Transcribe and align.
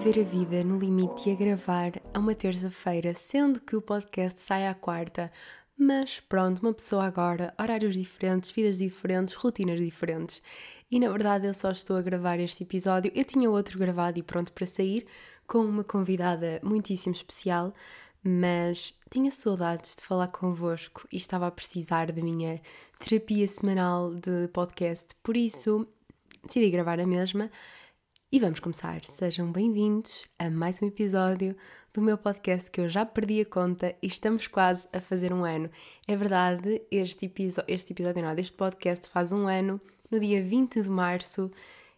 viver 0.00 0.18
a 0.18 0.24
vida 0.24 0.64
no 0.64 0.76
limite 0.76 1.28
e 1.28 1.32
a 1.32 1.36
gravar 1.36 1.92
a 2.12 2.18
uma 2.18 2.34
terça-feira, 2.34 3.14
sendo 3.14 3.60
que 3.60 3.76
o 3.76 3.80
podcast 3.80 4.40
sai 4.40 4.66
à 4.66 4.74
quarta. 4.74 5.30
Mas 5.78 6.18
pronto, 6.18 6.60
uma 6.60 6.74
pessoa 6.74 7.04
agora, 7.04 7.54
horários 7.56 7.94
diferentes, 7.94 8.50
vidas 8.50 8.78
diferentes, 8.78 9.34
rotinas 9.34 9.78
diferentes. 9.78 10.42
E 10.90 10.98
na 10.98 11.08
verdade 11.08 11.46
eu 11.46 11.54
só 11.54 11.70
estou 11.70 11.96
a 11.96 12.02
gravar 12.02 12.40
este 12.40 12.64
episódio. 12.64 13.12
Eu 13.14 13.24
tinha 13.24 13.48
outro 13.48 13.78
gravado 13.78 14.18
e 14.18 14.22
pronto 14.22 14.52
para 14.52 14.66
sair, 14.66 15.06
com 15.46 15.58
uma 15.58 15.84
convidada 15.84 16.60
muitíssimo 16.64 17.14
especial, 17.14 17.72
mas 18.20 18.92
tinha 19.08 19.30
saudades 19.30 19.94
de 19.94 20.02
falar 20.02 20.26
convosco 20.26 21.06
e 21.12 21.16
estava 21.16 21.46
a 21.46 21.52
precisar 21.52 22.10
da 22.10 22.20
minha 22.20 22.60
terapia 22.98 23.46
semanal 23.46 24.12
de 24.12 24.48
podcast, 24.48 25.14
por 25.22 25.36
isso 25.36 25.86
decidi 26.44 26.68
gravar 26.68 26.98
a 26.98 27.06
mesma. 27.06 27.48
E 28.34 28.40
vamos 28.40 28.58
começar. 28.58 29.04
Sejam 29.04 29.52
bem-vindos 29.52 30.26
a 30.40 30.50
mais 30.50 30.82
um 30.82 30.88
episódio 30.88 31.56
do 31.92 32.02
meu 32.02 32.18
podcast 32.18 32.68
que 32.68 32.80
eu 32.80 32.88
já 32.88 33.06
perdi 33.06 33.40
a 33.40 33.46
conta 33.46 33.94
e 34.02 34.08
estamos 34.08 34.48
quase 34.48 34.88
a 34.92 35.00
fazer 35.00 35.32
um 35.32 35.44
ano. 35.44 35.70
É 36.04 36.16
verdade, 36.16 36.82
este, 36.90 37.32
este 37.68 37.92
episódio, 37.92 38.24
não, 38.24 38.32
este 38.32 38.54
podcast 38.54 39.08
faz 39.08 39.30
um 39.30 39.46
ano 39.46 39.80
no 40.10 40.18
dia 40.18 40.42
20 40.42 40.82
de 40.82 40.90
março 40.90 41.48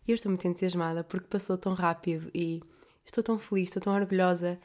e 0.06 0.10
eu 0.10 0.14
estou 0.14 0.28
muito 0.28 0.46
entusiasmada 0.46 1.02
porque 1.02 1.26
passou 1.26 1.56
tão 1.56 1.72
rápido 1.72 2.30
e 2.34 2.62
estou 3.06 3.24
tão 3.24 3.38
feliz, 3.38 3.70
estou 3.70 3.80
tão 3.80 3.94
orgulhosa 3.94 4.60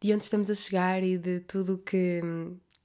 de 0.00 0.14
onde 0.14 0.22
estamos 0.22 0.48
a 0.48 0.54
chegar 0.54 1.02
e 1.02 1.18
de 1.18 1.40
tudo 1.40 1.78
que, 1.78 2.20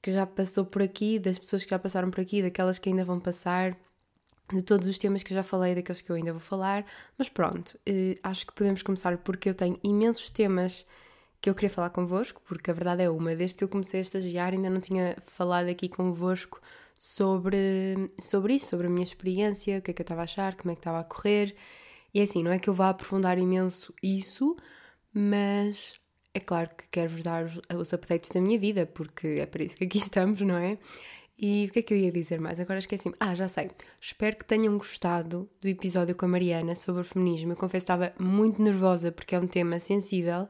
que 0.01 0.11
já 0.11 0.25
passou 0.25 0.65
por 0.65 0.81
aqui, 0.81 1.19
das 1.19 1.37
pessoas 1.37 1.63
que 1.63 1.69
já 1.69 1.77
passaram 1.77 2.09
por 2.09 2.21
aqui, 2.21 2.41
daquelas 2.41 2.79
que 2.79 2.89
ainda 2.89 3.05
vão 3.05 3.19
passar 3.19 3.77
de 4.53 4.61
todos 4.61 4.87
os 4.87 4.97
temas 4.97 5.23
que 5.23 5.33
eu 5.33 5.35
já 5.35 5.43
falei, 5.43 5.75
daqueles 5.75 6.01
que 6.01 6.09
eu 6.09 6.15
ainda 6.15 6.31
vou 6.31 6.41
falar, 6.41 6.85
mas 7.17 7.27
pronto, 7.29 7.77
eh, 7.85 8.17
acho 8.21 8.45
que 8.45 8.53
podemos 8.53 8.83
começar 8.83 9.17
porque 9.17 9.49
eu 9.49 9.55
tenho 9.55 9.79
imensos 9.83 10.29
temas 10.31 10.85
que 11.41 11.49
eu 11.49 11.55
queria 11.55 11.69
falar 11.69 11.89
convosco, 11.89 12.41
porque 12.45 12.71
a 12.71 12.73
verdade 12.73 13.03
é 13.03 13.09
uma, 13.09 13.35
desde 13.35 13.57
que 13.57 13.63
eu 13.63 13.69
comecei 13.69 13.99
a 13.99 14.03
estagiar 14.03 14.53
ainda 14.53 14.69
não 14.69 14.79
tinha 14.79 15.17
falado 15.25 15.67
aqui 15.69 15.89
convosco 15.89 16.61
sobre, 16.97 18.11
sobre 18.21 18.53
isso, 18.55 18.67
sobre 18.67 18.87
a 18.87 18.89
minha 18.89 19.03
experiência, 19.03 19.79
o 19.79 19.81
que 19.81 19.91
é 19.91 19.93
que 19.93 20.01
eu 20.01 20.05
estava 20.05 20.21
a 20.21 20.23
achar, 20.23 20.55
como 20.55 20.71
é 20.71 20.75
que 20.75 20.79
estava 20.79 20.99
a 20.99 21.03
correr, 21.03 21.55
e 22.13 22.19
é 22.19 22.23
assim, 22.23 22.43
não 22.43 22.51
é 22.51 22.59
que 22.59 22.69
eu 22.69 22.73
vá 22.73 22.89
aprofundar 22.89 23.37
imenso 23.37 23.93
isso, 24.01 24.55
mas 25.13 25.95
é 26.33 26.39
claro 26.39 26.69
que 26.69 26.87
quero-vos 26.89 27.23
dar 27.23 27.43
os, 27.43 27.59
os 27.77 27.93
updates 27.93 28.29
da 28.29 28.39
minha 28.39 28.57
vida, 28.57 28.85
porque 28.85 29.27
é 29.39 29.45
para 29.45 29.63
isso 29.63 29.75
que 29.75 29.83
aqui 29.83 29.97
estamos, 29.99 30.39
não 30.41 30.57
é? 30.57 30.77
E 31.37 31.65
o 31.65 31.71
que 31.71 31.79
é 31.79 31.81
que 31.81 31.93
eu 31.93 31.97
ia 31.97 32.11
dizer 32.11 32.39
mais? 32.39 32.59
Agora 32.59 32.79
esqueci-me. 32.79 33.15
Ah, 33.19 33.33
já 33.33 33.47
sei. 33.47 33.71
Espero 33.99 34.37
que 34.37 34.45
tenham 34.45 34.77
gostado 34.77 35.49
do 35.59 35.67
episódio 35.67 36.15
com 36.15 36.25
a 36.25 36.29
Mariana 36.29 36.75
sobre 36.75 37.01
o 37.01 37.05
feminismo. 37.05 37.51
Eu 37.51 37.57
confesso 37.57 37.85
que 37.85 37.91
estava 37.91 38.13
muito 38.19 38.61
nervosa 38.61 39.11
porque 39.11 39.35
é 39.35 39.39
um 39.39 39.47
tema 39.47 39.79
sensível, 39.79 40.47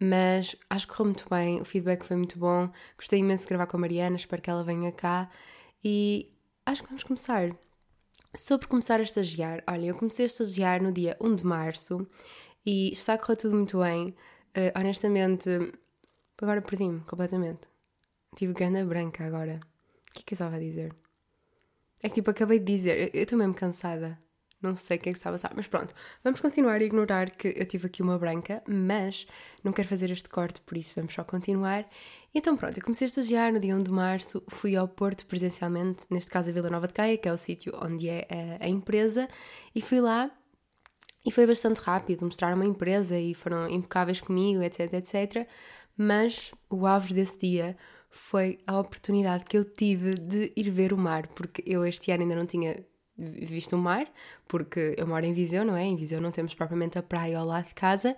mas 0.00 0.56
acho 0.70 0.88
que 0.88 0.94
correu 0.94 1.12
muito 1.12 1.28
bem. 1.28 1.60
O 1.60 1.64
feedback 1.64 2.04
foi 2.04 2.16
muito 2.16 2.38
bom. 2.38 2.70
Gostei 2.96 3.20
imenso 3.20 3.44
de 3.44 3.48
gravar 3.50 3.66
com 3.66 3.76
a 3.76 3.80
Mariana. 3.80 4.16
Espero 4.16 4.40
que 4.40 4.50
ela 4.50 4.64
venha 4.64 4.90
cá. 4.90 5.30
E 5.84 6.32
acho 6.64 6.82
que 6.82 6.88
vamos 6.88 7.04
começar. 7.04 7.54
Sobre 8.34 8.66
começar 8.66 9.00
a 9.00 9.02
estagiar. 9.02 9.62
Olha, 9.68 9.86
eu 9.86 9.94
comecei 9.94 10.24
a 10.24 10.28
estagiar 10.28 10.82
no 10.82 10.90
dia 10.92 11.16
1 11.20 11.36
de 11.36 11.44
março 11.44 12.06
e 12.64 12.90
está 12.92 13.14
a 13.14 13.18
correr 13.18 13.36
tudo 13.36 13.54
muito 13.54 13.78
bem. 13.78 14.08
Uh, 14.56 14.78
honestamente, 14.78 15.50
agora 16.40 16.62
perdi-me 16.62 17.00
completamente. 17.00 17.68
Tive 18.34 18.54
grana 18.54 18.84
branca 18.84 19.24
agora. 19.24 19.71
O 20.12 20.14
que 20.14 20.20
é 20.20 20.24
que 20.26 20.34
eu 20.34 20.36
estava 20.36 20.56
a 20.56 20.60
dizer? 20.60 20.94
É 22.02 22.08
que 22.08 22.16
tipo, 22.16 22.30
acabei 22.30 22.58
de 22.58 22.64
dizer, 22.64 23.10
eu 23.14 23.22
estou 23.22 23.38
mesmo 23.38 23.54
cansada. 23.54 24.18
Não 24.60 24.76
sei 24.76 24.96
o 24.96 25.00
que 25.00 25.08
é 25.08 25.12
que 25.12 25.18
estava 25.18 25.34
a 25.34 25.38
passar, 25.38 25.52
mas 25.56 25.66
pronto. 25.66 25.92
Vamos 26.22 26.40
continuar 26.40 26.80
a 26.80 26.84
ignorar 26.84 27.30
que 27.30 27.48
eu 27.56 27.66
tive 27.66 27.86
aqui 27.86 28.00
uma 28.00 28.16
branca, 28.16 28.62
mas 28.68 29.26
não 29.64 29.72
quero 29.72 29.88
fazer 29.88 30.08
este 30.10 30.28
corte, 30.28 30.60
por 30.60 30.76
isso 30.76 30.92
vamos 30.94 31.12
só 31.12 31.24
continuar. 31.24 31.84
Então 32.32 32.56
pronto, 32.56 32.78
eu 32.78 32.82
comecei 32.82 33.06
a 33.06 33.08
estagiar 33.08 33.52
no 33.52 33.58
dia 33.58 33.74
1 33.74 33.82
de 33.82 33.90
março, 33.90 34.42
fui 34.48 34.76
ao 34.76 34.86
Porto 34.86 35.26
presencialmente, 35.26 36.06
neste 36.08 36.30
caso 36.30 36.50
a 36.50 36.52
Vila 36.52 36.70
Nova 36.70 36.86
de 36.86 36.94
Caia, 36.94 37.18
que 37.18 37.28
é 37.28 37.32
o 37.32 37.38
sítio 37.38 37.72
onde 37.82 38.08
é 38.08 38.26
a, 38.60 38.68
empresa, 38.68 39.26
e 39.74 39.80
fui 39.80 40.00
lá 40.00 40.30
e 41.26 41.32
foi 41.32 41.46
bastante 41.46 41.78
rápido, 41.78 42.24
mostrar 42.24 42.54
uma 42.54 42.66
empresa 42.66 43.18
e 43.18 43.34
foram 43.34 43.68
impecáveis 43.68 44.20
comigo, 44.20 44.62
etc, 44.62 44.92
etc. 44.92 45.48
Mas 45.96 46.52
o 46.70 46.86
alvo 46.86 47.12
desse 47.12 47.38
dia 47.38 47.76
foi 48.12 48.58
a 48.66 48.78
oportunidade 48.78 49.44
que 49.44 49.56
eu 49.56 49.64
tive 49.64 50.12
de 50.14 50.52
ir 50.54 50.70
ver 50.70 50.92
o 50.92 50.98
mar, 50.98 51.26
porque 51.28 51.62
eu 51.66 51.84
este 51.84 52.12
ano 52.12 52.22
ainda 52.22 52.36
não 52.36 52.46
tinha 52.46 52.84
visto 53.16 53.74
o 53.74 53.78
mar, 53.78 54.06
porque 54.46 54.94
eu 54.98 55.06
moro 55.06 55.24
em 55.24 55.32
Viseu, 55.32 55.64
não 55.64 55.74
é? 55.74 55.84
Em 55.84 55.96
Viseu 55.96 56.20
não 56.20 56.30
temos 56.30 56.54
propriamente 56.54 56.98
a 56.98 57.02
praia 57.02 57.38
ao 57.38 57.46
lado 57.46 57.68
de 57.68 57.74
casa, 57.74 58.14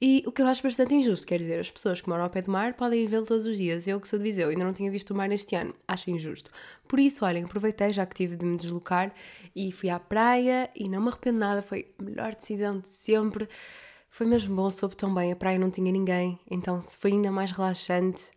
e 0.00 0.22
o 0.26 0.32
que 0.32 0.40
eu 0.40 0.46
acho 0.46 0.62
bastante 0.62 0.94
injusto, 0.94 1.26
quer 1.26 1.38
dizer, 1.38 1.60
as 1.60 1.70
pessoas 1.70 2.00
que 2.00 2.08
moram 2.08 2.24
ao 2.24 2.30
pé 2.30 2.40
do 2.40 2.50
mar 2.50 2.74
podem 2.74 3.06
vê-lo 3.06 3.26
todos 3.26 3.46
os 3.46 3.56
dias. 3.56 3.86
Eu 3.86 4.00
que 4.00 4.08
sou 4.08 4.18
de 4.18 4.22
Viseu 4.22 4.48
ainda 4.48 4.64
não 4.64 4.72
tinha 4.72 4.90
visto 4.90 5.10
o 5.10 5.14
mar 5.14 5.30
este 5.30 5.54
ano, 5.56 5.74
acho 5.86 6.10
injusto. 6.10 6.50
Por 6.88 6.98
isso, 6.98 7.24
olhem, 7.24 7.44
aproveitei 7.44 7.92
já 7.92 8.04
que 8.04 8.14
tive 8.14 8.36
de 8.36 8.44
me 8.44 8.56
deslocar 8.56 9.12
e 9.54 9.70
fui 9.72 9.90
à 9.90 10.00
praia 10.00 10.70
e 10.74 10.88
não 10.88 11.00
me 11.00 11.08
arrependo 11.08 11.38
nada, 11.38 11.62
foi 11.62 11.94
a 11.98 12.02
melhor 12.02 12.34
decisão 12.34 12.80
de 12.80 12.88
sempre. 12.88 13.48
Foi 14.10 14.26
mesmo 14.26 14.54
bom, 14.54 14.70
soube 14.70 14.96
tão 14.96 15.12
bem, 15.14 15.32
a 15.32 15.36
praia 15.36 15.58
não 15.58 15.70
tinha 15.70 15.90
ninguém, 15.90 16.38
então 16.50 16.80
foi 16.80 17.12
ainda 17.12 17.30
mais 17.30 17.50
relaxante. 17.50 18.30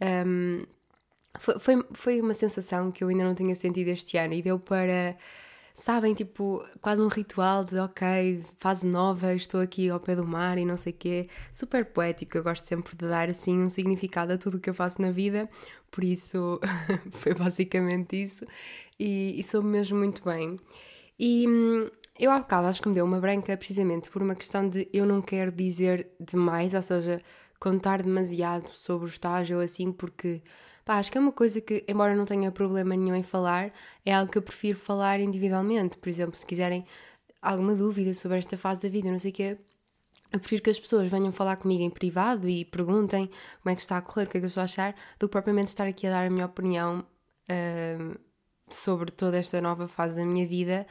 Um, 0.00 0.64
foi, 1.38 1.58
foi, 1.58 1.84
foi 1.92 2.20
uma 2.20 2.34
sensação 2.34 2.90
que 2.92 3.02
eu 3.02 3.08
ainda 3.08 3.24
não 3.24 3.34
tinha 3.34 3.54
sentido 3.54 3.88
este 3.88 4.16
ano 4.16 4.34
e 4.34 4.42
deu 4.42 4.58
para, 4.58 5.16
sabem, 5.74 6.14
tipo, 6.14 6.64
quase 6.80 7.02
um 7.02 7.08
ritual 7.08 7.64
de 7.64 7.76
ok, 7.78 8.42
fase 8.58 8.86
nova, 8.86 9.34
estou 9.34 9.60
aqui 9.60 9.88
ao 9.90 9.98
pé 9.98 10.14
do 10.14 10.26
mar 10.26 10.58
e 10.58 10.64
não 10.64 10.76
sei 10.76 10.92
o 10.92 10.96
quê. 10.96 11.28
Super 11.52 11.84
poético, 11.86 12.38
eu 12.38 12.42
gosto 12.42 12.64
sempre 12.64 12.96
de 12.96 13.08
dar 13.08 13.28
assim 13.28 13.60
um 13.60 13.68
significado 13.68 14.32
a 14.32 14.38
tudo 14.38 14.58
o 14.58 14.60
que 14.60 14.70
eu 14.70 14.74
faço 14.74 15.02
na 15.02 15.10
vida, 15.10 15.48
por 15.90 16.04
isso 16.04 16.60
foi 17.12 17.34
basicamente 17.34 18.22
isso 18.22 18.46
e, 18.98 19.38
e 19.38 19.42
soube 19.42 19.68
mesmo 19.68 19.98
muito 19.98 20.22
bem. 20.24 20.58
E 21.18 21.46
hum, 21.48 21.90
eu 22.18 22.30
há 22.30 22.38
bocado 22.38 22.68
acho 22.68 22.80
que 22.80 22.88
me 22.88 22.94
deu 22.94 23.04
uma 23.04 23.20
branca 23.20 23.56
precisamente 23.56 24.08
por 24.08 24.22
uma 24.22 24.34
questão 24.34 24.68
de 24.68 24.88
eu 24.92 25.04
não 25.04 25.20
quero 25.20 25.50
dizer 25.50 26.08
demais, 26.20 26.74
ou 26.74 26.82
seja, 26.82 27.20
contar 27.64 28.02
demasiado 28.02 28.68
sobre 28.74 29.06
o 29.06 29.08
estágio 29.08 29.56
ou 29.56 29.62
assim, 29.62 29.90
porque 29.90 30.42
pá, 30.84 30.96
acho 30.98 31.10
que 31.10 31.16
é 31.16 31.20
uma 31.20 31.32
coisa 31.32 31.62
que, 31.62 31.82
embora 31.88 32.14
não 32.14 32.26
tenha 32.26 32.52
problema 32.52 32.94
nenhum 32.94 33.14
em 33.16 33.22
falar, 33.22 33.72
é 34.04 34.12
algo 34.12 34.30
que 34.30 34.36
eu 34.36 34.42
prefiro 34.42 34.78
falar 34.78 35.18
individualmente. 35.18 35.96
Por 35.96 36.10
exemplo, 36.10 36.38
se 36.38 36.44
quiserem 36.44 36.84
alguma 37.40 37.74
dúvida 37.74 38.12
sobre 38.12 38.36
esta 38.38 38.58
fase 38.58 38.82
da 38.82 38.90
vida, 38.90 39.10
não 39.10 39.18
sei 39.18 39.30
o 39.30 39.34
quê, 39.34 39.58
eu 40.30 40.38
prefiro 40.40 40.62
que 40.62 40.68
as 40.68 40.78
pessoas 40.78 41.10
venham 41.10 41.32
falar 41.32 41.56
comigo 41.56 41.82
em 41.82 41.88
privado 41.88 42.46
e 42.46 42.66
perguntem 42.66 43.30
como 43.62 43.72
é 43.72 43.74
que 43.74 43.80
está 43.80 43.96
a 43.96 44.02
correr, 44.02 44.26
o 44.26 44.28
que 44.28 44.36
é 44.36 44.40
que 44.40 44.44
eu 44.44 44.48
estou 44.48 44.60
a 44.60 44.64
achar, 44.64 44.94
do 45.18 45.26
que 45.26 45.32
propriamente 45.32 45.68
estar 45.68 45.86
aqui 45.86 46.06
a 46.06 46.10
dar 46.10 46.26
a 46.26 46.30
minha 46.30 46.44
opinião 46.44 47.02
uh, 47.48 48.18
sobre 48.68 49.10
toda 49.10 49.38
esta 49.38 49.58
nova 49.62 49.88
fase 49.88 50.16
da 50.16 50.26
minha 50.26 50.46
vida. 50.46 50.86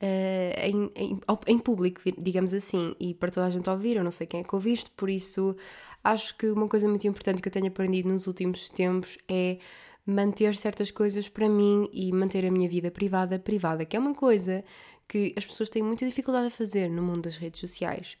Uh, 0.00 0.54
em, 0.58 0.90
em, 0.96 1.20
em, 1.46 1.58
público, 1.60 2.00
digamos 2.18 2.52
assim, 2.52 2.94
e 2.98 3.14
para 3.14 3.30
toda 3.30 3.46
a 3.46 3.50
gente 3.50 3.70
ouvir, 3.70 3.96
eu 3.96 4.02
não 4.02 4.10
sei 4.10 4.26
quem 4.26 4.40
é 4.40 4.42
que 4.44 4.54
ouviste, 4.54 4.90
por 4.96 5.08
isso 5.08 5.56
acho 6.02 6.36
que 6.36 6.46
uma 6.48 6.68
coisa 6.68 6.88
muito 6.88 7.06
importante 7.06 7.40
que 7.40 7.48
eu 7.48 7.52
tenho 7.52 7.68
aprendido 7.68 8.08
nos 8.08 8.26
últimos 8.26 8.68
tempos 8.68 9.18
é 9.28 9.58
manter 10.04 10.56
certas 10.56 10.90
coisas 10.90 11.28
para 11.28 11.48
mim 11.48 11.88
e 11.92 12.12
manter 12.12 12.44
a 12.44 12.50
minha 12.50 12.68
vida 12.68 12.90
privada 12.90 13.38
privada, 13.38 13.84
que 13.84 13.96
é 13.96 14.00
uma 14.00 14.14
coisa 14.14 14.64
que 15.08 15.32
as 15.36 15.46
pessoas 15.46 15.70
têm 15.70 15.82
muita 15.82 16.06
dificuldade 16.06 16.48
a 16.48 16.50
fazer 16.50 16.90
no 16.90 17.02
mundo 17.02 17.22
das 17.22 17.36
redes 17.36 17.60
sociais. 17.60 18.16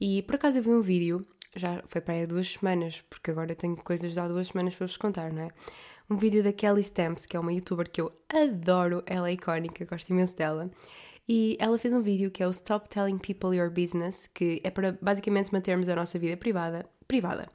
E 0.00 0.22
por 0.22 0.36
acaso 0.36 0.58
eu 0.58 0.62
vi 0.62 0.70
um 0.70 0.80
vídeo, 0.80 1.26
já 1.54 1.82
foi 1.86 2.00
para 2.00 2.14
aí 2.14 2.22
há 2.22 2.26
duas 2.26 2.52
semanas, 2.52 3.02
porque 3.10 3.30
agora 3.30 3.54
tenho 3.54 3.76
coisas 3.76 4.12
de 4.12 4.20
há 4.20 4.28
duas 4.28 4.48
semanas 4.48 4.74
para 4.74 4.86
vos 4.86 4.96
contar, 4.96 5.32
não 5.32 5.42
é? 5.42 5.48
Um 6.08 6.16
vídeo 6.16 6.42
da 6.42 6.52
Kelly 6.52 6.82
Stamps, 6.82 7.26
que 7.26 7.36
é 7.36 7.40
uma 7.40 7.52
youtuber 7.52 7.90
que 7.90 8.00
eu 8.00 8.12
adoro, 8.28 9.02
ela 9.06 9.28
é 9.28 9.32
icónica, 9.32 9.84
gosto 9.84 10.10
imenso 10.10 10.36
dela. 10.36 10.70
E 11.28 11.56
ela 11.58 11.76
fez 11.76 11.92
um 11.92 12.00
vídeo 12.00 12.30
que 12.30 12.42
é 12.42 12.46
o 12.46 12.52
Stop 12.52 12.88
Telling 12.88 13.18
People 13.18 13.56
Your 13.56 13.68
Business, 13.68 14.28
que 14.32 14.60
é 14.62 14.70
para 14.70 14.96
basicamente 15.02 15.52
mantermos 15.52 15.88
a 15.88 15.96
nossa 15.96 16.16
vida 16.16 16.36
privada 16.36 16.88
privada. 17.06 17.48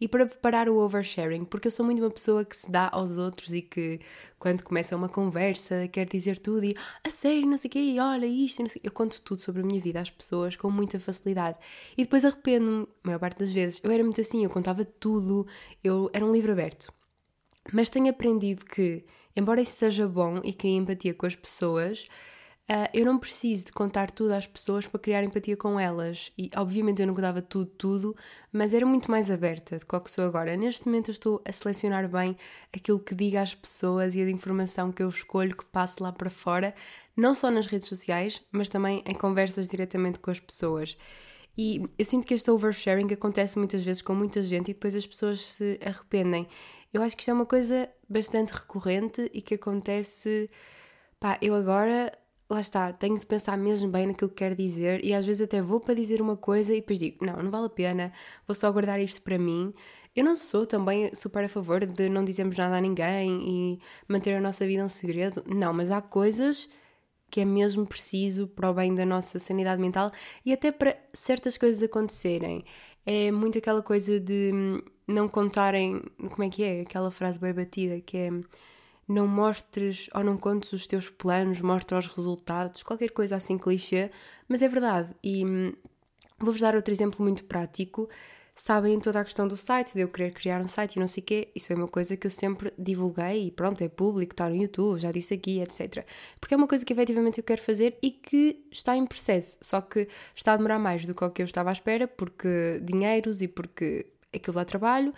E 0.00 0.08
para 0.08 0.26
preparar 0.26 0.68
o 0.68 0.76
oversharing, 0.76 1.44
porque 1.44 1.68
eu 1.68 1.72
sou 1.72 1.84
muito 1.86 2.02
uma 2.02 2.10
pessoa 2.10 2.44
que 2.44 2.56
se 2.56 2.70
dá 2.70 2.90
aos 2.92 3.16
outros 3.16 3.52
e 3.52 3.62
que 3.62 4.00
quando 4.38 4.62
começa 4.62 4.96
uma 4.96 5.08
conversa 5.08 5.86
quer 5.88 6.06
dizer 6.06 6.38
tudo 6.38 6.64
e 6.64 6.76
a 7.02 7.10
sério, 7.10 7.46
não 7.46 7.56
sei 7.56 7.68
o 7.68 7.70
quê, 7.70 7.96
olha 8.00 8.26
isto, 8.26 8.60
não 8.60 8.68
sei 8.68 8.82
Eu 8.84 8.90
conto 8.90 9.22
tudo 9.22 9.40
sobre 9.40 9.62
a 9.62 9.64
minha 9.64 9.80
vida 9.80 10.00
às 10.00 10.10
pessoas 10.10 10.56
com 10.56 10.70
muita 10.70 10.98
facilidade. 10.98 11.58
E 11.96 12.02
depois 12.02 12.24
arrependo-me, 12.24 12.82
a 12.82 13.06
maior 13.06 13.18
parte 13.20 13.38
das 13.38 13.52
vezes. 13.52 13.80
Eu 13.84 13.90
era 13.90 14.02
muito 14.02 14.20
assim, 14.20 14.42
eu 14.44 14.50
contava 14.50 14.84
tudo, 14.84 15.46
eu 15.82 16.10
era 16.12 16.24
um 16.26 16.32
livro 16.32 16.52
aberto. 16.52 16.92
Mas 17.72 17.88
tenho 17.88 18.10
aprendido 18.10 18.64
que, 18.64 19.04
embora 19.34 19.62
isso 19.62 19.76
seja 19.76 20.06
bom 20.08 20.40
e 20.44 20.52
crie 20.52 20.76
empatia 20.76 21.14
com 21.14 21.24
as 21.24 21.36
pessoas, 21.36 22.06
Uh, 22.66 22.88
eu 22.94 23.04
não 23.04 23.18
preciso 23.18 23.66
de 23.66 23.72
contar 23.72 24.10
tudo 24.10 24.32
às 24.32 24.46
pessoas 24.46 24.86
para 24.86 24.98
criar 24.98 25.22
empatia 25.22 25.54
com 25.54 25.78
elas. 25.78 26.32
E 26.36 26.50
obviamente 26.56 27.02
eu 27.02 27.06
não 27.06 27.14
contava 27.14 27.42
tudo, 27.42 27.70
tudo, 27.70 28.16
mas 28.50 28.72
era 28.72 28.86
muito 28.86 29.10
mais 29.10 29.30
aberta 29.30 29.76
do 29.76 30.00
que 30.00 30.10
sou 30.10 30.24
agora. 30.24 30.56
Neste 30.56 30.86
momento 30.86 31.10
eu 31.10 31.12
estou 31.12 31.42
a 31.44 31.52
selecionar 31.52 32.08
bem 32.08 32.34
aquilo 32.74 32.98
que 32.98 33.14
digo 33.14 33.36
às 33.36 33.54
pessoas 33.54 34.14
e 34.14 34.22
a 34.22 34.30
informação 34.30 34.90
que 34.90 35.02
eu 35.02 35.10
escolho 35.10 35.54
que 35.54 35.64
passe 35.66 36.02
lá 36.02 36.10
para 36.10 36.30
fora, 36.30 36.74
não 37.14 37.34
só 37.34 37.50
nas 37.50 37.66
redes 37.66 37.86
sociais, 37.86 38.40
mas 38.50 38.70
também 38.70 39.02
em 39.04 39.14
conversas 39.14 39.68
diretamente 39.68 40.18
com 40.18 40.30
as 40.30 40.40
pessoas. 40.40 40.96
E 41.56 41.82
eu 41.98 42.04
sinto 42.04 42.26
que 42.26 42.32
este 42.32 42.50
oversharing 42.50 43.12
acontece 43.12 43.58
muitas 43.58 43.82
vezes 43.82 44.00
com 44.00 44.14
muita 44.14 44.42
gente 44.42 44.70
e 44.70 44.74
depois 44.74 44.94
as 44.94 45.06
pessoas 45.06 45.40
se 45.40 45.78
arrependem. 45.84 46.48
Eu 46.92 47.02
acho 47.02 47.14
que 47.14 47.22
isto 47.22 47.30
é 47.30 47.34
uma 47.34 47.46
coisa 47.46 47.90
bastante 48.08 48.52
recorrente 48.54 49.30
e 49.34 49.42
que 49.42 49.54
acontece. 49.54 50.50
Pá, 51.20 51.38
eu 51.40 51.54
agora, 51.54 52.10
lá 52.54 52.60
está, 52.60 52.92
tenho 52.92 53.18
de 53.18 53.26
pensar 53.26 53.58
mesmo 53.58 53.88
bem 53.88 54.06
naquilo 54.06 54.30
que 54.30 54.36
quero 54.36 54.54
dizer 54.54 55.04
e 55.04 55.12
às 55.12 55.26
vezes 55.26 55.42
até 55.42 55.60
vou 55.60 55.80
para 55.80 55.94
dizer 55.94 56.20
uma 56.20 56.36
coisa 56.36 56.72
e 56.72 56.80
depois 56.80 56.98
digo: 56.98 57.24
não, 57.24 57.42
não 57.42 57.50
vale 57.50 57.66
a 57.66 57.70
pena, 57.70 58.12
vou 58.46 58.54
só 58.54 58.70
guardar 58.72 59.00
isto 59.00 59.20
para 59.22 59.38
mim. 59.38 59.74
Eu 60.16 60.24
não 60.24 60.36
sou 60.36 60.64
também 60.64 61.12
super 61.14 61.44
a 61.44 61.48
favor 61.48 61.84
de 61.84 62.08
não 62.08 62.24
dizermos 62.24 62.56
nada 62.56 62.76
a 62.76 62.80
ninguém 62.80 63.76
e 63.76 63.80
manter 64.08 64.34
a 64.34 64.40
nossa 64.40 64.64
vida 64.66 64.84
um 64.84 64.88
segredo. 64.88 65.42
Não, 65.46 65.72
mas 65.72 65.90
há 65.90 66.00
coisas 66.00 66.68
que 67.30 67.40
é 67.40 67.44
mesmo 67.44 67.84
preciso 67.84 68.46
para 68.46 68.70
o 68.70 68.74
bem 68.74 68.94
da 68.94 69.04
nossa 69.04 69.40
sanidade 69.40 69.80
mental 69.80 70.10
e 70.46 70.52
até 70.52 70.70
para 70.70 70.96
certas 71.12 71.58
coisas 71.58 71.82
acontecerem. 71.82 72.64
É 73.04 73.32
muito 73.32 73.58
aquela 73.58 73.82
coisa 73.82 74.20
de 74.20 74.52
não 75.06 75.28
contarem. 75.28 76.00
Como 76.30 76.44
é 76.44 76.48
que 76.48 76.62
é? 76.62 76.80
Aquela 76.82 77.10
frase 77.10 77.38
bem 77.38 77.52
batida 77.52 78.00
que 78.00 78.16
é. 78.16 78.30
Não 79.06 79.26
mostres 79.26 80.08
ou 80.14 80.24
não 80.24 80.36
contes 80.36 80.72
os 80.72 80.86
teus 80.86 81.10
planos, 81.10 81.60
mostra 81.60 81.98
os 81.98 82.08
resultados, 82.08 82.82
qualquer 82.82 83.10
coisa 83.10 83.36
assim 83.36 83.58
clichê, 83.58 84.10
mas 84.48 84.62
é 84.62 84.68
verdade. 84.68 85.14
E 85.22 85.44
hum, 85.44 85.72
vou-vos 86.38 86.60
dar 86.60 86.74
outro 86.74 86.92
exemplo 86.92 87.22
muito 87.22 87.44
prático 87.44 88.08
sabem 88.54 89.00
toda 89.00 89.20
a 89.20 89.24
questão 89.24 89.48
do 89.48 89.56
site, 89.56 89.94
de 89.94 90.00
eu 90.00 90.08
querer 90.08 90.32
criar 90.32 90.60
um 90.60 90.68
site 90.68 90.94
e 90.94 91.00
não 91.00 91.08
sei 91.08 91.22
o 91.22 91.26
quê. 91.26 91.48
Isso 91.54 91.72
é 91.72 91.76
uma 91.76 91.88
coisa 91.88 92.16
que 92.16 92.26
eu 92.26 92.30
sempre 92.30 92.72
divulguei 92.78 93.46
e 93.46 93.50
pronto, 93.50 93.82
é 93.82 93.88
público, 93.88 94.32
está 94.32 94.48
no 94.48 94.56
YouTube, 94.56 95.00
já 95.00 95.10
disse 95.10 95.34
aqui, 95.34 95.60
etc. 95.60 96.06
Porque 96.40 96.54
é 96.54 96.56
uma 96.56 96.68
coisa 96.68 96.84
que 96.84 96.92
efetivamente 96.92 97.38
eu 97.38 97.44
quero 97.44 97.62
fazer 97.62 97.98
e 98.02 98.10
que 98.10 98.64
está 98.70 98.96
em 98.96 99.06
processo, 99.06 99.58
só 99.60 99.80
que 99.80 100.08
está 100.34 100.52
a 100.52 100.56
demorar 100.56 100.78
mais 100.78 101.04
do 101.04 101.14
que 101.14 101.24
o 101.24 101.30
que 101.30 101.42
eu 101.42 101.46
estava 101.46 101.70
à 101.70 101.72
espera, 101.72 102.06
porque 102.06 102.80
dinheiros 102.82 103.42
e 103.42 103.48
porque 103.48 104.06
aquilo 104.34 104.54
dá 104.54 104.64
trabalho. 104.64 105.12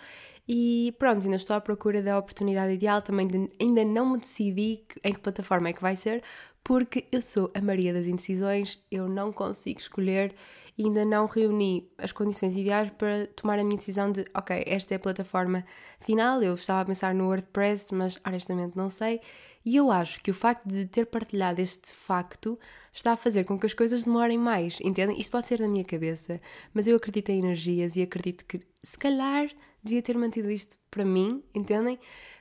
E 0.47 0.95
pronto, 0.97 1.23
ainda 1.23 1.35
estou 1.35 1.55
à 1.55 1.61
procura 1.61 2.01
da 2.01 2.17
oportunidade 2.17 2.71
ideal, 2.73 3.01
também 3.01 3.49
ainda 3.59 3.83
não 3.83 4.11
me 4.11 4.17
decidi 4.17 4.85
em 5.03 5.13
que 5.13 5.19
plataforma 5.19 5.69
é 5.69 5.73
que 5.73 5.81
vai 5.81 5.95
ser, 5.95 6.23
porque 6.63 7.05
eu 7.11 7.21
sou 7.21 7.51
a 7.53 7.61
Maria 7.61 7.93
das 7.93 8.07
Indecisões, 8.07 8.81
eu 8.89 9.07
não 9.09 9.31
consigo 9.31 9.79
escolher 9.79 10.33
e 10.77 10.85
ainda 10.85 11.03
não 11.03 11.25
reuni 11.25 11.89
as 11.97 12.11
condições 12.11 12.55
ideais 12.55 12.91
para 12.91 13.25
tomar 13.27 13.57
a 13.57 13.63
minha 13.63 13.77
decisão 13.77 14.11
de, 14.11 14.25
ok, 14.33 14.63
esta 14.67 14.93
é 14.93 14.97
a 14.97 14.99
plataforma 14.99 15.65
final. 15.99 16.43
Eu 16.43 16.53
estava 16.53 16.81
a 16.81 16.85
pensar 16.85 17.15
no 17.15 17.25
WordPress, 17.25 17.93
mas 17.93 18.19
honestamente 18.25 18.77
não 18.77 18.89
sei. 18.89 19.19
E 19.65 19.75
eu 19.75 19.89
acho 19.89 20.21
que 20.21 20.29
o 20.29 20.33
facto 20.35 20.67
de 20.67 20.85
ter 20.85 21.07
partilhado 21.07 21.59
este 21.61 21.91
facto 21.91 22.59
está 22.93 23.13
a 23.13 23.17
fazer 23.17 23.43
com 23.43 23.57
que 23.59 23.65
as 23.65 23.73
coisas 23.73 24.03
demorem 24.03 24.37
mais, 24.37 24.77
entendem? 24.81 25.19
Isto 25.19 25.31
pode 25.31 25.47
ser 25.47 25.59
da 25.59 25.67
minha 25.67 25.83
cabeça, 25.83 26.39
mas 26.73 26.87
eu 26.87 26.95
acredito 26.95 27.29
em 27.29 27.39
energias 27.39 27.95
e 27.95 28.01
acredito 28.01 28.45
que 28.45 28.59
se 28.87 28.97
calhar 28.97 29.49
devia 29.83 30.01
ter 30.01 30.17
mantido 30.17 30.49
isto 30.49 30.77
para 30.89 31.03
mim, 31.03 31.43
entendem? 31.53 31.99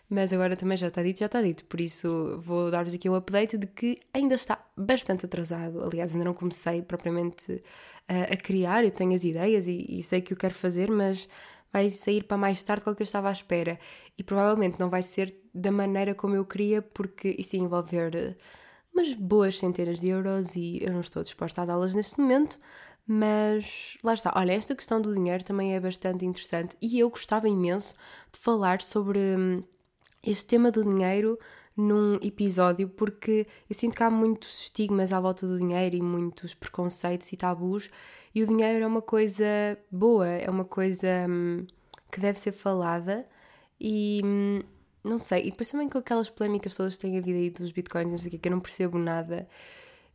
Mas 0.08 0.32
agora 0.32 0.54
também 0.54 0.78
já 0.78 0.86
está 0.86 1.02
dito, 1.02 1.18
já 1.18 1.26
está 1.26 1.42
dito. 1.42 1.64
Por 1.64 1.80
isso 1.80 2.38
vou 2.38 2.70
dar-vos 2.70 2.94
aqui 2.94 3.10
um 3.10 3.16
update 3.16 3.58
de 3.58 3.66
que 3.66 3.98
ainda 4.14 4.36
está 4.36 4.64
bastante 4.76 5.26
atrasado. 5.26 5.82
Aliás, 5.82 6.12
ainda 6.12 6.24
não 6.24 6.34
comecei 6.34 6.82
propriamente 6.82 7.60
a, 8.06 8.32
a 8.32 8.36
criar. 8.36 8.84
Eu 8.84 8.92
tenho 8.92 9.12
as 9.12 9.24
ideias 9.24 9.66
e, 9.66 9.86
e, 9.88 10.02
sei 10.04 10.20
que 10.20 10.32
o 10.32 10.36
quero 10.36 10.54
fazer, 10.54 10.88
mas 10.88 11.28
vai 11.72 11.90
sair 11.90 12.22
para 12.22 12.36
mais 12.36 12.62
tarde 12.62 12.84
do 12.84 12.94
que 12.94 13.02
eu 13.02 13.04
estava 13.04 13.28
à 13.28 13.32
espera. 13.32 13.76
E 14.16 14.22
provavelmente 14.22 14.78
não 14.78 14.88
vai 14.88 15.02
ser 15.02 15.36
da 15.52 15.72
maneira 15.72 16.14
como 16.14 16.36
eu 16.36 16.44
queria, 16.44 16.80
porque 16.80 17.34
isso 17.36 17.56
ia 17.56 17.62
envolver 17.62 18.14
eh, 18.14 18.36
umas 18.94 19.12
boas 19.14 19.58
centenas 19.58 19.98
de 19.98 20.08
euros 20.10 20.54
e 20.54 20.78
eu 20.80 20.92
não 20.92 21.00
estou 21.00 21.24
disposta 21.24 21.62
a 21.62 21.66
dá-las 21.66 21.92
neste 21.92 22.20
momento. 22.20 22.56
Mas 23.06 23.96
lá 24.02 24.14
está, 24.14 24.32
olha, 24.34 24.52
esta 24.52 24.74
questão 24.74 25.00
do 25.00 25.14
dinheiro 25.14 25.44
também 25.44 25.74
é 25.76 25.80
bastante 25.80 26.24
interessante 26.24 26.76
e 26.82 26.98
eu 26.98 27.08
gostava 27.08 27.48
imenso 27.48 27.94
de 28.32 28.38
falar 28.38 28.82
sobre 28.82 29.18
hum, 29.18 29.62
este 30.24 30.46
tema 30.46 30.72
do 30.72 30.82
dinheiro 30.82 31.38
num 31.76 32.16
episódio, 32.16 32.88
porque 32.88 33.46
eu 33.68 33.76
sinto 33.76 33.96
que 33.96 34.02
há 34.02 34.10
muitos 34.10 34.62
estigmas 34.62 35.12
à 35.12 35.20
volta 35.20 35.46
do 35.46 35.58
dinheiro 35.58 35.94
e 35.94 36.02
muitos 36.02 36.54
preconceitos 36.54 37.32
e 37.32 37.36
tabus, 37.36 37.90
e 38.34 38.42
o 38.42 38.46
dinheiro 38.46 38.84
é 38.84 38.86
uma 38.86 39.02
coisa 39.02 39.44
boa, 39.90 40.26
é 40.26 40.50
uma 40.50 40.64
coisa 40.64 41.06
hum, 41.28 41.66
que 42.10 42.18
deve 42.20 42.40
ser 42.40 42.52
falada 42.52 43.26
e 43.80 44.20
hum, 44.24 44.60
não 45.04 45.18
sei, 45.18 45.46
e 45.46 45.50
depois 45.50 45.70
também 45.70 45.88
com 45.88 45.98
aquelas 45.98 46.30
polémicas 46.30 46.74
todas 46.74 46.94
que 46.96 47.02
têm 47.02 47.18
havido 47.18 47.38
aí 47.38 47.50
dos 47.50 47.70
bitcoins, 47.70 48.10
não 48.10 48.18
sei 48.18 48.28
o 48.28 48.30
que, 48.32 48.38
que 48.38 48.48
eu 48.48 48.52
não 48.52 48.60
percebo 48.60 48.98
nada. 48.98 49.48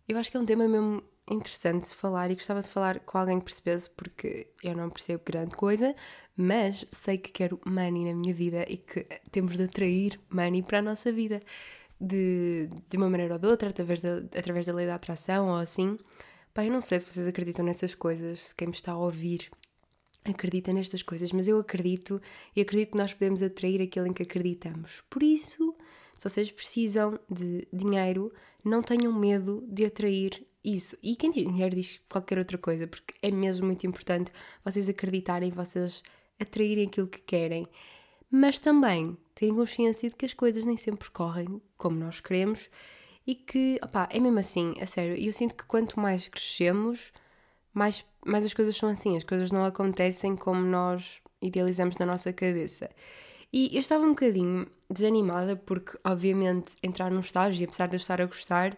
Eu 0.07 0.17
acho 0.17 0.29
que 0.31 0.37
é 0.37 0.39
um 0.39 0.45
tema 0.45 0.67
mesmo 0.67 1.01
interessante 1.29 1.87
se 1.87 1.95
falar 1.95 2.31
e 2.31 2.35
gostava 2.35 2.61
de 2.61 2.67
falar 2.67 2.99
com 3.01 3.17
alguém 3.17 3.39
que 3.39 3.45
percebesse, 3.45 3.89
porque 3.89 4.47
eu 4.63 4.75
não 4.75 4.89
percebo 4.89 5.23
grande 5.25 5.55
coisa, 5.55 5.95
mas 6.35 6.85
sei 6.91 7.17
que 7.17 7.31
quero 7.31 7.59
money 7.65 8.05
na 8.05 8.13
minha 8.13 8.33
vida 8.33 8.65
e 8.67 8.77
que 8.77 9.05
temos 9.31 9.55
de 9.55 9.63
atrair 9.63 10.19
money 10.29 10.63
para 10.63 10.79
a 10.79 10.81
nossa 10.81 11.11
vida 11.11 11.41
de, 11.99 12.67
de 12.89 12.97
uma 12.97 13.09
maneira 13.09 13.35
ou 13.35 13.39
de 13.39 13.47
outra, 13.47 13.69
através 13.69 14.01
da, 14.01 14.17
através 14.37 14.65
da 14.65 14.73
lei 14.73 14.87
da 14.87 14.95
atração 14.95 15.49
ou 15.49 15.55
assim. 15.55 15.97
Pá, 16.53 16.65
eu 16.65 16.71
não 16.71 16.81
sei 16.81 16.99
se 16.99 17.05
vocês 17.05 17.27
acreditam 17.27 17.63
nessas 17.63 17.95
coisas, 17.95 18.47
se 18.47 18.55
quem 18.55 18.67
me 18.67 18.73
está 18.73 18.93
a 18.93 18.97
ouvir 18.97 19.49
acredita 20.23 20.71
nestas 20.71 21.01
coisas, 21.01 21.31
mas 21.31 21.47
eu 21.47 21.59
acredito 21.59 22.21
e 22.55 22.61
acredito 22.61 22.91
que 22.91 22.97
nós 22.97 23.13
podemos 23.13 23.41
atrair 23.41 23.81
aquilo 23.81 24.07
em 24.07 24.13
que 24.13 24.23
acreditamos. 24.23 25.01
Por 25.09 25.23
isso, 25.23 25.75
se 26.17 26.29
vocês 26.29 26.51
precisam 26.51 27.19
de 27.29 27.67
dinheiro, 27.73 28.31
não 28.63 28.83
tenham 28.83 29.13
medo 29.13 29.63
de 29.67 29.85
atrair 29.85 30.45
isso. 30.63 30.97
E 31.01 31.15
quem 31.15 31.31
diz 31.31 31.45
dinheiro 31.45 31.75
diz 31.75 31.99
qualquer 32.09 32.37
outra 32.37 32.57
coisa, 32.57 32.87
porque 32.87 33.13
é 33.21 33.31
mesmo 33.31 33.65
muito 33.65 33.85
importante 33.85 34.31
vocês 34.63 34.87
acreditarem, 34.87 35.51
vocês 35.51 36.03
atraírem 36.39 36.87
aquilo 36.87 37.07
que 37.07 37.19
querem, 37.19 37.67
mas 38.29 38.59
também 38.59 39.17
terem 39.35 39.55
consciência 39.55 40.09
de 40.09 40.15
que 40.15 40.25
as 40.25 40.33
coisas 40.33 40.65
nem 40.65 40.77
sempre 40.77 41.09
correm 41.11 41.61
como 41.77 41.97
nós 41.97 42.19
queremos 42.19 42.69
e 43.25 43.35
que, 43.35 43.79
opá, 43.83 44.07
é 44.11 44.19
mesmo 44.19 44.39
assim, 44.39 44.73
a 44.79 44.85
sério. 44.85 45.15
E 45.15 45.27
eu 45.27 45.33
sinto 45.33 45.55
que 45.55 45.65
quanto 45.65 45.99
mais 45.99 46.27
crescemos, 46.27 47.11
mais, 47.73 48.05
mais 48.25 48.45
as 48.45 48.53
coisas 48.53 48.75
são 48.75 48.89
assim, 48.89 49.17
as 49.17 49.23
coisas 49.23 49.51
não 49.51 49.65
acontecem 49.65 50.35
como 50.35 50.61
nós 50.61 51.21
idealizamos 51.41 51.97
na 51.97 52.05
nossa 52.05 52.31
cabeça. 52.31 52.89
E 53.53 53.75
eu 53.75 53.79
estava 53.79 54.05
um 54.05 54.09
bocadinho 54.09 54.65
desanimada 54.89 55.55
porque, 55.55 55.97
obviamente, 56.05 56.75
entrar 56.81 57.11
num 57.11 57.19
estágio, 57.19 57.67
apesar 57.67 57.87
de 57.87 57.95
eu 57.95 57.97
estar 57.97 58.21
a 58.21 58.25
gostar, 58.25 58.77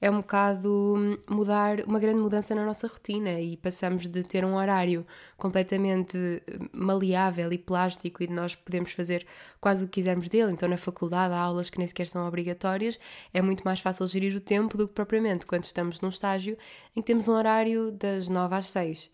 é 0.00 0.10
um 0.10 0.18
bocado 0.18 0.94
hum, 0.96 1.16
mudar, 1.28 1.80
uma 1.86 1.98
grande 1.98 2.20
mudança 2.20 2.54
na 2.54 2.64
nossa 2.64 2.86
rotina 2.86 3.40
e 3.40 3.56
passamos 3.56 4.08
de 4.08 4.22
ter 4.22 4.44
um 4.44 4.54
horário 4.54 5.06
completamente 5.36 6.16
hum, 6.16 6.68
maleável 6.72 7.52
e 7.52 7.58
plástico 7.58 8.22
e 8.22 8.26
de 8.26 8.32
nós 8.32 8.54
podemos 8.54 8.92
fazer 8.92 9.26
quase 9.60 9.84
o 9.84 9.86
que 9.88 9.94
quisermos 9.94 10.28
dele. 10.28 10.52
Então, 10.52 10.68
na 10.68 10.78
faculdade, 10.78 11.34
há 11.34 11.38
aulas 11.38 11.70
que 11.70 11.78
nem 11.78 11.86
sequer 11.88 12.06
são 12.06 12.26
obrigatórias, 12.26 12.98
é 13.32 13.40
muito 13.40 13.62
mais 13.64 13.80
fácil 13.80 14.06
gerir 14.06 14.36
o 14.36 14.40
tempo 14.40 14.76
do 14.76 14.86
que 14.86 14.94
propriamente 14.94 15.46
quando 15.46 15.64
estamos 15.64 16.00
num 16.00 16.08
estágio 16.08 16.56
em 16.94 17.00
que 17.00 17.06
temos 17.06 17.28
um 17.28 17.32
horário 17.32 17.90
das 17.92 18.28
9 18.28 18.54
às 18.54 18.66
6. 18.68 19.10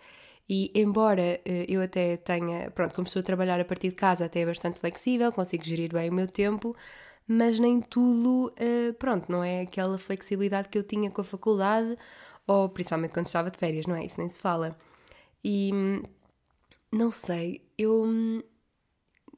E 0.49 0.71
embora 0.75 1.41
eh, 1.45 1.65
eu 1.69 1.81
até 1.81 2.17
tenha, 2.17 2.71
pronto, 2.73 2.95
como 2.95 3.07
estou 3.07 3.21
a 3.21 3.23
trabalhar 3.23 3.61
a 3.61 3.65
partir 3.65 3.89
de 3.91 3.95
casa, 3.95 4.25
até 4.25 4.41
é 4.41 4.47
bastante 4.47 4.81
flexível, 4.81 5.33
consigo 5.33 5.65
gerir 5.65 5.93
bem 5.93 6.11
o 6.11 6.13
meu 6.13 6.27
tempo, 6.27 6.77
mas 7.27 7.59
nem 7.59 7.81
tudo, 7.81 8.53
uh, 8.53 8.95
pronto, 8.95 9.31
não 9.31 9.43
é 9.43 9.63
aquela 9.63 9.99
flexibilidade 9.99 10.69
que 10.69 10.79
eu 10.79 10.83
tinha 10.83 11.11
com 11.11 11.21
a 11.21 11.25
faculdade, 11.25 11.97
ou 12.47 12.69
principalmente 12.69 13.13
quando 13.13 13.27
estava 13.27 13.51
de 13.51 13.59
férias, 13.59 13.87
não 13.87 13.95
é? 13.97 14.05
Isso 14.05 14.19
nem 14.19 14.29
se 14.29 14.41
fala. 14.41 14.77
E 15.45 15.71
não 16.93 17.11
sei, 17.11 17.63
eu 17.79 18.07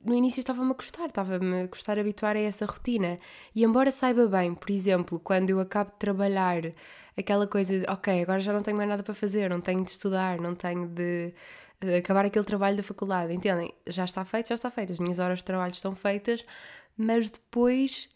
no 0.05 0.14
início 0.14 0.41
estava-me 0.41 0.71
a 0.71 0.75
gostar, 0.75 1.07
estava-me 1.07 1.62
a 1.62 1.67
gostar 1.67 1.99
habituar 1.99 2.37
a 2.37 2.41
essa 2.41 2.67
rotina. 2.67 3.19
E 3.55 3.64
embora 3.64 3.91
saiba 3.91 4.26
bem, 4.26 4.55
por 4.55 4.71
exemplo, 4.71 5.19
quando 5.19 5.50
eu 5.50 5.61
acabo 5.61 5.93
de 5.93 5.99
trabalhar, 5.99 6.62
aquela 7.17 7.47
coisa 7.47 7.79
de, 7.81 7.87
ok, 7.91 8.23
agora 8.23 8.41
já 8.41 8.53
não 8.53 8.62
tenho 8.62 8.76
mais 8.76 8.88
nada 8.88 9.03
para 9.03 9.14
fazer, 9.14 9.49
não 9.49 9.61
tenho 9.61 9.83
de 9.83 9.91
estudar, 9.91 10.38
não 10.38 10.55
tenho 10.55 10.87
de 10.88 11.33
acabar 11.99 12.25
aquele 12.25 12.45
trabalho 12.45 12.76
da 12.76 12.83
faculdade, 12.83 13.33
entendem? 13.33 13.73
Já 13.87 14.05
está 14.05 14.25
feito, 14.25 14.49
já 14.49 14.55
está 14.55 14.71
feito, 14.71 14.93
as 14.93 14.99
minhas 14.99 15.19
horas 15.19 15.38
de 15.38 15.45
trabalho 15.45 15.73
estão 15.73 15.95
feitas, 15.95 16.45
mas 16.97 17.31
depois 17.31 18.09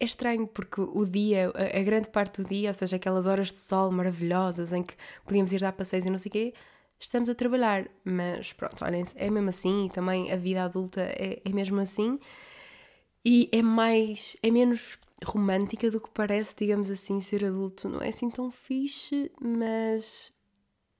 é 0.00 0.04
estranho 0.04 0.46
porque 0.46 0.80
o 0.80 1.04
dia, 1.06 1.52
a, 1.54 1.82
grande 1.82 2.08
parte 2.08 2.42
do 2.42 2.48
dia, 2.48 2.70
ou 2.70 2.74
seja, 2.74 2.96
aquelas 2.96 3.26
horas 3.26 3.52
de 3.52 3.58
sol 3.58 3.90
maravilhosas 3.90 4.72
em 4.72 4.82
que 4.82 4.94
podíamos 5.24 5.52
ir 5.52 5.60
dar 5.60 5.72
passeios 5.72 6.04
e 6.06 6.10
não 6.10 6.18
sei 6.18 6.28
o 6.28 6.32
quê, 6.32 6.54
estamos 6.98 7.28
a 7.28 7.34
trabalhar. 7.34 7.88
Mas 8.04 8.52
pronto, 8.52 8.84
olhem, 8.84 9.04
é 9.16 9.30
mesmo 9.30 9.48
assim 9.48 9.86
e 9.86 9.90
também 9.90 10.32
a 10.32 10.36
vida 10.36 10.64
adulta 10.64 11.00
é, 11.00 11.40
é 11.44 11.48
mesmo 11.50 11.80
assim 11.80 12.18
e 13.24 13.48
é 13.52 13.62
mais, 13.62 14.36
é 14.42 14.50
menos 14.50 14.98
romântica 15.24 15.90
do 15.90 16.00
que 16.00 16.10
parece, 16.10 16.54
digamos 16.56 16.90
assim, 16.90 17.20
ser 17.20 17.44
adulto. 17.44 17.88
Não 17.88 18.02
é 18.02 18.08
assim 18.08 18.30
tão 18.30 18.50
fixe, 18.50 19.32
mas 19.40 20.30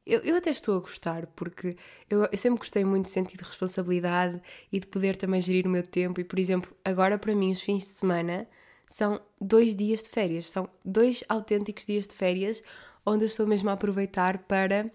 eu, 0.06 0.20
eu 0.20 0.36
até 0.36 0.50
estou 0.50 0.76
a 0.76 0.80
gostar, 0.80 1.26
porque 1.28 1.76
eu, 2.10 2.28
eu 2.30 2.38
sempre 2.38 2.58
gostei 2.58 2.84
muito 2.84 3.04
do 3.04 3.10
sentido 3.10 3.42
de 3.42 3.48
responsabilidade 3.48 4.40
e 4.72 4.80
de 4.80 4.86
poder 4.86 5.16
também 5.16 5.40
gerir 5.40 5.66
o 5.66 5.70
meu 5.70 5.82
tempo. 5.86 6.20
E, 6.20 6.24
por 6.24 6.38
exemplo, 6.38 6.74
agora 6.84 7.18
para 7.18 7.34
mim, 7.34 7.52
os 7.52 7.62
fins 7.62 7.84
de 7.86 7.92
semana 7.92 8.46
são 8.88 9.20
dois 9.40 9.74
dias 9.74 10.02
de 10.02 10.10
férias, 10.10 10.48
são 10.48 10.68
dois 10.84 11.24
autênticos 11.28 11.86
dias 11.86 12.06
de 12.06 12.14
férias 12.14 12.62
onde 13.06 13.24
eu 13.24 13.26
estou 13.26 13.46
mesmo 13.46 13.68
a 13.70 13.72
aproveitar 13.72 14.38
para 14.38 14.90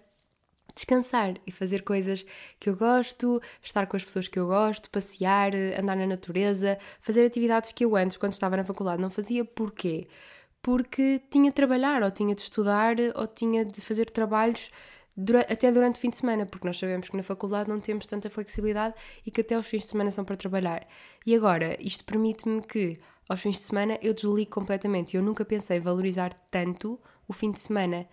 descansar 0.74 1.34
e 1.46 1.52
fazer 1.52 1.82
coisas 1.82 2.24
que 2.58 2.68
eu 2.70 2.76
gosto, 2.76 3.40
estar 3.62 3.86
com 3.86 3.96
as 3.96 4.04
pessoas 4.04 4.28
que 4.28 4.38
eu 4.38 4.46
gosto, 4.46 4.90
passear, 4.90 5.52
andar 5.78 5.96
na 5.96 6.06
natureza, 6.06 6.78
fazer 7.00 7.24
atividades 7.24 7.72
que 7.72 7.84
eu 7.84 7.96
antes, 7.96 8.16
quando 8.16 8.32
estava 8.32 8.56
na 8.56 8.64
faculdade, 8.64 9.02
não 9.02 9.10
fazia. 9.10 9.44
Porquê? 9.44 10.08
Porque 10.62 11.20
tinha 11.30 11.50
de 11.50 11.54
trabalhar, 11.54 12.02
ou 12.02 12.10
tinha 12.10 12.34
de 12.34 12.42
estudar, 12.42 12.96
ou 13.14 13.26
tinha 13.26 13.64
de 13.64 13.80
fazer 13.80 14.10
trabalhos 14.10 14.70
até 15.48 15.70
durante 15.70 15.96
o 15.96 15.98
fim 15.98 16.10
de 16.10 16.16
semana, 16.16 16.46
porque 16.46 16.66
nós 16.66 16.78
sabemos 16.78 17.08
que 17.08 17.16
na 17.16 17.22
faculdade 17.22 17.68
não 17.68 17.80
temos 17.80 18.06
tanta 18.06 18.30
flexibilidade 18.30 18.94
e 19.24 19.30
que 19.30 19.40
até 19.40 19.58
os 19.58 19.66
fins 19.66 19.82
de 19.82 19.88
semana 19.88 20.10
são 20.10 20.24
para 20.24 20.36
trabalhar. 20.36 20.86
E 21.26 21.34
agora, 21.34 21.76
isto 21.80 22.04
permite-me 22.04 22.62
que 22.62 22.98
aos 23.28 23.40
fins 23.40 23.56
de 23.56 23.62
semana 23.62 23.98
eu 24.02 24.12
desligo 24.12 24.50
completamente. 24.50 25.16
Eu 25.16 25.22
nunca 25.22 25.44
pensei 25.44 25.78
valorizar 25.78 26.32
tanto 26.50 26.98
o 27.28 27.32
fim 27.32 27.52
de 27.52 27.60
semana, 27.60 28.08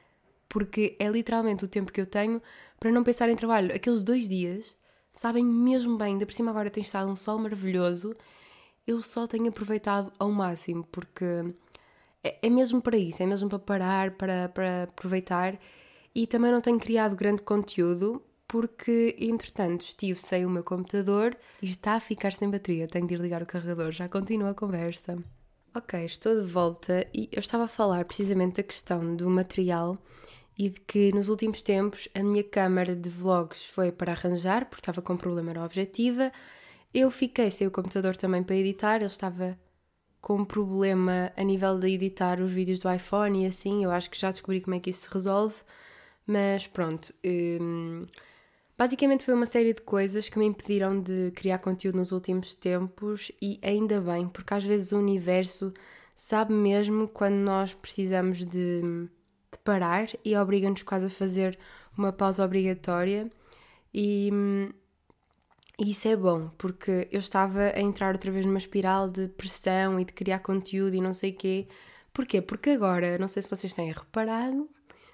porque 0.48 0.96
é 1.00 1.08
literalmente 1.08 1.66
o 1.66 1.68
tempo 1.68 1.92
que 1.92 2.00
eu 2.00 2.06
tenho 2.06 2.42
para 2.80 2.92
não 2.92 3.04
pensar 3.04 3.30
em 3.30 3.36
trabalho. 3.36 3.76
Aqueles 3.76 4.04
dois 4.04 4.28
dias 4.28 4.76
sabem 5.14 5.44
mesmo 5.44 5.98
bem, 5.98 6.14
ainda 6.14 6.26
por 6.26 6.34
cima 6.34 6.52
agora 6.52 6.70
tem 6.70 6.84
estado 6.84 7.10
um 7.10 7.16
sol 7.16 7.40
maravilhoso, 7.40 8.16
eu 8.86 9.02
só 9.02 9.26
tenho 9.28 9.50
aproveitado 9.50 10.14
ao 10.20 10.32
máximo, 10.32 10.84
porque 10.92 11.26
é, 12.24 12.38
é 12.44 12.50
mesmo 12.50 12.82
para 12.82 12.98
isso, 12.98 13.22
é 13.22 13.26
mesmo 13.26 13.50
para 13.50 13.60
parar, 13.60 14.12
para, 14.12 14.50
para 14.50 14.84
aproveitar 14.84 15.60
e 16.18 16.26
também 16.26 16.52
não 16.52 16.62
tenho 16.62 16.80
criado 16.80 17.16
grande 17.16 17.44
conteúdo 17.44 18.24
porque, 18.48 19.16
entretanto, 19.20 19.82
estive 19.82 20.20
sem 20.20 20.48
o 20.48 20.50
meu 20.50 20.64
computador 20.64 21.38
e 21.62 21.70
está 21.70 21.94
a 21.94 22.00
ficar 22.00 22.34
sem 22.34 22.50
bateria. 22.50 22.88
Tenho 22.88 23.06
de 23.06 23.14
ir 23.14 23.20
ligar 23.20 23.44
o 23.44 23.46
carregador. 23.46 23.92
Já 23.92 24.10
continua 24.10 24.50
a 24.50 24.56
conversa. 24.56 25.24
Ok, 25.76 26.04
estou 26.04 26.42
de 26.42 26.48
volta 26.48 27.06
e 27.14 27.30
eu 27.32 27.40
estava 27.40 27.66
a 27.66 27.68
falar 27.68 28.04
precisamente 28.06 28.56
da 28.56 28.64
questão 28.64 29.16
do 29.16 29.30
material 29.30 29.96
e 30.58 30.70
de 30.70 30.82
que 30.82 31.14
nos 31.14 31.30
últimos 31.30 31.62
tempos 31.62 32.10
a 32.16 32.24
minha 32.24 32.44
câmara 32.44 32.96
de 32.96 33.10
vlogs 33.10 33.68
foi 33.68 33.92
para 33.92 34.14
arranjar 34.14 34.66
porque 34.66 34.82
estava 34.82 35.04
com 35.04 35.16
problema 35.16 35.54
na 35.54 35.64
objetiva. 35.64 36.32
Eu 36.92 37.12
fiquei 37.12 37.52
sem 37.52 37.68
o 37.68 37.72
computador 37.72 38.18
também 38.18 38.42
para 38.42 38.56
editar, 38.56 38.96
ele 38.96 39.06
estava 39.06 39.56
com 40.20 40.44
problema 40.44 41.32
a 41.38 41.44
nível 41.44 41.78
de 41.78 41.90
editar 41.90 42.40
os 42.40 42.52
vídeos 42.52 42.80
do 42.80 42.92
iPhone 42.92 43.44
e 43.44 43.46
assim, 43.46 43.84
eu 43.84 43.92
acho 43.92 44.10
que 44.10 44.20
já 44.20 44.32
descobri 44.32 44.62
como 44.62 44.76
é 44.76 44.80
que 44.80 44.90
isso 44.90 45.02
se 45.02 45.14
resolve. 45.14 45.58
Mas 46.28 46.68
pronto, 46.68 47.14
hum, 47.26 48.06
basicamente 48.78 49.24
foi 49.24 49.34
uma 49.34 49.46
série 49.46 49.74
de 49.74 49.82
coisas 49.82 50.28
que 50.28 50.38
me 50.38 50.46
impediram 50.46 51.02
de 51.02 51.32
criar 51.32 51.60
conteúdo 51.60 51.98
nos 51.98 52.12
últimos 52.12 52.54
tempos 52.54 53.32
e 53.42 53.58
ainda 53.64 54.02
bem, 54.02 54.28
porque 54.28 54.54
às 54.54 54.66
vezes 54.66 54.92
o 54.92 54.98
universo 54.98 55.74
sabe 56.16 56.54
mesmo 56.54 57.08
quando 57.08 57.36
nós 57.36 57.74
precisamos 57.74 58.40
de, 58.40 58.82
de 58.82 59.60
parar 59.64 60.10
e 60.26 60.36
obriga-nos 60.36 60.84
quase 60.84 61.06
a 61.06 61.10
fazer 61.10 61.58
uma 61.98 62.12
pausa 62.12 62.44
obrigatória 62.44 63.32
e, 63.94 64.30
hum, 64.34 64.70
e 65.80 65.92
isso 65.92 66.08
é 66.10 66.16
bom, 66.16 66.50
porque 66.58 67.08
eu 67.12 67.20
estava 67.20 67.72
a 67.74 67.80
entrar 67.80 68.14
outra 68.14 68.32
vez 68.32 68.46
numa 68.46 68.58
espiral 68.58 69.10
de 69.10 69.30
pressão 69.30 70.00
e 70.00 70.06
de 70.06 70.12
criar 70.12 70.40
conteúdo 70.40 70.96
e 70.96 71.02
não 71.02 71.14
sei 71.14 71.32
o 71.32 71.36
quê. 71.36 71.68
Porquê? 72.14 72.42
Porque 72.42 72.72
agora, 72.72 73.18
não 73.18 73.28
sei 73.28 73.44
se 73.44 73.50
vocês 73.50 73.74
têm 73.74 73.92
reparado, 73.92 74.70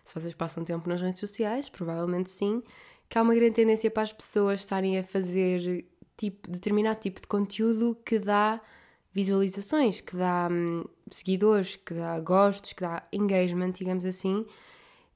se 0.05 0.19
vocês 0.19 0.33
passam 0.33 0.63
tempo 0.63 0.87
nas 0.87 1.01
redes 1.01 1.19
sociais, 1.19 1.69
provavelmente 1.69 2.29
sim, 2.29 2.61
que 3.09 3.17
há 3.17 3.21
uma 3.21 3.35
grande 3.35 3.55
tendência 3.55 3.89
para 3.89 4.03
as 4.03 4.13
pessoas 4.13 4.61
estarem 4.61 4.97
a 4.97 5.03
fazer 5.03 5.85
tipo, 6.17 6.49
determinado 6.49 6.99
tipo 6.99 7.21
de 7.21 7.27
conteúdo 7.27 7.97
que 8.05 8.19
dá 8.19 8.61
visualizações, 9.13 10.01
que 10.01 10.15
dá 10.15 10.49
hum, 10.51 10.83
seguidores, 11.09 11.75
que 11.75 11.93
dá 11.93 12.19
gostos, 12.19 12.73
que 12.73 12.81
dá 12.81 13.03
engagement, 13.13 13.71
digamos 13.71 14.05
assim. 14.05 14.45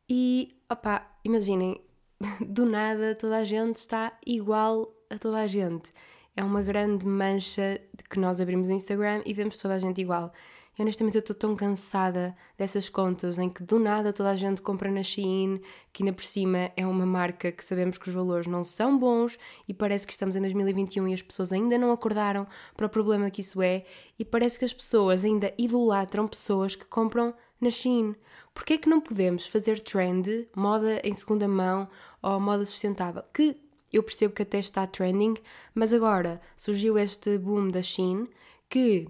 E, 0.07 0.55
opá, 0.69 1.09
imaginem, 1.23 1.81
do 2.45 2.65
nada 2.65 3.15
toda 3.15 3.37
a 3.37 3.45
gente 3.45 3.77
está 3.77 4.17
igual 4.25 4.93
a 5.09 5.17
toda 5.17 5.39
a 5.39 5.47
gente. 5.47 5.91
É 6.35 6.43
uma 6.43 6.61
grande 6.61 7.05
mancha 7.05 7.81
que 8.09 8.19
nós 8.19 8.39
abrimos 8.39 8.69
o 8.69 8.71
Instagram 8.71 9.23
e 9.25 9.33
vemos 9.33 9.57
toda 9.57 9.73
a 9.73 9.79
gente 9.79 9.99
igual. 9.99 10.31
E 10.77 10.81
honestamente 10.83 11.15
eu 11.15 11.19
estou 11.19 11.35
tão 11.35 11.55
cansada 11.55 12.35
dessas 12.55 12.87
contas 12.87 13.39
em 13.39 13.49
que 13.49 13.63
do 13.63 13.79
nada 13.79 14.13
toda 14.13 14.29
a 14.29 14.35
gente 14.35 14.61
compra 14.61 14.91
na 14.91 15.01
Shein, 15.01 15.59
que 15.91 16.03
ainda 16.03 16.13
por 16.13 16.23
cima 16.23 16.71
é 16.75 16.85
uma 16.85 17.05
marca 17.05 17.51
que 17.51 17.65
sabemos 17.65 17.97
que 17.97 18.07
os 18.07 18.13
valores 18.13 18.45
não 18.45 18.63
são 18.63 18.97
bons 18.97 19.39
e 19.67 19.73
parece 19.73 20.05
que 20.05 20.13
estamos 20.13 20.35
em 20.35 20.41
2021 20.41 21.07
e 21.07 21.13
as 21.15 21.21
pessoas 21.23 21.51
ainda 21.51 21.79
não 21.79 21.91
acordaram 21.91 22.45
para 22.75 22.85
o 22.85 22.89
problema 22.89 23.31
que 23.31 23.41
isso 23.41 23.59
é 23.59 23.85
e 24.19 24.23
parece 24.23 24.59
que 24.59 24.65
as 24.65 24.73
pessoas 24.73 25.25
ainda 25.25 25.51
idolatram 25.57 26.27
pessoas 26.27 26.75
que 26.75 26.85
compram 26.85 27.33
na 27.59 27.71
Shein. 27.71 28.15
Porquê 28.53 28.73
é 28.73 28.77
que 28.77 28.89
não 28.89 29.01
podemos 29.01 29.47
fazer 29.47 29.79
trend, 29.79 30.47
moda 30.55 31.01
em 31.03 31.13
segunda 31.15 31.47
mão 31.47 31.89
ou 32.21 32.39
moda 32.39 32.65
sustentável? 32.65 33.23
Que 33.33 33.59
eu 33.91 34.03
percebo 34.03 34.35
que 34.35 34.43
até 34.43 34.59
está 34.59 34.85
trending, 34.85 35.33
mas 35.73 35.91
agora 35.91 36.39
surgiu 36.55 36.99
este 36.99 37.37
boom 37.39 37.69
da 37.69 37.81
Shein 37.81 38.27
que 38.69 39.07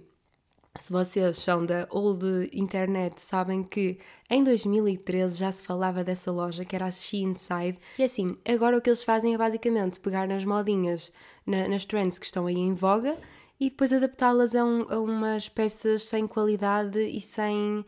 se 0.80 0.92
vocês 0.92 1.38
são 1.38 1.66
da 1.66 1.88
old 1.90 2.50
internet, 2.54 3.22
sabem 3.22 3.64
que 3.64 3.98
em 4.30 4.44
2013 4.44 5.38
já 5.38 5.52
se 5.52 5.64
falava 5.64 6.04
dessa 6.04 6.32
loja 6.32 6.64
que 6.64 6.76
era 6.76 6.86
a 6.86 6.92
She 6.92 7.18
Inside. 7.18 7.80
E 7.98 8.04
assim, 8.04 8.38
agora 8.48 8.78
o 8.78 8.82
que 8.82 8.90
eles 8.90 9.04
fazem 9.04 9.34
é 9.34 9.38
basicamente 9.38 10.00
pegar 10.00 10.28
nas 10.28 10.44
modinhas, 10.44 11.12
na, 11.46 11.68
nas 11.68 11.86
trends 11.86 12.20
que 12.20 12.26
estão 12.26 12.46
aí 12.46 12.58
em 12.58 12.74
voga 12.74 13.18
e 13.60 13.70
depois 13.70 13.92
adaptá-las 13.92 14.56
a, 14.56 14.64
um, 14.64 14.86
a, 14.90 15.00
umas 15.00 15.50
peças 15.50 16.04
sem 16.04 16.28
qualidade 16.28 17.00
e 17.00 17.20
sem. 17.20 17.84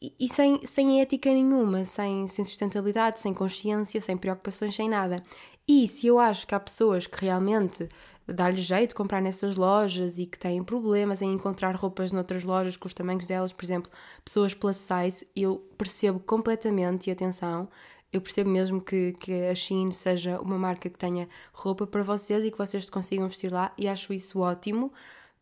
E, 0.00 0.12
e 0.18 0.28
sem, 0.28 0.66
sem 0.66 1.00
ética 1.00 1.30
nenhuma, 1.30 1.84
sem, 1.84 2.26
sem 2.26 2.44
sustentabilidade, 2.44 3.20
sem 3.20 3.32
consciência, 3.32 4.00
sem 4.00 4.16
preocupações, 4.16 4.74
sem 4.74 4.88
nada. 4.88 5.22
E 5.66 5.86
se 5.86 6.08
eu 6.08 6.18
acho 6.18 6.46
que 6.46 6.54
há 6.54 6.60
pessoas 6.60 7.06
que 7.06 7.24
realmente 7.24 7.88
dá-lhe 8.26 8.58
jeito 8.58 8.90
de 8.90 8.94
comprar 8.94 9.20
nessas 9.20 9.56
lojas 9.56 10.18
e 10.18 10.26
que 10.26 10.38
têm 10.38 10.62
problemas 10.62 11.22
em 11.22 11.32
encontrar 11.32 11.74
roupas 11.74 12.12
noutras 12.12 12.44
lojas 12.44 12.76
com 12.76 12.86
os 12.86 12.94
tamanhos 12.94 13.26
delas, 13.26 13.52
por 13.52 13.64
exemplo, 13.64 13.90
pessoas 14.24 14.54
plus 14.54 14.76
size, 14.76 15.26
eu 15.34 15.58
percebo 15.76 16.20
completamente, 16.20 17.08
e 17.08 17.10
atenção, 17.10 17.68
eu 18.12 18.20
percebo 18.20 18.50
mesmo 18.50 18.80
que, 18.80 19.12
que 19.14 19.32
a 19.46 19.54
Shein 19.54 19.90
seja 19.90 20.40
uma 20.40 20.58
marca 20.58 20.90
que 20.90 20.98
tenha 20.98 21.28
roupa 21.52 21.86
para 21.86 22.02
vocês 22.02 22.44
e 22.44 22.50
que 22.50 22.58
vocês 22.58 22.88
consigam 22.90 23.26
vestir 23.26 23.50
lá 23.50 23.72
e 23.78 23.88
acho 23.88 24.12
isso 24.12 24.40
ótimo, 24.40 24.92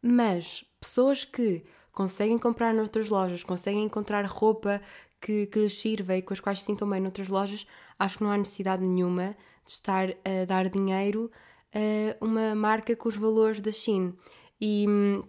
mas 0.01 0.65
pessoas 0.81 1.25
que 1.25 1.65
conseguem 1.93 2.39
comprar 2.39 2.73
noutras 2.73 3.09
lojas, 3.09 3.43
conseguem 3.43 3.85
encontrar 3.85 4.25
roupa 4.25 4.81
que, 5.21 5.47
que 5.47 5.59
lhes 5.59 5.79
sirva 5.79 6.17
e 6.17 6.23
com 6.23 6.33
as 6.33 6.41
quais 6.41 6.61
se 6.61 6.67
sintam 6.67 6.89
bem 6.89 7.01
noutras 7.01 7.29
lojas, 7.29 7.67
acho 7.99 8.19
que 8.19 8.25
não 8.25 8.31
há 8.31 8.39
necessidade 8.39 8.83
nenhuma 8.83 9.37
de 9.65 9.73
estar 9.73 10.09
a 10.25 10.45
dar 10.47 10.69
dinheiro 10.69 11.31
uma 12.21 12.55
marca 12.55 12.95
com 12.97 13.09
os 13.09 13.17
valores 13.17 13.61
da 13.61 13.73
Shein. 13.73 14.15
E 14.61 14.87
hum, 14.89 15.23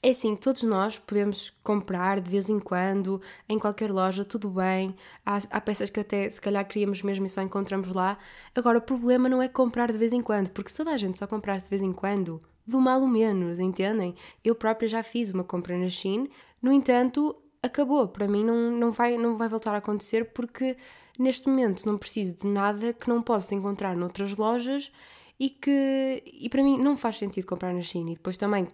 é 0.00 0.10
assim, 0.10 0.36
todos 0.36 0.62
nós 0.62 0.96
podemos 0.96 1.50
comprar 1.62 2.20
de 2.20 2.30
vez 2.30 2.48
em 2.48 2.60
quando, 2.60 3.20
em 3.48 3.58
qualquer 3.58 3.90
loja, 3.90 4.24
tudo 4.24 4.48
bem. 4.48 4.94
Há, 5.26 5.38
há, 5.50 5.60
peças 5.60 5.90
que 5.90 5.98
até 5.98 6.30
se 6.30 6.40
calhar 6.40 6.66
queríamos 6.66 7.02
mesmo 7.02 7.26
e 7.26 7.28
só 7.28 7.42
encontramos 7.42 7.90
lá. 7.90 8.16
Agora, 8.54 8.78
o 8.78 8.82
problema 8.82 9.28
não 9.28 9.42
é 9.42 9.48
comprar 9.48 9.90
de 9.90 9.98
vez 9.98 10.12
em 10.12 10.22
quando, 10.22 10.50
porque 10.50 10.70
se 10.70 10.76
toda 10.76 10.92
a 10.92 10.96
gente 10.96 11.18
só 11.18 11.26
comprasse 11.26 11.64
de 11.64 11.70
vez 11.70 11.82
em 11.82 11.92
quando, 11.92 12.40
do 12.64 12.80
mal 12.80 13.00
o 13.00 13.08
menos, 13.08 13.58
entendem? 13.58 14.14
Eu 14.44 14.54
própria 14.54 14.88
já 14.88 15.02
fiz 15.02 15.32
uma 15.32 15.42
compra 15.42 15.76
na 15.76 15.88
Shein, 15.88 16.28
no 16.62 16.72
entanto, 16.72 17.34
acabou. 17.60 18.06
Para 18.06 18.28
mim 18.28 18.44
não, 18.44 18.70
não, 18.70 18.92
vai, 18.92 19.16
não 19.16 19.36
vai 19.36 19.48
voltar 19.48 19.74
a 19.74 19.78
acontecer 19.78 20.32
porque 20.32 20.76
neste 21.18 21.48
momento 21.48 21.84
não 21.84 21.98
preciso 21.98 22.36
de 22.36 22.46
nada 22.46 22.92
que 22.92 23.08
não 23.08 23.20
possa 23.20 23.52
encontrar 23.52 23.96
noutras 23.96 24.36
lojas 24.36 24.92
e 25.38 25.50
que 25.50 26.22
e 26.26 26.48
para 26.48 26.62
mim 26.62 26.78
não 26.78 26.96
faz 26.96 27.18
sentido 27.18 27.46
comprar 27.46 27.72
na 27.72 27.82
China. 27.82 28.10
E 28.10 28.14
depois 28.14 28.36
também, 28.36 28.66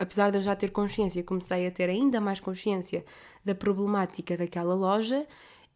apesar 0.00 0.30
de 0.30 0.38
eu 0.38 0.42
já 0.42 0.56
ter 0.56 0.70
consciência, 0.70 1.22
comecei 1.22 1.66
a 1.66 1.70
ter 1.70 1.88
ainda 1.88 2.20
mais 2.20 2.40
consciência 2.40 3.04
da 3.44 3.54
problemática 3.54 4.36
daquela 4.36 4.74
loja 4.74 5.26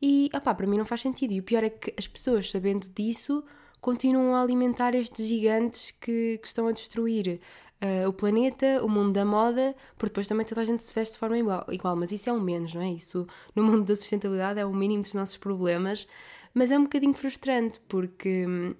e 0.00 0.28
opá, 0.34 0.52
para 0.54 0.66
mim 0.66 0.78
não 0.78 0.84
faz 0.84 1.00
sentido. 1.00 1.32
E 1.32 1.40
o 1.40 1.42
pior 1.44 1.62
é 1.62 1.70
que 1.70 1.94
as 1.96 2.08
pessoas, 2.08 2.50
sabendo 2.50 2.88
disso, 2.88 3.44
continuam 3.80 4.34
a 4.34 4.42
alimentar 4.42 4.94
estes 4.94 5.26
gigantes 5.26 5.92
que, 5.92 6.38
que 6.38 6.46
estão 6.46 6.66
a 6.66 6.72
destruir 6.72 7.40
uh, 7.82 8.08
o 8.08 8.12
planeta, 8.12 8.82
o 8.84 8.88
mundo 8.88 9.12
da 9.12 9.24
moda, 9.24 9.76
porque 9.96 10.10
depois 10.10 10.26
também 10.26 10.44
toda 10.44 10.60
a 10.60 10.64
gente 10.64 10.82
se 10.82 10.92
veste 10.92 11.14
de 11.14 11.18
forma 11.18 11.38
igual, 11.38 11.64
igual, 11.70 11.96
mas 11.96 12.10
isso 12.10 12.28
é 12.28 12.32
o 12.32 12.40
menos, 12.40 12.74
não 12.74 12.82
é? 12.82 12.90
Isso 12.90 13.26
no 13.54 13.62
mundo 13.62 13.84
da 13.84 13.94
sustentabilidade 13.94 14.58
é 14.58 14.66
o 14.66 14.74
mínimo 14.74 15.02
dos 15.02 15.14
nossos 15.14 15.36
problemas, 15.36 16.06
mas 16.52 16.70
é 16.72 16.78
um 16.78 16.84
bocadinho 16.84 17.14
frustrante 17.14 17.80
porque 17.88 18.46
hum, 18.46 18.74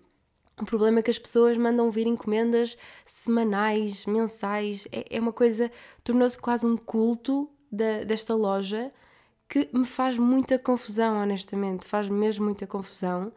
o 0.63 0.65
problema 0.65 1.01
é 1.01 1.03
que 1.03 1.11
as 1.11 1.19
pessoas 1.19 1.57
mandam 1.57 1.91
vir 1.91 2.07
encomendas 2.07 2.77
semanais, 3.05 4.07
mensais, 4.07 4.87
é, 4.93 5.17
é 5.17 5.21
uma 5.21 5.33
coisa, 5.33 5.71
tornou-se 6.05 6.39
quase 6.39 6.65
um 6.65 6.77
culto 6.77 7.51
da, 7.71 8.05
desta 8.05 8.35
loja 8.35 8.93
que 9.49 9.69
me 9.73 9.85
faz 9.85 10.17
muita 10.17 10.59
confusão, 10.59 11.21
honestamente, 11.21 11.85
faz 11.85 12.09
mesmo 12.09 12.45
muita 12.45 12.65
confusão, 12.65 13.33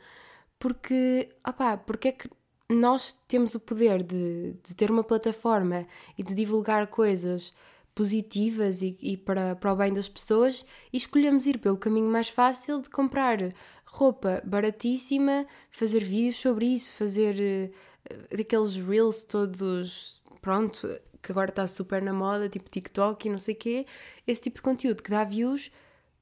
porque, 0.60 1.29
opá, 1.46 1.75
porque 1.75 2.10
é 2.10 2.12
que 2.12 2.29
nós 2.70 3.13
temos 3.27 3.55
o 3.55 3.60
poder 3.60 4.03
de, 4.03 4.53
de 4.63 4.75
ter 4.75 4.91
uma 4.91 5.03
plataforma 5.03 5.88
e 6.15 6.24
de 6.24 6.36
divulgar 6.36 6.88
coisas 6.88 7.51
positivas 7.96 8.82
e, 8.84 8.96
e, 9.01 9.17
para, 9.17 9.55
para 9.55 9.74
o 9.74 9.75
bem 9.75 9.91
das 9.91 10.08
pessoas 10.08 10.63
e 10.94 10.98
escolhemos 10.98 11.48
ir 11.48 11.58
pelo 11.58 11.77
caminho 11.77 12.12
mais 12.12 12.29
fácil 12.29 12.82
de 12.82 12.89
comprar 12.89 13.39
roupa 13.86 14.42
baratíssima, 14.44 15.46
fazer 15.70 16.04
vídeos 16.04 16.38
sobre 16.38 16.65
isso, 16.65 16.92
fazer 16.94 17.72
uh, 18.12 18.38
daqueles 18.38 18.75
reels 18.75 19.24
todos, 19.24 20.22
pronto, 20.42 20.88
que 21.22 21.32
agora 21.32 21.50
está 21.50 21.65
super 21.65 22.01
na 22.01 22.13
moda, 22.13 22.50
tipo 22.50 22.70
TikTok 22.70 23.27
e 23.27 23.32
não 23.32 23.39
sei 23.39 23.56
o 23.56 23.58
quê, 23.58 23.86
esse 24.27 24.42
tipo 24.42 24.58
de 24.58 24.62
conteúdo 24.62 25.01
que 25.01 25.10
dá 25.10 25.24
views, 25.24 25.72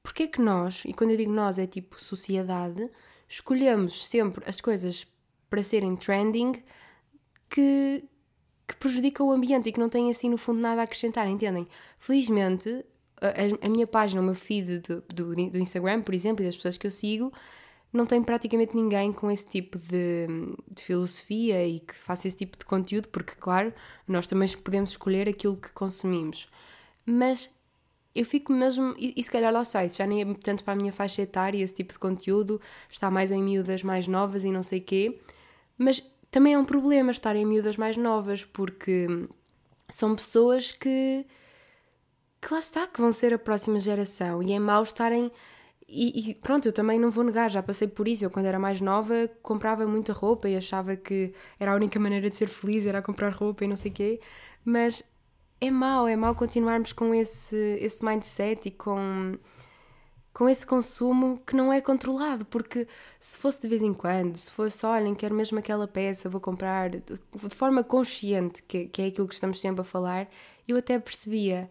porque 0.02 0.24
é 0.24 0.26
que 0.26 0.40
nós, 0.40 0.82
e 0.84 0.92
quando 0.92 1.10
eu 1.10 1.16
digo 1.16 1.32
nós 1.32 1.58
é 1.58 1.66
tipo 1.66 2.00
sociedade, 2.02 2.90
escolhemos 3.28 4.06
sempre 4.06 4.44
as 4.48 4.60
coisas 4.60 5.06
para 5.50 5.62
serem 5.62 5.96
trending 5.96 6.62
que, 7.48 8.04
que 8.66 8.76
prejudicam 8.76 9.28
o 9.28 9.32
ambiente 9.32 9.68
e 9.68 9.72
que 9.72 9.80
não 9.80 9.88
têm 9.88 10.10
assim 10.10 10.28
no 10.28 10.38
fundo 10.38 10.60
nada 10.60 10.80
a 10.80 10.84
acrescentar, 10.84 11.28
entendem? 11.28 11.68
Felizmente, 11.98 12.84
a, 13.28 13.66
a 13.66 13.68
minha 13.68 13.86
página, 13.86 14.20
o 14.20 14.24
meu 14.24 14.34
feed 14.34 14.80
do, 14.80 15.02
do, 15.08 15.34
do 15.34 15.58
Instagram, 15.58 16.02
por 16.02 16.14
exemplo, 16.14 16.42
e 16.42 16.46
das 16.46 16.56
pessoas 16.56 16.76
que 16.76 16.86
eu 16.86 16.90
sigo, 16.90 17.32
não 17.92 18.04
tem 18.04 18.22
praticamente 18.22 18.74
ninguém 18.74 19.12
com 19.12 19.30
esse 19.30 19.46
tipo 19.46 19.78
de, 19.78 20.26
de, 20.70 20.82
filosofia 20.82 21.64
e 21.66 21.78
que 21.78 21.94
faça 21.94 22.26
esse 22.26 22.36
tipo 22.36 22.58
de 22.58 22.64
conteúdo, 22.64 23.08
porque, 23.08 23.34
claro, 23.38 23.72
nós 24.06 24.26
também 24.26 24.48
podemos 24.58 24.90
escolher 24.90 25.28
aquilo 25.28 25.56
que 25.56 25.72
consumimos. 25.72 26.48
Mas 27.06 27.48
eu 28.14 28.24
fico 28.24 28.52
mesmo. 28.52 28.94
E, 28.98 29.14
e 29.16 29.22
se 29.22 29.30
calhar 29.30 29.52
lá 29.52 29.64
sai, 29.64 29.88
já 29.88 30.06
nem 30.06 30.22
é 30.22 30.34
tanto 30.34 30.64
para 30.64 30.74
a 30.74 30.76
minha 30.76 30.92
faixa 30.92 31.22
etária 31.22 31.62
esse 31.62 31.74
tipo 31.74 31.92
de 31.92 31.98
conteúdo, 31.98 32.60
está 32.88 33.10
mais 33.10 33.30
em 33.30 33.42
miúdas 33.42 33.82
mais 33.82 34.06
novas 34.06 34.44
e 34.44 34.50
não 34.50 34.62
sei 34.62 34.80
quê. 34.80 35.20
Mas 35.76 36.02
também 36.30 36.54
é 36.54 36.58
um 36.58 36.64
problema 36.64 37.10
estar 37.10 37.36
em 37.36 37.44
miúdas 37.44 37.76
mais 37.76 37.96
novas, 37.96 38.44
porque 38.44 39.06
são 39.88 40.14
pessoas 40.14 40.72
que. 40.72 41.26
Que 42.44 42.52
lá 42.52 42.60
está, 42.60 42.86
que 42.86 43.00
vão 43.00 43.12
ser 43.12 43.32
a 43.32 43.38
próxima 43.38 43.78
geração 43.78 44.42
e 44.42 44.52
é 44.52 44.58
mau 44.58 44.82
estarem 44.82 45.32
e, 45.88 46.30
e, 46.30 46.34
pronto, 46.34 46.66
eu 46.66 46.72
também 46.72 46.98
não 46.98 47.10
vou 47.10 47.22
negar, 47.24 47.50
já 47.50 47.62
passei 47.62 47.86
por 47.86 48.08
isso. 48.08 48.24
Eu, 48.24 48.30
quando 48.30 48.46
era 48.46 48.58
mais 48.58 48.80
nova, 48.80 49.30
comprava 49.42 49.86
muita 49.86 50.12
roupa 50.12 50.48
e 50.48 50.56
achava 50.56 50.96
que 50.96 51.32
era 51.60 51.72
a 51.72 51.74
única 51.74 52.00
maneira 52.00 52.28
de 52.30 52.36
ser 52.36 52.48
feliz, 52.48 52.86
era 52.86 53.02
comprar 53.02 53.32
roupa 53.32 53.64
e 53.64 53.68
não 53.68 53.76
sei 53.76 53.90
o 53.90 53.94
quê. 53.94 54.20
Mas 54.64 55.02
é 55.60 55.70
mau, 55.70 56.08
é 56.08 56.16
mau 56.16 56.34
continuarmos 56.34 56.92
com 56.92 57.14
esse, 57.14 57.78
esse 57.80 58.04
mindset 58.04 58.68
e 58.68 58.70
com, 58.72 59.38
com 60.32 60.48
esse 60.48 60.66
consumo 60.66 61.40
que 61.46 61.54
não 61.54 61.72
é 61.72 61.80
controlado. 61.82 62.46
Porque 62.46 62.88
se 63.20 63.38
fosse 63.38 63.60
de 63.60 63.68
vez 63.68 63.82
em 63.82 63.92
quando, 63.92 64.36
se 64.36 64.50
fosse, 64.50 64.84
olhem, 64.86 65.14
quero 65.14 65.34
mesmo 65.34 65.58
aquela 65.58 65.86
peça, 65.86 66.30
vou 66.30 66.40
comprar 66.40 66.90
de 66.90 67.50
forma 67.50 67.84
consciente, 67.84 68.62
que, 68.62 68.86
que 68.86 69.02
é 69.02 69.06
aquilo 69.06 69.28
que 69.28 69.34
estamos 69.34 69.60
sempre 69.60 69.82
a 69.82 69.84
falar, 69.84 70.28
eu 70.66 70.78
até 70.78 70.98
percebia 70.98 71.70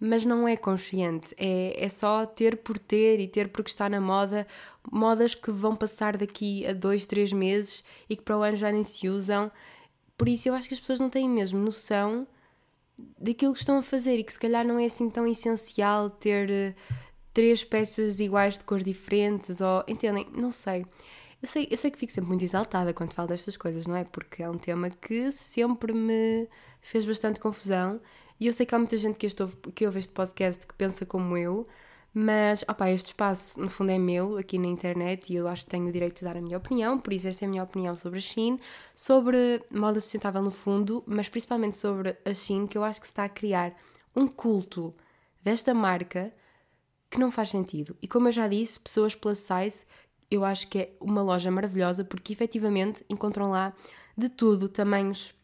mas 0.00 0.24
não 0.24 0.48
é 0.48 0.56
consciente, 0.56 1.34
é, 1.36 1.84
é 1.84 1.88
só 1.90 2.24
ter 2.24 2.56
por 2.56 2.78
ter 2.78 3.20
e 3.20 3.28
ter 3.28 3.48
porque 3.48 3.70
está 3.70 3.86
na 3.86 4.00
moda, 4.00 4.46
modas 4.90 5.34
que 5.34 5.50
vão 5.50 5.76
passar 5.76 6.16
daqui 6.16 6.66
a 6.66 6.72
dois, 6.72 7.04
três 7.04 7.30
meses 7.32 7.84
e 8.08 8.16
que 8.16 8.22
para 8.22 8.38
o 8.38 8.42
ano 8.42 8.56
já 8.56 8.72
nem 8.72 8.82
se 8.82 9.10
usam. 9.10 9.52
Por 10.16 10.26
isso 10.26 10.48
eu 10.48 10.54
acho 10.54 10.68
que 10.68 10.74
as 10.74 10.80
pessoas 10.80 11.00
não 11.00 11.10
têm 11.10 11.28
mesmo 11.28 11.58
noção 11.58 12.26
daquilo 13.18 13.52
que 13.52 13.60
estão 13.60 13.78
a 13.78 13.82
fazer 13.82 14.16
e 14.18 14.24
que 14.24 14.32
se 14.32 14.38
calhar 14.38 14.66
não 14.66 14.78
é 14.78 14.86
assim 14.86 15.10
tão 15.10 15.26
essencial 15.26 16.08
ter 16.08 16.48
uh, 16.48 16.74
três 17.34 17.62
peças 17.62 18.20
iguais 18.20 18.56
de 18.56 18.64
cores 18.64 18.84
diferentes 18.84 19.60
ou 19.60 19.84
entendem? 19.86 20.26
Não 20.32 20.50
sei. 20.50 20.86
Eu 21.42 21.48
sei, 21.48 21.68
eu 21.70 21.76
sei 21.76 21.90
que 21.90 21.98
fico 21.98 22.12
sempre 22.12 22.28
muito 22.28 22.44
exaltada 22.44 22.92
quando 22.94 23.12
falo 23.12 23.28
destas 23.28 23.56
coisas, 23.56 23.86
não 23.86 23.96
é? 23.96 24.04
Porque 24.04 24.42
é 24.42 24.48
um 24.48 24.58
tema 24.58 24.88
que 24.88 25.30
sempre 25.30 25.92
me 25.92 26.48
fez 26.80 27.04
bastante 27.04 27.38
confusão 27.38 28.00
e 28.40 28.46
eu 28.46 28.52
sei 28.52 28.64
que 28.64 28.74
há 28.74 28.78
muita 28.78 28.96
gente 28.96 29.18
que, 29.18 29.26
estou, 29.26 29.48
que 29.74 29.84
ouve 29.86 29.98
este 29.98 30.14
podcast 30.14 30.66
que 30.66 30.72
pensa 30.72 31.04
como 31.04 31.36
eu, 31.36 31.68
mas 32.12 32.64
opa, 32.66 32.90
este 32.90 33.08
espaço 33.08 33.60
no 33.60 33.68
fundo 33.68 33.90
é 33.90 33.98
meu 33.98 34.38
aqui 34.38 34.58
na 34.58 34.66
internet 34.66 35.32
e 35.32 35.36
eu 35.36 35.46
acho 35.46 35.64
que 35.64 35.70
tenho 35.70 35.86
o 35.86 35.92
direito 35.92 36.20
de 36.20 36.24
dar 36.24 36.36
a 36.36 36.40
minha 36.40 36.56
opinião, 36.56 36.98
por 36.98 37.12
isso 37.12 37.28
esta 37.28 37.44
é 37.44 37.46
a 37.46 37.48
minha 37.50 37.62
opinião 37.62 37.94
sobre 37.94 38.18
a 38.18 38.22
Shein, 38.22 38.58
sobre 38.94 39.62
moda 39.70 40.00
sustentável 40.00 40.42
no 40.42 40.50
fundo, 40.50 41.04
mas 41.06 41.28
principalmente 41.28 41.76
sobre 41.76 42.16
a 42.24 42.34
Shein, 42.34 42.66
que 42.66 42.78
eu 42.78 42.82
acho 42.82 43.00
que 43.00 43.06
está 43.06 43.24
a 43.24 43.28
criar 43.28 43.76
um 44.16 44.26
culto 44.26 44.94
desta 45.42 45.74
marca 45.74 46.32
que 47.10 47.18
não 47.18 47.30
faz 47.30 47.50
sentido. 47.50 47.96
E 48.00 48.08
como 48.08 48.28
eu 48.28 48.32
já 48.32 48.48
disse, 48.48 48.80
pessoas 48.80 49.14
plus 49.14 49.38
size, 49.38 49.84
eu 50.30 50.44
acho 50.44 50.66
que 50.68 50.78
é 50.78 50.92
uma 51.00 51.22
loja 51.22 51.50
maravilhosa 51.50 52.04
porque 52.04 52.32
efetivamente 52.32 53.04
encontram 53.08 53.50
lá 53.50 53.74
de 54.16 54.28
tudo, 54.28 54.68
tamanhos 54.68 55.34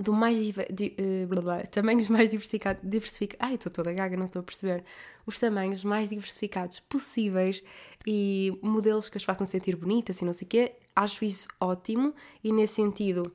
do 0.00 0.12
mais 0.12 0.38
di, 0.38 0.50
uh, 0.98 1.26
blá, 1.26 1.42
blá, 1.42 1.62
tamanhos 1.66 2.08
mais 2.08 2.30
diversificados, 2.30 2.82
diversific, 2.82 3.36
ai, 3.38 3.54
estou 3.54 3.70
toda 3.70 3.92
gaga, 3.92 4.16
não 4.16 4.24
estou 4.24 4.40
a 4.40 4.42
perceber, 4.42 4.82
os 5.26 5.38
tamanhos 5.38 5.84
mais 5.84 6.08
diversificados 6.08 6.80
possíveis 6.80 7.62
e 8.06 8.58
modelos 8.62 9.10
que 9.10 9.18
as 9.18 9.24
façam 9.24 9.46
sentir 9.46 9.76
bonitas 9.76 10.20
e 10.20 10.24
não 10.24 10.32
sei 10.32 10.46
o 10.46 10.48
quê, 10.48 10.72
acho 10.96 11.24
isso 11.24 11.48
ótimo 11.60 12.14
e 12.42 12.50
nesse 12.52 12.74
sentido, 12.74 13.30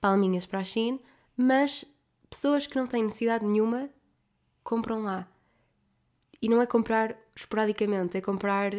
palminhas 0.00 0.44
para 0.44 0.60
a 0.60 0.64
Shein, 0.64 1.00
mas 1.36 1.84
pessoas 2.28 2.66
que 2.66 2.76
não 2.76 2.86
têm 2.86 3.04
necessidade 3.04 3.44
nenhuma 3.44 3.88
compram 4.62 5.02
lá. 5.02 5.26
E 6.40 6.48
não 6.48 6.60
é 6.60 6.66
comprar 6.66 7.16
esporadicamente, 7.34 8.18
é 8.18 8.20
comprar 8.20 8.72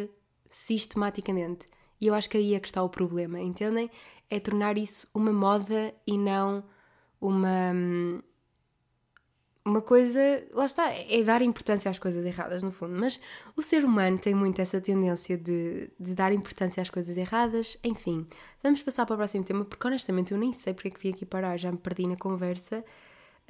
sistematicamente. 0.48 1.68
E 2.00 2.06
eu 2.06 2.14
acho 2.14 2.28
que 2.30 2.36
aí 2.36 2.54
é 2.54 2.60
que 2.60 2.68
está 2.68 2.82
o 2.82 2.88
problema, 2.88 3.40
entendem? 3.40 3.90
É 4.30 4.38
tornar 4.38 4.78
isso 4.78 5.08
uma 5.14 5.32
moda 5.32 5.94
e 6.06 6.16
não 6.16 6.64
uma. 7.20 7.72
Uma 9.64 9.82
coisa. 9.82 10.20
Lá 10.54 10.64
está, 10.64 10.90
é 10.90 11.22
dar 11.22 11.42
importância 11.42 11.90
às 11.90 11.98
coisas 11.98 12.24
erradas, 12.24 12.62
no 12.62 12.70
fundo. 12.70 12.98
Mas 12.98 13.20
o 13.54 13.60
ser 13.60 13.84
humano 13.84 14.16
tem 14.16 14.34
muito 14.34 14.62
essa 14.62 14.80
tendência 14.80 15.36
de, 15.36 15.90
de 16.00 16.14
dar 16.14 16.32
importância 16.32 16.82
às 16.82 16.88
coisas 16.88 17.16
erradas. 17.18 17.76
Enfim, 17.84 18.26
vamos 18.62 18.82
passar 18.82 19.04
para 19.04 19.14
o 19.14 19.16
próximo 19.18 19.44
tema, 19.44 19.64
porque 19.64 19.86
honestamente 19.86 20.32
eu 20.32 20.38
nem 20.38 20.52
sei 20.52 20.72
porque 20.72 20.88
é 20.88 20.90
que 20.90 21.00
vim 21.00 21.10
aqui 21.10 21.26
parar, 21.26 21.58
já 21.58 21.70
me 21.70 21.78
perdi 21.78 22.08
na 22.08 22.16
conversa. 22.16 22.82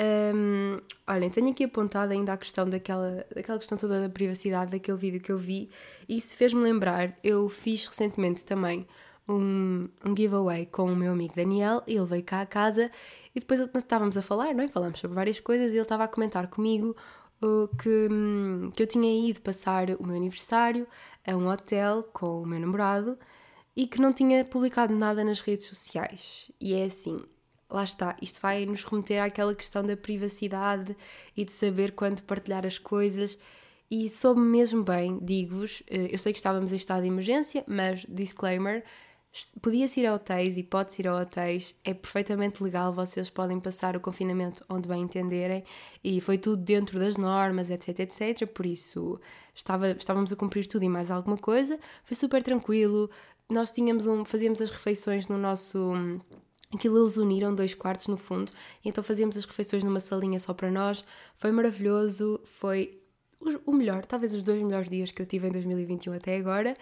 Um, 0.00 0.80
olhem, 1.08 1.28
tenho 1.28 1.50
aqui 1.50 1.64
apontado 1.64 2.12
ainda 2.12 2.32
a 2.32 2.36
questão 2.36 2.68
daquela, 2.68 3.26
daquela 3.34 3.58
questão 3.58 3.76
toda 3.76 4.00
da 4.00 4.08
privacidade, 4.08 4.70
daquele 4.70 4.96
vídeo 4.96 5.20
que 5.20 5.32
eu 5.32 5.36
vi, 5.36 5.70
e 6.08 6.16
isso 6.16 6.36
fez-me 6.36 6.62
lembrar, 6.62 7.18
eu 7.22 7.48
fiz 7.48 7.86
recentemente 7.86 8.44
também 8.44 8.86
um, 9.28 9.88
um 10.04 10.16
giveaway 10.16 10.66
com 10.66 10.84
o 10.84 10.96
meu 10.96 11.12
amigo 11.12 11.34
Daniel, 11.34 11.82
ele 11.86 12.06
veio 12.06 12.22
cá 12.22 12.40
a 12.40 12.46
casa 12.46 12.90
e 13.34 13.40
depois 13.40 13.60
estávamos 13.74 14.16
a 14.16 14.22
falar, 14.22 14.54
não 14.54 14.64
é? 14.64 14.68
Falamos 14.68 15.00
sobre 15.00 15.16
várias 15.16 15.40
coisas 15.40 15.72
e 15.72 15.74
ele 15.74 15.82
estava 15.82 16.04
a 16.04 16.08
comentar 16.08 16.46
comigo 16.48 16.96
uh, 17.42 17.68
que, 17.76 18.08
um, 18.10 18.70
que 18.74 18.82
eu 18.82 18.86
tinha 18.86 19.28
ido 19.28 19.40
passar 19.40 19.90
o 19.98 20.06
meu 20.06 20.16
aniversário 20.16 20.86
a 21.26 21.36
um 21.36 21.48
hotel 21.48 22.04
com 22.12 22.42
o 22.42 22.46
meu 22.46 22.58
namorado 22.60 23.18
e 23.76 23.86
que 23.86 24.00
não 24.00 24.12
tinha 24.12 24.44
publicado 24.44 24.94
nada 24.94 25.22
nas 25.24 25.40
redes 25.40 25.66
sociais. 25.66 26.50
E 26.60 26.74
é 26.74 26.84
assim, 26.84 27.22
lá 27.70 27.84
está, 27.84 28.16
isto 28.22 28.40
vai 28.40 28.64
nos 28.64 28.84
remeter 28.84 29.22
àquela 29.22 29.54
questão 29.54 29.82
da 29.82 29.96
privacidade 29.96 30.96
e 31.36 31.44
de 31.44 31.52
saber 31.52 31.92
quando 31.92 32.22
partilhar 32.22 32.66
as 32.66 32.78
coisas. 32.78 33.38
E 33.90 34.08
soube 34.08 34.40
mesmo 34.40 34.82
bem, 34.82 35.18
digo-vos, 35.22 35.82
eh, 35.88 36.08
eu 36.12 36.18
sei 36.18 36.32
que 36.32 36.38
estávamos 36.38 36.72
em 36.72 36.76
estado 36.76 37.02
de 37.02 37.08
emergência, 37.08 37.64
mas 37.66 38.04
disclaimer, 38.08 38.84
podia-se 39.62 40.00
ir 40.00 40.06
a 40.06 40.14
hotéis 40.14 40.56
e 40.56 40.62
pode-se 40.62 41.02
ir 41.02 41.08
a 41.08 41.16
hotéis, 41.16 41.74
é 41.84 41.94
perfeitamente 41.94 42.62
legal, 42.62 42.92
vocês 42.92 43.30
podem 43.30 43.58
passar 43.60 43.96
o 43.96 44.00
confinamento 44.00 44.64
onde 44.68 44.88
bem 44.88 45.02
entenderem 45.02 45.64
e 46.02 46.20
foi 46.20 46.38
tudo 46.38 46.62
dentro 46.62 46.98
das 46.98 47.16
normas, 47.16 47.70
etc, 47.70 48.00
etc, 48.00 48.46
por 48.52 48.66
isso 48.66 49.20
estava, 49.54 49.90
estávamos 49.92 50.32
a 50.32 50.36
cumprir 50.36 50.66
tudo 50.66 50.84
e 50.84 50.88
mais 50.88 51.10
alguma 51.10 51.38
coisa, 51.38 51.78
foi 52.04 52.16
super 52.16 52.42
tranquilo, 52.42 53.10
nós 53.50 53.72
tínhamos 53.72 54.06
um, 54.06 54.24
fazíamos 54.24 54.60
as 54.60 54.70
refeições 54.70 55.28
no 55.28 55.38
nosso 55.38 55.92
Aquilo 56.74 56.98
eles 56.98 57.16
uniram 57.16 57.54
dois 57.54 57.72
quartos 57.74 58.08
no 58.08 58.16
fundo, 58.16 58.52
e 58.84 58.88
então 58.88 59.02
fazíamos 59.02 59.36
as 59.36 59.44
refeições 59.44 59.82
numa 59.82 60.00
salinha 60.00 60.38
só 60.38 60.52
para 60.52 60.70
nós. 60.70 61.02
Foi 61.36 61.50
maravilhoso, 61.50 62.40
foi 62.44 63.00
o 63.64 63.72
melhor, 63.72 64.04
talvez 64.04 64.34
os 64.34 64.42
dois 64.42 64.62
melhores 64.62 64.90
dias 64.90 65.10
que 65.10 65.22
eu 65.22 65.26
tive 65.26 65.48
em 65.48 65.52
2021 65.52 66.12
até 66.12 66.36
agora. 66.36 66.76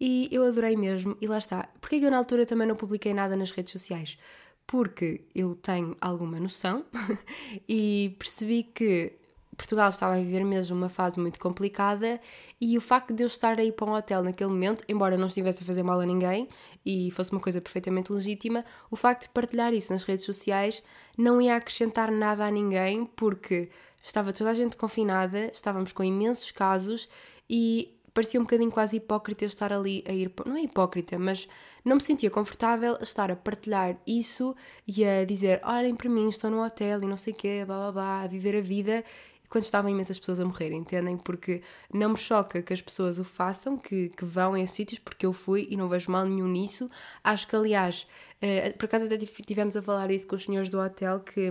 E 0.00 0.28
eu 0.32 0.44
adorei 0.44 0.76
mesmo, 0.76 1.16
e 1.20 1.26
lá 1.26 1.38
está. 1.38 1.68
Porquê 1.80 2.00
que 2.00 2.06
eu 2.06 2.10
na 2.10 2.16
altura 2.16 2.46
também 2.46 2.66
não 2.66 2.74
publiquei 2.74 3.12
nada 3.12 3.36
nas 3.36 3.50
redes 3.50 3.72
sociais? 3.72 4.18
Porque 4.66 5.26
eu 5.34 5.54
tenho 5.54 5.96
alguma 6.00 6.40
noção 6.40 6.84
e 7.68 8.16
percebi 8.18 8.62
que 8.62 9.19
Portugal 9.60 9.90
estava 9.90 10.14
a 10.14 10.18
viver 10.18 10.42
mesmo 10.42 10.74
uma 10.74 10.88
fase 10.88 11.20
muito 11.20 11.38
complicada 11.38 12.18
e 12.58 12.78
o 12.78 12.80
facto 12.80 13.12
de 13.12 13.22
eu 13.22 13.26
estar 13.26 13.58
aí 13.58 13.70
para 13.70 13.90
um 13.90 13.94
hotel 13.94 14.22
naquele 14.22 14.48
momento, 14.48 14.82
embora 14.88 15.18
não 15.18 15.26
estivesse 15.26 15.62
a 15.62 15.66
fazer 15.66 15.82
mal 15.82 16.00
a 16.00 16.06
ninguém 16.06 16.48
e 16.84 17.10
fosse 17.10 17.30
uma 17.30 17.40
coisa 17.42 17.60
perfeitamente 17.60 18.10
legítima, 18.10 18.64
o 18.90 18.96
facto 18.96 19.24
de 19.24 19.28
partilhar 19.28 19.74
isso 19.74 19.92
nas 19.92 20.02
redes 20.02 20.24
sociais 20.24 20.82
não 21.16 21.42
ia 21.42 21.56
acrescentar 21.56 22.10
nada 22.10 22.46
a 22.46 22.50
ninguém 22.50 23.04
porque 23.04 23.68
estava 24.02 24.32
toda 24.32 24.48
a 24.48 24.54
gente 24.54 24.78
confinada, 24.78 25.50
estávamos 25.52 25.92
com 25.92 26.02
imensos 26.02 26.50
casos 26.50 27.06
e 27.48 27.94
parecia 28.14 28.40
um 28.40 28.44
bocadinho 28.44 28.70
quase 28.70 28.96
hipócrita 28.96 29.44
eu 29.44 29.48
estar 29.48 29.74
ali 29.74 30.02
a 30.08 30.12
ir. 30.12 30.32
Não 30.46 30.56
é 30.56 30.62
hipócrita, 30.62 31.18
mas 31.18 31.46
não 31.84 31.96
me 31.96 32.02
sentia 32.02 32.30
confortável 32.30 32.96
a 32.98 33.02
estar 33.02 33.30
a 33.30 33.36
partilhar 33.36 33.96
isso 34.06 34.56
e 34.86 35.04
a 35.04 35.24
dizer: 35.26 35.60
olhem 35.62 35.94
para 35.94 36.08
mim, 36.08 36.30
estou 36.30 36.50
no 36.50 36.64
hotel 36.64 37.02
e 37.02 37.06
não 37.06 37.18
sei 37.18 37.34
o 37.34 37.36
quê, 37.36 37.62
blá 37.66 37.76
blá 37.76 37.92
blá, 37.92 38.22
a 38.22 38.26
viver 38.26 38.56
a 38.56 38.62
vida 38.62 39.04
quando 39.50 39.64
estavam 39.64 39.90
imensas 39.90 40.18
pessoas 40.18 40.38
a 40.38 40.44
morrer, 40.44 40.72
entendem? 40.72 41.16
Porque 41.16 41.60
não 41.92 42.10
me 42.10 42.16
choca 42.16 42.62
que 42.62 42.72
as 42.72 42.80
pessoas 42.80 43.18
o 43.18 43.24
façam, 43.24 43.76
que, 43.76 44.08
que 44.10 44.24
vão 44.24 44.54
a 44.54 44.60
esses 44.60 44.76
sítios, 44.76 45.00
porque 45.00 45.26
eu 45.26 45.32
fui 45.32 45.66
e 45.68 45.76
não 45.76 45.88
vejo 45.88 46.10
mal 46.10 46.24
nenhum 46.24 46.46
nisso. 46.46 46.88
Acho 47.22 47.48
que, 47.48 47.56
aliás, 47.56 48.06
uh, 48.36 48.78
por 48.78 48.84
acaso 48.84 49.06
até 49.06 49.18
tivemos 49.18 49.76
a 49.76 49.82
falar 49.82 50.08
isso 50.12 50.28
com 50.28 50.36
os 50.36 50.44
senhores 50.44 50.70
do 50.70 50.78
hotel, 50.78 51.18
que, 51.18 51.48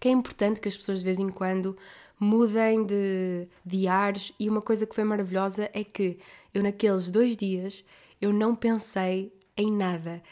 que 0.00 0.06
é 0.06 0.12
importante 0.12 0.60
que 0.60 0.68
as 0.68 0.76
pessoas 0.76 1.00
de 1.00 1.04
vez 1.04 1.18
em 1.18 1.28
quando 1.28 1.76
mudem 2.20 2.86
de, 2.86 3.48
de 3.66 3.88
ares. 3.88 4.32
E 4.38 4.48
uma 4.48 4.62
coisa 4.62 4.86
que 4.86 4.94
foi 4.94 5.02
maravilhosa 5.02 5.68
é 5.72 5.82
que 5.82 6.18
eu, 6.54 6.62
naqueles 6.62 7.10
dois 7.10 7.36
dias, 7.36 7.84
eu 8.20 8.32
não 8.32 8.54
pensei 8.54 9.32
em 9.56 9.72
nada. 9.72 10.22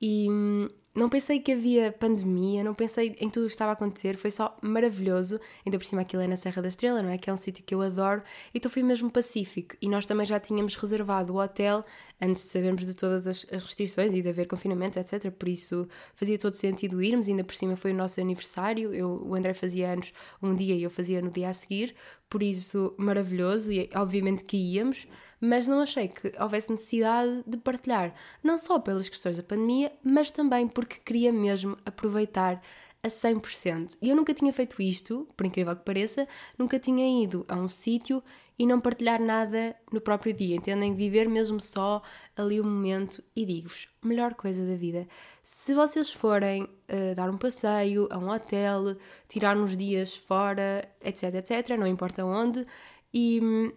E 0.00 0.26
hum, 0.30 0.70
não 0.92 1.08
pensei 1.08 1.38
que 1.38 1.52
havia 1.52 1.92
pandemia, 1.92 2.64
não 2.64 2.74
pensei 2.74 3.14
em 3.20 3.30
tudo 3.30 3.44
o 3.44 3.46
que 3.46 3.52
estava 3.52 3.70
a 3.70 3.74
acontecer, 3.74 4.16
foi 4.16 4.30
só 4.30 4.56
maravilhoso. 4.60 5.40
Ainda 5.64 5.78
por 5.78 5.84
cima 5.84 6.02
aquilo 6.02 6.20
é 6.20 6.26
na 6.26 6.34
Serra 6.34 6.60
da 6.60 6.68
Estrela, 6.68 7.00
não 7.00 7.10
é? 7.10 7.16
Que 7.16 7.30
é 7.30 7.32
um 7.32 7.36
sítio 7.36 7.62
que 7.64 7.72
eu 7.72 7.80
adoro, 7.80 8.22
então 8.52 8.68
foi 8.68 8.82
mesmo 8.82 9.08
pacífico. 9.08 9.76
E 9.80 9.88
nós 9.88 10.04
também 10.04 10.26
já 10.26 10.40
tínhamos 10.40 10.74
reservado 10.74 11.32
o 11.32 11.40
hotel 11.40 11.84
antes 12.20 12.42
de 12.42 12.48
sabermos 12.48 12.84
de 12.84 12.94
todas 12.94 13.28
as 13.28 13.44
restrições 13.44 14.12
e 14.12 14.20
de 14.20 14.28
haver 14.28 14.48
confinamento, 14.48 14.98
etc. 14.98 15.30
Por 15.30 15.48
isso 15.48 15.88
fazia 16.14 16.36
todo 16.36 16.54
sentido 16.54 17.00
irmos, 17.00 17.28
ainda 17.28 17.44
por 17.44 17.54
cima 17.54 17.76
foi 17.76 17.92
o 17.92 17.96
nosso 17.96 18.20
aniversário. 18.20 18.92
Eu, 18.92 19.22
o 19.24 19.34
André 19.36 19.54
fazia 19.54 19.92
anos 19.92 20.12
um 20.42 20.54
dia 20.56 20.74
e 20.74 20.82
eu 20.82 20.90
fazia 20.90 21.22
no 21.22 21.30
dia 21.30 21.50
a 21.50 21.54
seguir, 21.54 21.94
por 22.28 22.42
isso 22.42 22.94
maravilhoso 22.98 23.70
e 23.70 23.88
obviamente 23.94 24.42
que 24.42 24.56
íamos 24.56 25.06
mas 25.40 25.66
não 25.66 25.80
achei 25.80 26.08
que 26.08 26.32
houvesse 26.38 26.70
necessidade 26.70 27.42
de 27.46 27.56
partilhar, 27.56 28.14
não 28.42 28.58
só 28.58 28.78
pelas 28.78 29.08
questões 29.08 29.36
da 29.36 29.42
pandemia, 29.42 29.92
mas 30.02 30.30
também 30.30 30.68
porque 30.68 31.00
queria 31.04 31.32
mesmo 31.32 31.76
aproveitar 31.84 32.62
a 33.02 33.08
100%. 33.08 33.96
E 34.02 34.10
eu 34.10 34.16
nunca 34.16 34.34
tinha 34.34 34.52
feito 34.52 34.82
isto, 34.82 35.26
por 35.36 35.46
incrível 35.46 35.74
que 35.74 35.84
pareça, 35.84 36.28
nunca 36.58 36.78
tinha 36.78 37.22
ido 37.22 37.44
a 37.48 37.56
um 37.56 37.68
sítio 37.68 38.22
e 38.58 38.66
não 38.66 38.78
partilhar 38.78 39.18
nada 39.22 39.74
no 39.90 40.02
próprio 40.02 40.34
dia, 40.34 40.56
entendem? 40.56 40.94
Viver 40.94 41.26
mesmo 41.26 41.58
só 41.60 42.02
ali 42.36 42.60
o 42.60 42.64
momento 42.64 43.24
e 43.34 43.46
digo-vos, 43.46 43.88
melhor 44.04 44.34
coisa 44.34 44.66
da 44.66 44.76
vida. 44.76 45.08
Se 45.42 45.74
vocês 45.74 46.12
forem 46.12 46.64
uh, 46.64 47.14
dar 47.16 47.30
um 47.30 47.38
passeio 47.38 48.06
a 48.10 48.18
um 48.18 48.28
hotel, 48.28 48.96
tirar 49.26 49.56
uns 49.56 49.74
dias 49.74 50.14
fora, 50.14 50.86
etc, 51.02 51.36
etc, 51.36 51.70
não 51.78 51.86
importa 51.86 52.22
onde, 52.22 52.66
e 53.14 53.40
hum, 53.42 53.72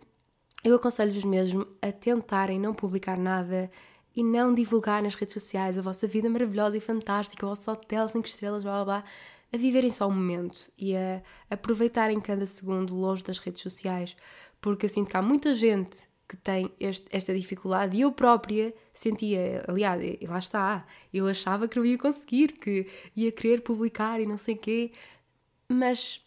eu 0.64 0.76
aconselho-vos 0.76 1.26
mesmo 1.26 1.68
a 1.82 1.92
tentarem 1.92 2.60
não 2.60 2.74
publicar 2.74 3.18
nada 3.18 3.70
e 4.16 4.24
não 4.24 4.54
divulgar 4.54 5.02
nas 5.02 5.16
redes 5.16 5.34
sociais 5.34 5.78
a 5.78 5.82
vossa 5.82 6.08
vida 6.08 6.30
maravilhosa 6.30 6.78
e 6.78 6.82
fantástica, 6.82 7.46
o 7.46 7.50
vosso 7.50 7.70
hotel 7.70 8.08
5 8.08 8.28
estrelas, 8.28 8.64
blá 8.64 8.84
blá 8.84 8.86
blá, 8.86 9.04
a 9.52 9.58
viverem 9.58 9.92
só 9.92 10.08
o 10.08 10.12
momento 10.12 10.72
e 10.78 10.96
a 10.96 11.22
aproveitarem 11.50 12.20
cada 12.20 12.46
segundo 12.46 12.96
longe 12.96 13.24
das 13.24 13.38
redes 13.38 13.62
sociais, 13.62 14.16
porque 14.62 14.86
eu 14.86 14.90
sinto 14.90 15.10
que 15.10 15.18
há 15.18 15.22
muita 15.22 15.54
gente 15.54 16.08
que 16.28 16.38
tem 16.38 16.72
este, 16.80 17.06
esta 17.12 17.34
dificuldade 17.38 17.98
e 17.98 18.02
eu 18.02 18.12
própria 18.12 18.74
sentia, 18.94 19.64
aliás, 19.68 20.02
e 20.02 20.26
lá 20.26 20.40
está, 20.40 20.86
eu 21.14 21.28
achava 21.28 21.68
que 21.68 21.78
não 21.78 21.86
ia 21.86 21.98
conseguir, 21.98 22.54
que 22.54 22.88
ia 23.16 23.32
querer 23.32 23.62
publicar 23.62 24.20
e 24.20 24.26
não 24.26 24.38
sei 24.38 24.56
o 24.56 24.58
quê, 24.58 24.92
mas 25.68 26.23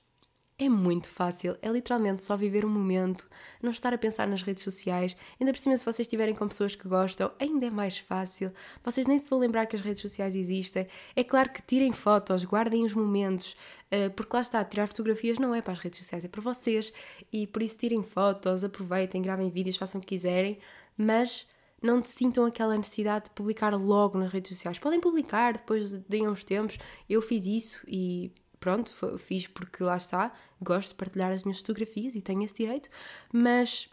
é 0.58 0.70
muito 0.70 1.08
fácil, 1.08 1.54
é 1.60 1.68
literalmente 1.68 2.24
só 2.24 2.34
viver 2.34 2.64
um 2.64 2.68
momento, 2.70 3.28
não 3.62 3.70
estar 3.70 3.92
a 3.92 3.98
pensar 3.98 4.26
nas 4.26 4.42
redes 4.42 4.64
sociais. 4.64 5.14
Ainda 5.38 5.52
por 5.52 5.58
cima, 5.58 5.76
se 5.76 5.84
vocês 5.84 6.06
estiverem 6.06 6.34
com 6.34 6.48
pessoas 6.48 6.74
que 6.74 6.88
gostam, 6.88 7.30
ainda 7.38 7.66
é 7.66 7.70
mais 7.70 7.98
fácil. 7.98 8.50
Vocês 8.82 9.06
nem 9.06 9.18
se 9.18 9.28
vão 9.28 9.38
lembrar 9.38 9.66
que 9.66 9.76
as 9.76 9.82
redes 9.82 10.00
sociais 10.00 10.34
existem. 10.34 10.86
É 11.14 11.22
claro 11.22 11.50
que 11.50 11.60
tirem 11.60 11.92
fotos, 11.92 12.42
guardem 12.44 12.84
os 12.84 12.94
momentos, 12.94 13.54
eh, 13.90 14.08
porque 14.08 14.34
lá 14.34 14.40
está, 14.40 14.64
tirar 14.64 14.86
fotografias 14.86 15.38
não 15.38 15.54
é 15.54 15.60
para 15.60 15.74
as 15.74 15.78
redes 15.78 15.98
sociais, 15.98 16.24
é 16.24 16.28
para 16.28 16.40
vocês. 16.40 16.90
E 17.30 17.46
por 17.46 17.62
isso 17.62 17.76
tirem 17.76 18.02
fotos, 18.02 18.64
aproveitem, 18.64 19.20
gravem 19.20 19.50
vídeos, 19.50 19.76
façam 19.76 19.98
o 19.98 20.02
que 20.02 20.08
quiserem, 20.08 20.58
mas 20.96 21.46
não 21.82 22.02
sintam 22.02 22.46
aquela 22.46 22.76
necessidade 22.76 23.26
de 23.26 23.30
publicar 23.32 23.74
logo 23.74 24.18
nas 24.18 24.32
redes 24.32 24.52
sociais. 24.56 24.78
Podem 24.78 25.00
publicar 25.00 25.52
depois 25.52 25.92
de 25.92 26.26
uns 26.26 26.42
tempos. 26.42 26.78
Eu 27.08 27.20
fiz 27.20 27.44
isso 27.44 27.84
e 27.86 28.32
pronto, 28.58 28.90
fiz 29.18 29.46
porque 29.46 29.82
lá 29.82 29.96
está, 29.96 30.32
gosto 30.60 30.90
de 30.90 30.94
partilhar 30.96 31.32
as 31.32 31.42
minhas 31.42 31.58
fotografias 31.58 32.14
e 32.14 32.22
tenho 32.22 32.42
esse 32.42 32.54
direito, 32.54 32.88
mas 33.32 33.88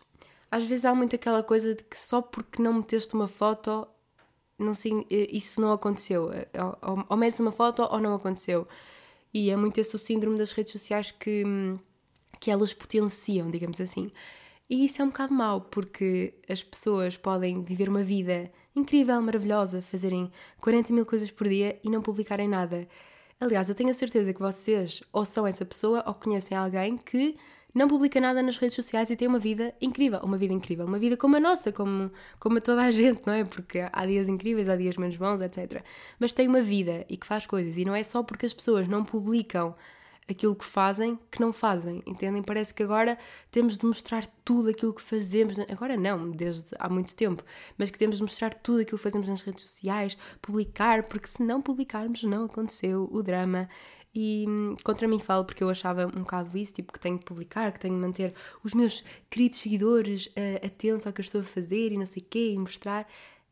às 0.51 0.63
vezes 0.65 0.85
há 0.85 0.93
muito 0.93 1.15
aquela 1.15 1.41
coisa 1.41 1.73
de 1.73 1.83
que 1.83 1.97
só 1.97 2.21
porque 2.21 2.61
não 2.61 2.73
meteste 2.73 3.13
uma 3.15 3.27
foto, 3.27 3.87
não 4.59 4.73
sei, 4.73 5.05
isso 5.09 5.59
não 5.59 5.71
aconteceu. 5.71 6.31
Eh, 6.31 6.47
ou, 6.81 7.05
ou 7.09 7.17
metes 7.17 7.39
uma 7.39 7.51
foto 7.51 7.81
ou 7.81 7.99
não 7.99 8.13
aconteceu. 8.13 8.67
E 9.33 9.49
é 9.49 9.55
muito 9.55 9.79
esse 9.79 9.95
o 9.95 9.99
síndrome 9.99 10.37
das 10.37 10.51
redes 10.51 10.71
sociais 10.71 11.09
que, 11.11 11.43
que 12.39 12.51
elas 12.51 12.71
potenciam, 12.71 13.49
digamos 13.49 13.81
assim. 13.81 14.11
E 14.69 14.85
isso 14.85 15.01
é 15.01 15.05
um 15.05 15.09
bocado 15.09 15.33
mau, 15.33 15.61
porque 15.61 16.35
as 16.47 16.63
pessoas 16.63 17.17
podem 17.17 17.63
viver 17.63 17.89
uma 17.89 18.03
vida 18.03 18.51
incrível, 18.75 19.19
maravilhosa, 19.21 19.81
fazerem 19.81 20.31
40 20.61 20.93
mil 20.93 21.05
coisas 21.05 21.31
por 21.31 21.47
dia 21.47 21.79
e 21.83 21.89
não 21.89 22.01
publicarem 22.01 22.47
nada. 22.47 22.87
Aliás, 23.39 23.69
eu 23.69 23.75
tenho 23.75 23.89
a 23.89 23.93
certeza 23.93 24.33
que 24.33 24.39
vocês 24.39 25.01
ou 25.11 25.25
são 25.25 25.45
essa 25.45 25.65
pessoa 25.65 26.03
ou 26.07 26.13
conhecem 26.13 26.57
alguém 26.57 26.97
que 26.97 27.37
não 27.73 27.87
publica 27.87 28.21
nada 28.21 28.41
nas 28.41 28.57
redes 28.57 28.75
sociais 28.75 29.09
e 29.09 29.15
tem 29.15 29.27
uma 29.27 29.39
vida 29.39 29.73
incrível. 29.81 30.19
Uma 30.19 30.37
vida 30.37 30.53
incrível. 30.53 30.85
Uma 30.85 30.99
vida 30.99 31.17
como 31.17 31.35
a 31.35 31.39
nossa, 31.39 31.71
como, 31.71 32.11
como 32.39 32.57
a 32.59 32.61
toda 32.61 32.83
a 32.83 32.91
gente, 32.91 33.21
não 33.25 33.33
é? 33.33 33.43
Porque 33.43 33.85
há 33.91 34.05
dias 34.05 34.29
incríveis, 34.29 34.69
há 34.69 34.75
dias 34.75 34.95
menos 34.95 35.17
bons, 35.17 35.41
etc. 35.41 35.83
Mas 36.19 36.31
tem 36.31 36.47
uma 36.47 36.61
vida 36.61 37.05
e 37.09 37.17
que 37.17 37.25
faz 37.25 37.45
coisas. 37.45 37.77
E 37.77 37.83
não 37.83 37.95
é 37.95 38.03
só 38.03 38.21
porque 38.21 38.45
as 38.45 38.53
pessoas 38.53 38.87
não 38.87 39.03
publicam 39.03 39.75
aquilo 40.29 40.55
que 40.55 40.65
fazem 40.65 41.17
que 41.31 41.39
não 41.39 41.51
fazem, 41.51 42.01
entendem? 42.05 42.41
Parece 42.41 42.73
que 42.73 42.83
agora 42.83 43.17
temos 43.51 43.77
de 43.77 43.85
mostrar 43.85 44.25
tudo 44.43 44.69
aquilo 44.69 44.93
que 44.93 45.01
fazemos, 45.01 45.59
agora 45.59 45.97
não, 45.97 46.31
desde 46.31 46.71
há 46.79 46.89
muito 46.89 47.15
tempo, 47.15 47.43
mas 47.77 47.89
que 47.89 47.97
temos 47.97 48.17
de 48.17 48.23
mostrar 48.23 48.53
tudo 48.53 48.81
aquilo 48.81 48.97
que 48.97 49.03
fazemos 49.03 49.27
nas 49.27 49.41
redes 49.41 49.63
sociais, 49.63 50.17
publicar, 50.41 51.03
porque 51.03 51.27
se 51.27 51.41
não 51.43 51.61
publicarmos 51.61 52.23
não 52.23 52.45
aconteceu 52.45 53.09
o 53.11 53.21
drama. 53.21 53.67
E 54.15 54.45
hum, 54.47 54.75
contra 54.83 55.07
mim 55.07 55.19
falo 55.19 55.43
porque 55.43 55.63
eu 55.63 55.69
achava 55.69 56.05
um 56.05 56.21
bocado 56.21 56.55
isso, 56.55 56.73
tipo 56.73 56.93
que 56.93 56.99
tenho 56.99 57.17
de 57.17 57.25
publicar, 57.25 57.71
que 57.71 57.79
tenho 57.79 57.95
de 57.95 57.99
manter 57.99 58.33
os 58.63 58.73
meus 58.73 59.03
queridos 59.29 59.59
seguidores 59.59 60.27
uh, 60.27 60.65
atentos 60.65 61.07
ao 61.07 61.13
que 61.13 61.19
eu 61.21 61.23
estou 61.25 61.41
a 61.41 61.43
fazer 61.43 61.91
e 61.91 61.97
não 61.97 62.05
sei 62.05 62.21
o 62.21 62.25
quê, 62.29 62.51
e 62.53 62.59
mostrar. 62.59 63.07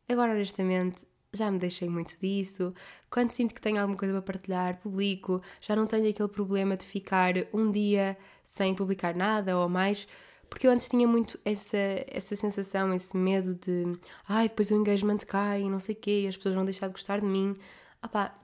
Agora, 0.08 0.32
honestamente, 0.32 1.04
já 1.34 1.50
me 1.50 1.58
deixei 1.58 1.88
muito 1.88 2.16
disso. 2.20 2.74
Quando 3.10 3.30
sinto 3.30 3.54
que 3.54 3.60
tenho 3.60 3.80
alguma 3.80 3.98
coisa 3.98 4.12
para 4.14 4.32
partilhar, 4.34 4.78
publico. 4.80 5.40
Já 5.60 5.74
não 5.74 5.86
tenho 5.86 6.08
aquele 6.08 6.28
problema 6.28 6.76
de 6.76 6.84
ficar 6.84 7.34
um 7.52 7.70
dia 7.70 8.16
sem 8.44 8.74
publicar 8.74 9.14
nada 9.16 9.56
ou 9.58 9.68
mais. 9.68 10.06
Porque 10.48 10.66
eu 10.66 10.70
antes 10.70 10.88
tinha 10.88 11.08
muito 11.08 11.40
essa, 11.44 11.78
essa 12.06 12.36
sensação, 12.36 12.92
esse 12.92 13.16
medo 13.16 13.54
de 13.54 13.98
ai, 14.28 14.48
depois 14.48 14.70
o 14.70 14.74
engagement 14.74 15.18
cai 15.26 15.62
e 15.62 15.70
não 15.70 15.80
sei 15.80 15.94
o 15.94 15.98
quê, 15.98 16.20
e 16.22 16.28
as 16.28 16.36
pessoas 16.36 16.54
vão 16.54 16.64
deixar 16.64 16.88
de 16.88 16.92
gostar 16.92 17.20
de 17.20 17.26
mim. 17.26 17.56
Ah 18.02 18.08
pá, 18.08 18.38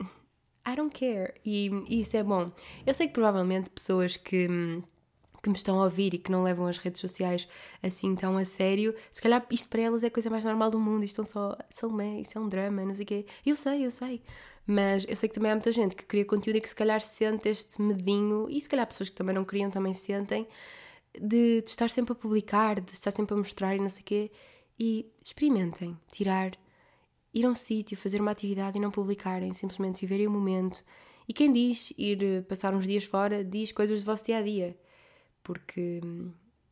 I 0.66 0.74
don't 0.74 0.92
care. 0.92 1.34
E, 1.44 1.70
e 1.88 2.00
isso 2.00 2.16
é 2.16 2.24
bom. 2.24 2.50
Eu 2.84 2.92
sei 2.94 3.06
que 3.06 3.14
provavelmente 3.14 3.70
pessoas 3.70 4.16
que 4.16 4.48
hum, 4.50 4.82
que 5.46 5.50
me 5.50 5.56
estão 5.56 5.80
a 5.80 5.84
ouvir 5.84 6.12
e 6.12 6.18
que 6.18 6.32
não 6.32 6.42
levam 6.42 6.66
as 6.66 6.76
redes 6.76 7.00
sociais 7.00 7.46
assim 7.80 8.16
tão 8.16 8.36
a 8.36 8.44
sério, 8.44 8.92
se 9.12 9.22
calhar 9.22 9.46
isto 9.48 9.68
para 9.68 9.80
elas 9.80 10.02
é 10.02 10.08
a 10.08 10.10
coisa 10.10 10.28
mais 10.28 10.44
normal 10.44 10.70
do 10.70 10.80
mundo, 10.80 11.04
isto 11.04 11.16
são 11.16 11.24
só 11.24 11.56
Salomé, 11.70 12.20
isso 12.20 12.36
é 12.36 12.40
um 12.40 12.48
drama, 12.48 12.84
não 12.84 12.94
sei 12.96 13.04
o 13.04 13.06
quê. 13.06 13.26
Eu 13.44 13.54
sei, 13.54 13.86
eu 13.86 13.90
sei. 13.92 14.22
Mas 14.66 15.06
eu 15.08 15.14
sei 15.14 15.28
que 15.28 15.36
também 15.36 15.52
há 15.52 15.54
muita 15.54 15.70
gente 15.70 15.94
que 15.94 16.04
cria 16.04 16.24
conteúdo 16.24 16.56
e 16.56 16.60
que 16.60 16.68
se 16.68 16.74
calhar 16.74 17.00
sente 17.00 17.48
este 17.48 17.80
medinho, 17.80 18.48
e 18.50 18.60
se 18.60 18.68
calhar 18.68 18.84
pessoas 18.88 19.08
que 19.08 19.14
também 19.14 19.32
não 19.36 19.44
queriam 19.44 19.70
também 19.70 19.94
sentem, 19.94 20.48
de, 21.14 21.62
de 21.62 21.70
estar 21.70 21.88
sempre 21.90 22.12
a 22.12 22.16
publicar, 22.16 22.80
de 22.80 22.92
estar 22.92 23.12
sempre 23.12 23.34
a 23.34 23.36
mostrar 23.36 23.76
e 23.76 23.78
não 23.78 23.88
sei 23.88 24.02
o 24.02 24.04
quê. 24.04 24.32
E 24.76 25.06
experimentem 25.24 25.96
tirar, 26.10 26.58
ir 27.32 27.46
a 27.46 27.48
um 27.48 27.54
sítio, 27.54 27.96
fazer 27.96 28.20
uma 28.20 28.32
atividade 28.32 28.78
e 28.78 28.80
não 28.80 28.90
publicarem, 28.90 29.54
simplesmente 29.54 30.00
viverem 30.00 30.26
o 30.26 30.30
momento. 30.30 30.84
E 31.28 31.32
quem 31.32 31.52
diz 31.52 31.92
ir 31.96 32.22
eh, 32.22 32.42
passar 32.42 32.74
uns 32.74 32.84
dias 32.84 33.04
fora, 33.04 33.44
diz 33.44 33.70
coisas 33.70 34.02
do 34.02 34.06
vosso 34.06 34.24
dia 34.24 34.38
a 34.38 34.42
dia 34.42 34.76
porque 35.46 36.00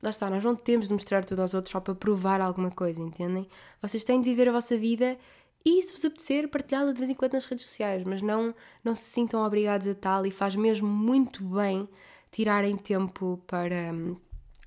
lá 0.02 0.10
está, 0.10 0.28
nós 0.28 0.42
não 0.42 0.56
temos 0.56 0.88
de 0.88 0.92
mostrar 0.92 1.24
tudo 1.24 1.42
aos 1.42 1.54
outros 1.54 1.70
só 1.70 1.78
para 1.78 1.94
provar 1.94 2.40
alguma 2.40 2.72
coisa, 2.72 3.00
entendem? 3.00 3.48
Vocês 3.80 4.02
têm 4.02 4.20
de 4.20 4.28
viver 4.28 4.48
a 4.48 4.52
vossa 4.52 4.76
vida 4.76 5.16
e, 5.64 5.80
se 5.80 5.92
vos 5.92 6.04
apetecer, 6.04 6.48
partilhá-la 6.48 6.90
de 6.90 6.98
vez 6.98 7.08
em 7.08 7.14
quando 7.14 7.34
nas 7.34 7.46
redes 7.46 7.64
sociais, 7.64 8.02
mas 8.04 8.20
não, 8.20 8.52
não 8.82 8.96
se 8.96 9.04
sintam 9.04 9.44
obrigados 9.44 9.86
a 9.86 9.94
tal 9.94 10.26
e 10.26 10.30
faz 10.32 10.56
mesmo 10.56 10.88
muito 10.88 11.42
bem 11.44 11.88
tirarem 12.32 12.76
tempo 12.76 13.40
para, 13.46 13.94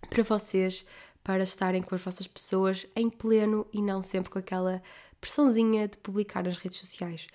para 0.10 0.24
vocês, 0.24 0.86
para 1.22 1.44
estarem 1.44 1.84
com 1.84 1.94
as 1.94 2.02
vossas 2.02 2.28
pessoas 2.28 2.88
em 2.96 3.10
pleno 3.10 3.68
e 3.74 3.82
não 3.82 4.02
sempre 4.02 4.30
com 4.30 4.40
aquela 4.40 4.82
pressãozinha 5.20 5.90
de 5.90 5.98
publicar 5.98 6.46
nas 6.46 6.58
redes 6.58 6.78
sociais. 6.78 7.28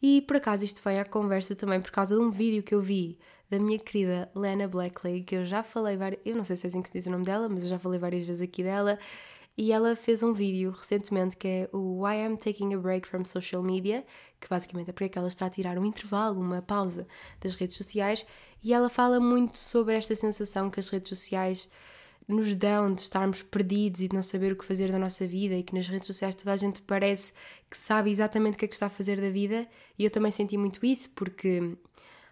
E 0.00 0.22
por 0.22 0.36
acaso 0.36 0.64
isto 0.64 0.80
veio 0.80 1.00
à 1.00 1.04
conversa 1.04 1.56
também 1.56 1.80
por 1.80 1.90
causa 1.90 2.14
de 2.14 2.20
um 2.20 2.30
vídeo 2.30 2.62
que 2.62 2.74
eu 2.74 2.80
vi 2.80 3.18
da 3.50 3.58
minha 3.58 3.78
querida 3.78 4.30
Lena 4.34 4.68
Blackley, 4.68 5.22
que 5.22 5.34
eu 5.34 5.44
já 5.44 5.62
falei 5.62 5.96
várias. 5.96 6.20
Eu 6.24 6.36
não 6.36 6.44
sei 6.44 6.56
se 6.56 6.66
é 6.66 6.68
assim 6.68 6.80
que 6.80 6.88
se 6.88 6.94
diz 6.94 7.06
o 7.06 7.10
nome 7.10 7.24
dela, 7.24 7.48
mas 7.48 7.64
eu 7.64 7.68
já 7.68 7.78
falei 7.78 7.98
várias 7.98 8.24
vezes 8.24 8.40
aqui 8.40 8.62
dela. 8.62 8.98
E 9.58 9.72
ela 9.72 9.94
fez 9.96 10.22
um 10.22 10.32
vídeo 10.32 10.70
recentemente 10.70 11.36
que 11.36 11.46
é 11.46 11.68
o 11.72 12.02
Why 12.02 12.24
I'm 12.24 12.36
Taking 12.36 12.72
a 12.74 12.78
Break 12.78 13.06
from 13.06 13.24
Social 13.24 13.62
Media, 13.62 14.06
que 14.40 14.48
basicamente 14.48 14.88
é 14.88 14.92
porque 14.92 15.18
ela 15.18 15.28
está 15.28 15.46
a 15.46 15.50
tirar 15.50 15.76
um 15.78 15.84
intervalo, 15.84 16.40
uma 16.40 16.62
pausa 16.62 17.06
das 17.40 17.56
redes 17.56 17.76
sociais, 17.76 18.24
e 18.62 18.72
ela 18.72 18.88
fala 18.88 19.18
muito 19.18 19.58
sobre 19.58 19.96
esta 19.96 20.14
sensação 20.14 20.70
que 20.70 20.80
as 20.80 20.88
redes 20.88 21.08
sociais 21.08 21.68
nos 22.30 22.54
dão 22.54 22.94
de 22.94 23.02
estarmos 23.02 23.42
perdidos 23.42 24.00
e 24.00 24.08
de 24.08 24.14
não 24.14 24.22
saber 24.22 24.52
o 24.52 24.56
que 24.56 24.64
fazer 24.64 24.90
da 24.90 24.98
nossa 24.98 25.26
vida 25.26 25.54
e 25.56 25.62
que 25.62 25.74
nas 25.74 25.88
redes 25.88 26.06
sociais 26.06 26.34
toda 26.34 26.52
a 26.52 26.56
gente 26.56 26.80
parece 26.82 27.32
que 27.68 27.76
sabe 27.76 28.10
exatamente 28.10 28.54
o 28.54 28.58
que 28.58 28.64
é 28.64 28.68
que 28.68 28.74
está 28.74 28.86
a 28.86 28.90
fazer 28.90 29.20
da 29.20 29.30
vida 29.30 29.66
e 29.98 30.04
eu 30.04 30.10
também 30.10 30.30
senti 30.30 30.56
muito 30.56 30.84
isso 30.86 31.10
porque 31.10 31.76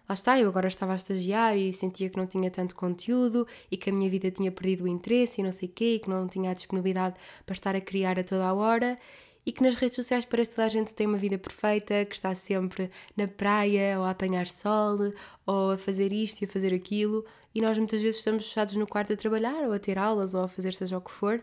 lá 0.09 0.13
está, 0.13 0.39
eu 0.39 0.49
agora 0.49 0.67
estava 0.67 0.93
a 0.93 0.95
estagiar 0.95 1.55
e 1.55 1.71
sentia 1.71 2.09
que 2.09 2.17
não 2.17 2.25
tinha 2.25 2.49
tanto 2.49 2.75
conteúdo 2.75 3.47
e 3.69 3.77
que 3.77 3.91
a 3.91 3.93
minha 3.93 4.09
vida 4.09 4.31
tinha 4.31 4.51
perdido 4.51 4.85
o 4.85 4.87
interesse 4.87 5.39
e 5.39 5.43
não 5.43 5.51
sei 5.51 5.69
o 5.69 5.71
quê, 5.71 5.95
e 5.95 5.99
que 5.99 6.09
não 6.09 6.27
tinha 6.27 6.49
a 6.49 6.53
disponibilidade 6.55 7.15
para 7.45 7.53
estar 7.53 7.75
a 7.75 7.81
criar 7.81 8.17
a 8.17 8.23
toda 8.23 8.45
a 8.47 8.53
hora. 8.53 8.97
E 9.45 9.51
que 9.51 9.63
nas 9.63 9.75
redes 9.75 9.95
sociais 9.95 10.25
parece 10.25 10.49
que 10.49 10.55
toda 10.55 10.65
a 10.65 10.69
gente 10.69 10.93
tem 10.93 11.07
uma 11.07 11.17
vida 11.17 11.37
perfeita, 11.37 12.05
que 12.05 12.15
está 12.15 12.33
sempre 12.33 12.89
na 13.15 13.27
praia 13.27 13.99
ou 13.99 14.05
a 14.05 14.09
apanhar 14.09 14.47
sol 14.47 14.97
ou 15.45 15.71
a 15.71 15.77
fazer 15.77 16.11
isto 16.11 16.41
e 16.41 16.45
a 16.45 16.47
fazer 16.47 16.73
aquilo. 16.73 17.23
E 17.53 17.61
nós 17.61 17.77
muitas 17.77 18.01
vezes 18.01 18.17
estamos 18.17 18.45
fechados 18.45 18.75
no 18.75 18.87
quarto 18.87 19.13
a 19.13 19.17
trabalhar 19.17 19.63
ou 19.65 19.73
a 19.73 19.79
ter 19.79 19.97
aulas 19.97 20.33
ou 20.33 20.43
a 20.43 20.47
fazer 20.47 20.73
seja 20.73 20.97
o 20.97 21.01
que 21.01 21.11
for. 21.11 21.41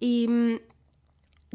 E 0.00 0.26
hum, 0.28 0.58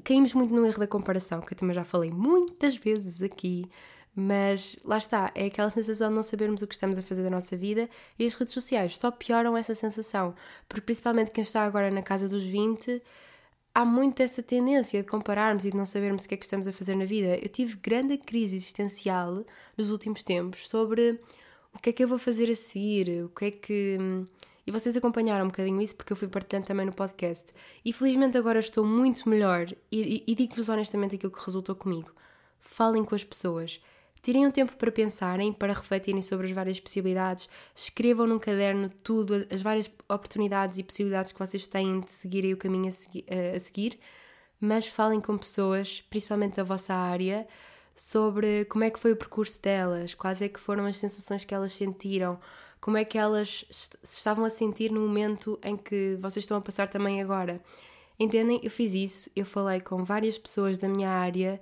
caímos 0.03 0.33
muito 0.33 0.53
no 0.53 0.65
erro 0.65 0.79
da 0.79 0.87
comparação, 0.87 1.41
que 1.41 1.53
eu 1.53 1.57
também 1.57 1.75
já 1.75 1.83
falei 1.83 2.11
muitas 2.11 2.75
vezes 2.75 3.21
aqui, 3.21 3.65
mas 4.15 4.77
lá 4.83 4.97
está, 4.97 5.31
é 5.33 5.45
aquela 5.45 5.69
sensação 5.69 6.09
de 6.09 6.15
não 6.15 6.23
sabermos 6.23 6.61
o 6.61 6.67
que 6.67 6.75
estamos 6.75 6.97
a 6.97 7.01
fazer 7.01 7.23
da 7.23 7.29
nossa 7.29 7.57
vida 7.57 7.89
e 8.17 8.25
as 8.25 8.33
redes 8.35 8.53
sociais 8.53 8.97
só 8.97 9.09
pioram 9.09 9.57
essa 9.57 9.73
sensação, 9.73 10.35
porque 10.67 10.81
principalmente 10.81 11.31
quem 11.31 11.41
está 11.41 11.63
agora 11.63 11.89
na 11.89 12.01
casa 12.03 12.29
dos 12.29 12.45
20 12.45 13.01
há 13.73 13.83
muito 13.83 14.21
essa 14.21 14.43
tendência 14.43 15.01
de 15.01 15.09
compararmos 15.09 15.65
e 15.65 15.71
de 15.71 15.77
não 15.77 15.85
sabermos 15.85 16.25
o 16.25 16.29
que 16.29 16.35
é 16.35 16.37
que 16.37 16.45
estamos 16.45 16.67
a 16.67 16.73
fazer 16.73 16.95
na 16.95 17.05
vida. 17.05 17.39
Eu 17.41 17.49
tive 17.49 17.75
grande 17.77 18.17
crise 18.17 18.55
existencial 18.55 19.43
nos 19.75 19.89
últimos 19.89 20.23
tempos 20.23 20.67
sobre 20.67 21.19
o 21.73 21.79
que 21.79 21.89
é 21.89 21.93
que 21.93 22.03
eu 22.03 22.07
vou 22.07 22.19
fazer 22.19 22.49
a 22.51 22.55
seguir, 22.55 23.25
o 23.25 23.29
que 23.29 23.45
é 23.45 23.51
que. 23.51 23.97
E 24.65 24.71
vocês 24.71 24.95
acompanharam 24.95 25.45
um 25.45 25.49
bocadinho 25.49 25.81
isso 25.81 25.95
porque 25.95 26.13
eu 26.13 26.17
fui 26.17 26.27
partilhando 26.27 26.67
também 26.67 26.85
no 26.85 26.93
podcast. 26.93 27.51
E 27.83 27.91
felizmente 27.91 28.37
agora 28.37 28.59
estou 28.59 28.85
muito 28.85 29.27
melhor 29.27 29.67
e, 29.91 30.17
e, 30.17 30.23
e 30.27 30.35
digo-vos 30.35 30.69
honestamente 30.69 31.15
aquilo 31.15 31.31
que 31.31 31.43
resultou 31.43 31.75
comigo. 31.75 32.11
Falem 32.61 33.03
com 33.03 33.15
as 33.15 33.23
pessoas. 33.23 33.81
Tirem 34.23 34.47
um 34.47 34.51
tempo 34.51 34.77
para 34.77 34.89
pensarem, 34.89 35.51
para 35.51 35.73
refletirem 35.73 36.21
sobre 36.21 36.47
as 36.47 36.53
várias 36.53 36.79
possibilidades. 36.79 37.49
Escrevam 37.75 38.25
num 38.25 38.39
caderno 38.39 38.89
tudo, 39.03 39.45
as 39.51 39.61
várias 39.61 39.91
oportunidades 40.07 40.77
e 40.77 40.83
possibilidades 40.83 41.33
que 41.33 41.39
vocês 41.39 41.67
têm 41.67 41.99
de 41.99 42.09
seguirem 42.09 42.53
o 42.53 42.57
caminho 42.57 42.87
a, 42.87 42.93
segui 42.93 43.25
a 43.53 43.59
seguir. 43.59 43.99
Mas 44.61 44.87
falem 44.87 45.19
com 45.19 45.37
pessoas, 45.37 46.01
principalmente 46.09 46.55
da 46.55 46.63
vossa 46.63 46.93
área, 46.93 47.45
sobre 47.97 48.63
como 48.65 48.85
é 48.85 48.89
que 48.89 48.97
foi 48.97 49.11
o 49.11 49.17
percurso 49.17 49.61
delas, 49.61 50.13
quais 50.13 50.41
é 50.41 50.47
que 50.47 50.59
foram 50.59 50.85
as 50.85 50.97
sensações 50.97 51.43
que 51.43 51.53
elas 51.53 51.73
sentiram, 51.73 52.39
como 52.79 52.95
é 52.95 53.03
que 53.03 53.17
elas 53.17 53.65
se 53.69 53.97
estavam 54.03 54.45
a 54.45 54.49
sentir 54.49 54.89
no 54.89 55.01
momento 55.01 55.59
em 55.61 55.75
que 55.75 56.17
vocês 56.21 56.45
estão 56.45 56.55
a 56.55 56.61
passar 56.61 56.87
também 56.87 57.21
agora. 57.21 57.61
Entendem? 58.17 58.61
Eu 58.63 58.71
fiz 58.71 58.93
isso, 58.93 59.29
eu 59.35 59.45
falei 59.45 59.81
com 59.81 60.05
várias 60.05 60.37
pessoas 60.37 60.77
da 60.77 60.87
minha 60.87 61.09
área 61.09 61.59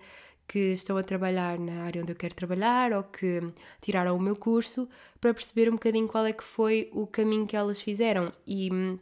que 0.52 0.74
estão 0.74 0.98
a 0.98 1.04
trabalhar 1.04 1.58
na 1.58 1.84
área 1.84 2.02
onde 2.02 2.12
eu 2.12 2.16
quero 2.16 2.36
trabalhar 2.36 2.92
ou 2.92 3.04
que 3.04 3.42
tiraram 3.80 4.18
o 4.18 4.20
meu 4.20 4.36
curso 4.36 4.86
para 5.22 5.34
perceber 5.34 5.70
um 5.70 5.76
bocadinho 5.76 6.10
qual 6.10 6.26
é 6.26 6.34
que 6.34 6.44
foi 6.44 6.90
o 6.92 7.08
caminho 7.08 7.48
que 7.48 7.56
elas 7.56 7.80
fizeram. 7.80 8.34
E 8.46 8.70
hum, 8.70 9.00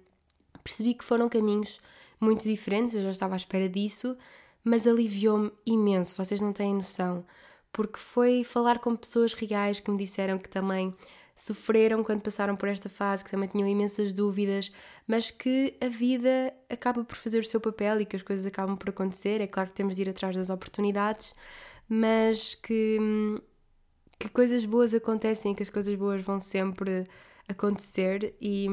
percebi 0.64 0.94
que 0.94 1.04
foram 1.04 1.28
caminhos 1.28 1.82
muito 2.22 2.44
diferentes, 2.44 2.94
eu 2.94 3.02
já 3.02 3.10
estava 3.10 3.34
à 3.34 3.38
espera 3.38 3.68
disso, 3.68 4.16
mas 4.64 4.86
aliviou-me 4.86 5.52
imenso, 5.66 6.16
vocês 6.16 6.40
não 6.40 6.54
têm 6.54 6.76
noção, 6.76 7.26
porque 7.74 7.98
foi 7.98 8.44
falar 8.44 8.78
com 8.78 8.96
pessoas 8.96 9.34
reais 9.34 9.80
que 9.80 9.90
me 9.90 9.98
disseram 9.98 10.38
que 10.38 10.50
também 10.50 10.94
sofreram 11.40 12.04
quando 12.04 12.22
passaram 12.22 12.56
por 12.56 12.68
esta 12.68 12.90
fase, 12.90 13.24
que 13.24 13.32
também 13.32 13.48
tinham 13.48 13.68
imensas 13.68 14.14
dúvidas, 14.14 14.70
mas 15.08 15.32
que 15.32 15.74
a 15.80 15.88
vida 15.88 16.54
acaba 16.70 17.04
por 17.04 17.16
fazer 17.16 17.40
o 17.40 17.44
seu 17.46 17.62
papel 17.62 18.02
e 18.02 18.06
que 18.06 18.16
as 18.18 18.22
coisas 18.22 18.46
acabam 18.46 18.76
por 18.76 18.90
acontecer. 18.90 19.40
É 19.40 19.48
claro 19.48 19.70
que 19.70 19.76
temos 19.76 19.96
de 19.96 20.02
ir 20.02 20.10
atrás 20.10 20.36
das 20.36 20.50
oportunidades, 20.50 21.34
mas 21.88 22.56
que, 22.56 22.98
que 24.20 24.28
coisas 24.28 24.66
boas 24.66 24.94
acontecem, 24.94 25.56
que 25.56 25.64
as 25.64 25.70
coisas 25.70 25.96
boas 25.96 26.22
vão 26.22 26.42
sempre 26.42 27.06
acontecer 27.48 28.36
e, 28.42 28.68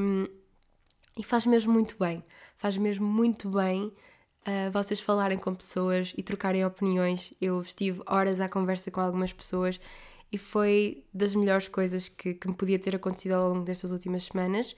e 1.16 1.22
faz 1.22 1.46
mesmo 1.46 1.72
muito 1.72 1.96
bem. 1.96 2.24
Faz 2.58 2.76
mesmo 2.76 3.06
muito 3.06 3.48
bem 3.48 3.84
uh, 3.84 4.72
vocês 4.72 4.98
falarem 4.98 5.38
com 5.38 5.54
pessoas 5.54 6.12
e 6.16 6.22
trocarem 6.22 6.64
opiniões. 6.64 7.32
Eu 7.40 7.60
estive 7.60 8.02
horas 8.06 8.40
à 8.40 8.48
conversa 8.48 8.90
com 8.90 9.00
algumas 9.00 9.32
pessoas 9.32 9.78
e 10.32 10.38
foi 10.38 11.04
das 11.12 11.34
melhores 11.34 11.68
coisas 11.68 12.08
que, 12.08 12.34
que 12.34 12.48
me 12.48 12.54
podia 12.54 12.78
ter 12.78 12.96
acontecido 12.96 13.32
ao 13.32 13.48
longo 13.50 13.64
destas 13.64 13.90
últimas 13.90 14.24
semanas. 14.24 14.76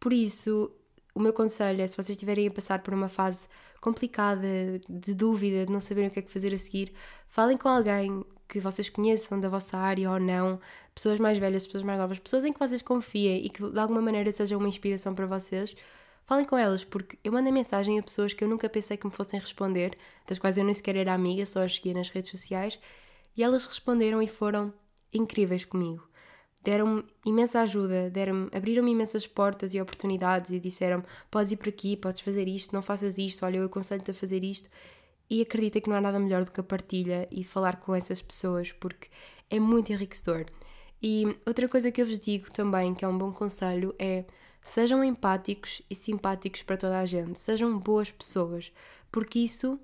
Por 0.00 0.12
isso, 0.12 0.70
o 1.14 1.20
meu 1.20 1.32
conselho 1.32 1.82
é: 1.82 1.86
se 1.86 1.96
vocês 1.96 2.10
estiverem 2.10 2.48
a 2.48 2.50
passar 2.50 2.82
por 2.82 2.94
uma 2.94 3.08
fase 3.08 3.46
complicada, 3.80 4.46
de 4.88 5.14
dúvida, 5.14 5.66
de 5.66 5.72
não 5.72 5.80
saberem 5.80 6.08
o 6.08 6.12
que 6.12 6.18
é 6.18 6.22
que 6.22 6.32
fazer 6.32 6.52
a 6.54 6.58
seguir, 6.58 6.92
falem 7.28 7.56
com 7.56 7.68
alguém 7.68 8.24
que 8.48 8.60
vocês 8.60 8.88
conheçam 8.88 9.40
da 9.40 9.48
vossa 9.48 9.76
área 9.76 10.10
ou 10.10 10.20
não, 10.20 10.60
pessoas 10.94 11.18
mais 11.18 11.36
velhas, 11.36 11.66
pessoas 11.66 11.82
mais 11.82 11.98
novas, 11.98 12.18
pessoas 12.18 12.44
em 12.44 12.52
que 12.52 12.58
vocês 12.58 12.80
confiem 12.80 13.44
e 13.44 13.50
que 13.50 13.68
de 13.68 13.78
alguma 13.78 14.00
maneira 14.00 14.30
sejam 14.30 14.58
uma 14.58 14.68
inspiração 14.68 15.14
para 15.14 15.26
vocês 15.26 15.74
Falem 16.26 16.44
com 16.44 16.58
elas, 16.58 16.82
porque 16.82 17.16
eu 17.22 17.30
mandei 17.30 17.52
mensagem 17.52 18.00
a 18.00 18.02
pessoas 18.02 18.32
que 18.32 18.42
eu 18.42 18.48
nunca 18.48 18.68
pensei 18.68 18.96
que 18.96 19.06
me 19.06 19.12
fossem 19.12 19.38
responder, 19.38 19.96
das 20.26 20.40
quais 20.40 20.58
eu 20.58 20.64
nem 20.64 20.74
sequer 20.74 20.96
era 20.96 21.14
amiga, 21.14 21.46
só 21.46 21.62
as 21.62 21.76
seguia 21.76 21.94
nas 21.94 22.08
redes 22.08 22.32
sociais, 22.32 22.80
e 23.36 23.44
elas 23.44 23.64
responderam 23.64 24.20
e 24.20 24.26
foram 24.26 24.74
incríveis 25.16 25.64
comigo. 25.64 26.06
Deram-me 26.62 27.04
imensa 27.24 27.60
ajuda, 27.60 28.10
deram 28.10 28.48
abriram-me 28.52 28.90
imensas 28.90 29.26
portas 29.26 29.72
e 29.74 29.80
oportunidades 29.80 30.50
e 30.50 30.60
disseram: 30.60 31.04
podes 31.30 31.52
ir 31.52 31.56
por 31.56 31.68
aqui, 31.68 31.96
podes 31.96 32.20
fazer 32.20 32.48
isto, 32.48 32.74
não 32.74 32.82
faças 32.82 33.18
isto, 33.18 33.44
olha, 33.44 33.58
eu 33.58 33.66
aconselho-te 33.66 34.10
a 34.10 34.14
fazer 34.14 34.42
isto. 34.42 34.68
E 35.28 35.42
acredita 35.42 35.80
que 35.80 35.88
não 35.88 35.96
há 35.96 36.00
nada 36.00 36.18
melhor 36.18 36.44
do 36.44 36.52
que 36.52 36.60
a 36.60 36.64
partilha 36.64 37.28
e 37.30 37.42
falar 37.42 37.76
com 37.76 37.94
essas 37.94 38.22
pessoas, 38.22 38.72
porque 38.72 39.08
é 39.50 39.58
muito 39.58 39.92
enriquecedor. 39.92 40.46
E 41.02 41.36
outra 41.46 41.68
coisa 41.68 41.90
que 41.90 42.00
eu 42.00 42.06
vos 42.06 42.18
digo 42.18 42.50
também, 42.50 42.94
que 42.94 43.04
é 43.04 43.08
um 43.08 43.18
bom 43.18 43.32
conselho, 43.32 43.94
é 43.98 44.24
Sejam 44.66 45.04
empáticos 45.04 45.80
e 45.88 45.94
simpáticos 45.94 46.60
para 46.60 46.76
toda 46.76 46.98
a 46.98 47.04
gente, 47.04 47.38
sejam 47.38 47.78
boas 47.78 48.10
pessoas, 48.10 48.72
porque 49.12 49.38
isso 49.38 49.78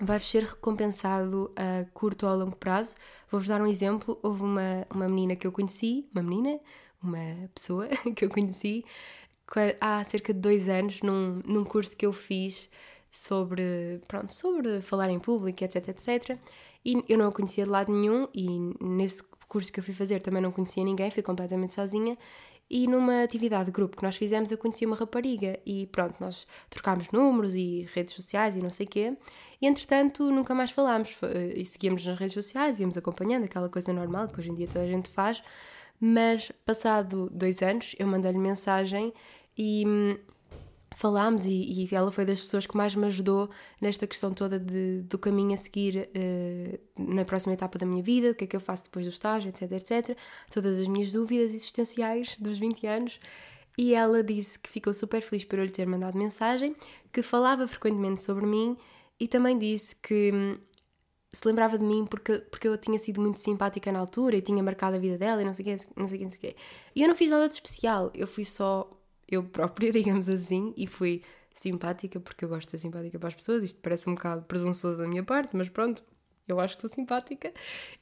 vai-vos 0.00 0.30
ser 0.30 0.44
recompensado 0.44 1.52
a 1.56 1.84
curto 1.92 2.26
ou 2.26 2.32
a 2.32 2.34
longo 2.34 2.56
prazo. 2.56 2.94
Vou-vos 3.30 3.48
dar 3.48 3.60
um 3.60 3.66
exemplo: 3.66 4.18
houve 4.22 4.42
uma, 4.42 4.86
uma 4.90 5.08
menina 5.08 5.36
que 5.36 5.46
eu 5.46 5.52
conheci, 5.52 6.08
uma 6.12 6.22
menina, 6.22 6.60
uma 7.02 7.48
pessoa 7.54 7.88
que 8.14 8.24
eu 8.24 8.30
conheci 8.30 8.84
há 9.80 10.04
cerca 10.04 10.32
de 10.32 10.40
dois 10.40 10.68
anos, 10.68 11.00
num, 11.02 11.40
num 11.46 11.64
curso 11.64 11.96
que 11.96 12.04
eu 12.04 12.12
fiz 12.12 12.68
sobre, 13.10 14.00
pronto, 14.06 14.32
sobre 14.32 14.80
falar 14.80 15.08
em 15.10 15.18
público, 15.18 15.64
etc, 15.64 15.88
etc. 15.88 16.38
E 16.84 17.02
eu 17.08 17.18
não 17.18 17.28
a 17.28 17.32
conhecia 17.32 17.64
de 17.64 17.70
lado 17.70 17.92
nenhum 17.92 18.28
e 18.34 18.46
nesse 18.80 19.22
curso 19.48 19.72
que 19.72 19.80
eu 19.80 19.84
fui 19.84 19.94
fazer 19.94 20.22
também 20.22 20.42
não 20.42 20.52
conhecia 20.52 20.84
ninguém, 20.84 21.10
fui 21.10 21.22
completamente 21.22 21.72
sozinha 21.72 22.16
e 22.70 22.86
numa 22.86 23.22
atividade 23.22 23.66
de 23.66 23.72
grupo 23.72 23.96
que 23.96 24.02
nós 24.02 24.16
fizemos, 24.16 24.50
eu 24.50 24.58
conheci 24.58 24.84
uma 24.84 24.94
rapariga 24.94 25.58
e 25.64 25.86
pronto, 25.86 26.16
nós 26.20 26.46
trocámos 26.68 27.10
números 27.10 27.54
e 27.54 27.86
redes 27.94 28.14
sociais 28.14 28.56
e 28.56 28.60
não 28.60 28.70
sei 28.70 28.86
quê. 28.86 29.16
E 29.60 29.66
entretanto, 29.66 30.30
nunca 30.30 30.54
mais 30.54 30.70
falámos. 30.70 31.16
E 31.54 31.64
seguíamos 31.64 32.04
nas 32.04 32.18
redes 32.18 32.34
sociais, 32.34 32.78
íamos 32.78 32.96
acompanhando 32.96 33.44
aquela 33.44 33.68
coisa 33.68 33.92
normal 33.92 34.28
que 34.28 34.38
hoje 34.38 34.50
em 34.50 34.54
dia 34.54 34.66
toda 34.66 34.84
a 34.84 34.88
gente 34.88 35.08
faz. 35.08 35.42
Mas, 36.00 36.52
passado 36.64 37.28
dois 37.32 37.62
anos, 37.62 37.94
eu 37.98 38.06
mandei-lhe 38.06 38.38
mensagem 38.38 39.12
e 39.56 39.84
hum, 39.86 40.16
falámos 40.98 41.46
e, 41.46 41.50
e, 41.50 41.88
ela 41.94 42.10
foi 42.10 42.24
das 42.24 42.42
pessoas 42.42 42.66
que 42.66 42.76
mais 42.76 42.92
me 42.96 43.06
ajudou 43.06 43.48
nesta 43.80 44.04
questão 44.04 44.32
toda 44.32 44.58
de, 44.58 45.02
do 45.02 45.16
caminho 45.16 45.54
a 45.54 45.56
seguir 45.56 46.10
uh, 46.10 46.80
na 47.14 47.24
próxima 47.24 47.54
etapa 47.54 47.78
da 47.78 47.86
minha 47.86 48.02
vida, 48.02 48.32
o 48.32 48.34
que 48.34 48.42
é 48.42 48.46
que 48.48 48.56
eu 48.56 48.60
faço 48.60 48.82
depois 48.82 49.06
do 49.06 49.10
estágio, 49.10 49.48
etc, 49.48 49.70
etc. 49.70 50.18
Todas 50.50 50.76
as 50.76 50.88
minhas 50.88 51.12
dúvidas 51.12 51.54
existenciais 51.54 52.36
dos 52.42 52.58
20 52.58 52.84
anos. 52.88 53.20
E 53.78 53.94
ela 53.94 54.24
disse 54.24 54.58
que 54.58 54.68
ficou 54.68 54.92
super 54.92 55.22
feliz 55.22 55.44
por 55.44 55.60
eu 55.60 55.64
lhe 55.66 55.70
ter 55.70 55.86
mandado 55.86 56.18
mensagem, 56.18 56.74
que 57.12 57.22
falava 57.22 57.68
frequentemente 57.68 58.20
sobre 58.20 58.44
mim 58.44 58.76
e 59.20 59.28
também 59.28 59.56
disse 59.56 59.94
que 59.94 60.32
hum, 60.34 60.58
se 61.32 61.46
lembrava 61.46 61.78
de 61.78 61.84
mim 61.84 62.06
porque, 62.06 62.38
porque 62.50 62.66
eu 62.66 62.76
tinha 62.76 62.98
sido 62.98 63.20
muito 63.20 63.38
simpática 63.38 63.92
na 63.92 64.00
altura 64.00 64.36
e 64.36 64.42
tinha 64.42 64.60
marcado 64.64 64.96
a 64.96 64.98
vida 64.98 65.16
dela 65.16 65.42
e 65.42 65.44
não 65.44 65.54
sei 65.54 65.62
o 65.62 65.66
quê, 65.66 65.84
não 65.96 66.08
sei 66.08 66.16
o 66.16 66.18
quê, 66.18 66.24
não 66.24 66.30
sei 66.32 66.38
o 66.38 66.40
quê. 66.40 66.56
E 66.96 67.02
eu 67.02 67.08
não 67.08 67.14
fiz 67.14 67.30
nada 67.30 67.48
de 67.48 67.54
especial, 67.54 68.10
eu 68.16 68.26
fui 68.26 68.44
só 68.44 68.90
eu 69.28 69.42
própria, 69.42 69.90
digamos 69.92 70.28
assim, 70.28 70.72
e 70.76 70.86
fui 70.86 71.22
simpática, 71.54 72.20
porque 72.20 72.44
eu 72.44 72.48
gosto 72.48 72.66
de 72.66 72.72
ser 72.72 72.78
simpática 72.78 73.18
para 73.18 73.28
as 73.28 73.34
pessoas. 73.34 73.62
Isto 73.62 73.80
parece 73.80 74.08
um 74.08 74.14
bocado 74.14 74.42
presunçoso 74.42 74.98
da 74.98 75.06
minha 75.06 75.22
parte, 75.22 75.56
mas 75.56 75.68
pronto, 75.68 76.02
eu 76.48 76.58
acho 76.58 76.76
que 76.76 76.80
sou 76.80 76.90
simpática. 76.90 77.52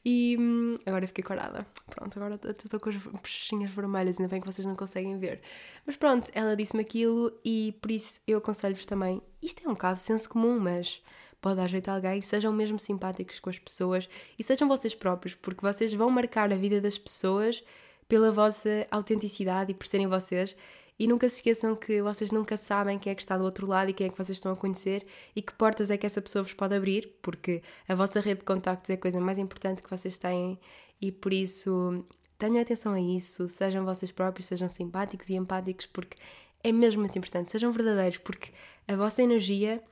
E 0.04 0.36
hum, 0.38 0.78
agora 0.86 1.06
fiquei 1.06 1.24
corada. 1.24 1.66
Pronto, 1.90 2.16
agora 2.16 2.38
estou 2.48 2.78
com 2.78 2.88
as 2.88 2.96
bochechinhas 2.96 3.70
vermelhas, 3.70 4.18
ainda 4.18 4.30
bem 4.30 4.40
que 4.40 4.46
vocês 4.46 4.64
não 4.64 4.76
conseguem 4.76 5.18
ver. 5.18 5.40
Mas 5.84 5.96
pronto, 5.96 6.30
ela 6.32 6.54
disse-me 6.54 6.82
aquilo 6.82 7.32
e 7.44 7.76
por 7.82 7.90
isso 7.90 8.20
eu 8.26 8.38
aconselho-vos 8.38 8.86
também. 8.86 9.20
Isto 9.42 9.66
é 9.66 9.68
um 9.68 9.72
bocado 9.72 9.96
de 9.96 10.02
senso 10.02 10.28
comum, 10.28 10.60
mas 10.60 11.02
pode 11.40 11.56
dar 11.56 11.66
jeito 11.66 11.88
a 11.88 11.94
alguém. 11.94 12.22
Sejam 12.22 12.52
mesmo 12.52 12.78
simpáticos 12.78 13.40
com 13.40 13.50
as 13.50 13.58
pessoas 13.58 14.08
e 14.38 14.44
sejam 14.44 14.68
vocês 14.68 14.94
próprios, 14.94 15.34
porque 15.34 15.60
vocês 15.60 15.92
vão 15.92 16.08
marcar 16.08 16.52
a 16.52 16.56
vida 16.56 16.80
das 16.80 16.96
pessoas 16.96 17.64
pela 18.08 18.30
vossa 18.30 18.86
autenticidade 18.90 19.72
e 19.72 19.74
por 19.74 19.86
serem 19.86 20.06
vocês. 20.06 20.56
E 20.98 21.06
nunca 21.06 21.28
se 21.28 21.36
esqueçam 21.36 21.76
que 21.76 22.00
vocês 22.00 22.30
nunca 22.30 22.56
sabem 22.56 22.98
quem 22.98 23.12
é 23.12 23.14
que 23.14 23.20
está 23.20 23.36
do 23.36 23.44
outro 23.44 23.66
lado 23.66 23.90
e 23.90 23.92
quem 23.92 24.06
é 24.06 24.10
que 24.10 24.16
vocês 24.16 24.36
estão 24.36 24.52
a 24.52 24.56
conhecer 24.56 25.06
e 25.34 25.42
que 25.42 25.52
portas 25.52 25.90
é 25.90 25.96
que 25.96 26.06
essa 26.06 26.22
pessoa 26.22 26.42
vos 26.42 26.54
pode 26.54 26.74
abrir, 26.74 27.18
porque 27.20 27.62
a 27.86 27.94
vossa 27.94 28.20
rede 28.20 28.40
de 28.40 28.46
contactos 28.46 28.88
é 28.88 28.94
a 28.94 28.98
coisa 28.98 29.20
mais 29.20 29.38
importante 29.38 29.82
que 29.82 29.90
vocês 29.90 30.16
têm 30.16 30.58
e 31.00 31.12
por 31.12 31.32
isso 31.32 32.04
tenham 32.38 32.60
atenção 32.60 32.92
a 32.92 33.00
isso, 33.00 33.48
sejam 33.48 33.84
vocês 33.84 34.10
próprios, 34.10 34.46
sejam 34.46 34.68
simpáticos 34.68 35.28
e 35.28 35.34
empáticos, 35.34 35.86
porque 35.86 36.16
é 36.62 36.72
mesmo 36.72 37.00
muito 37.00 37.16
importante, 37.18 37.50
sejam 37.50 37.72
verdadeiros, 37.72 38.18
porque 38.18 38.50
a 38.88 38.96
vossa 38.96 39.22
energia 39.22 39.82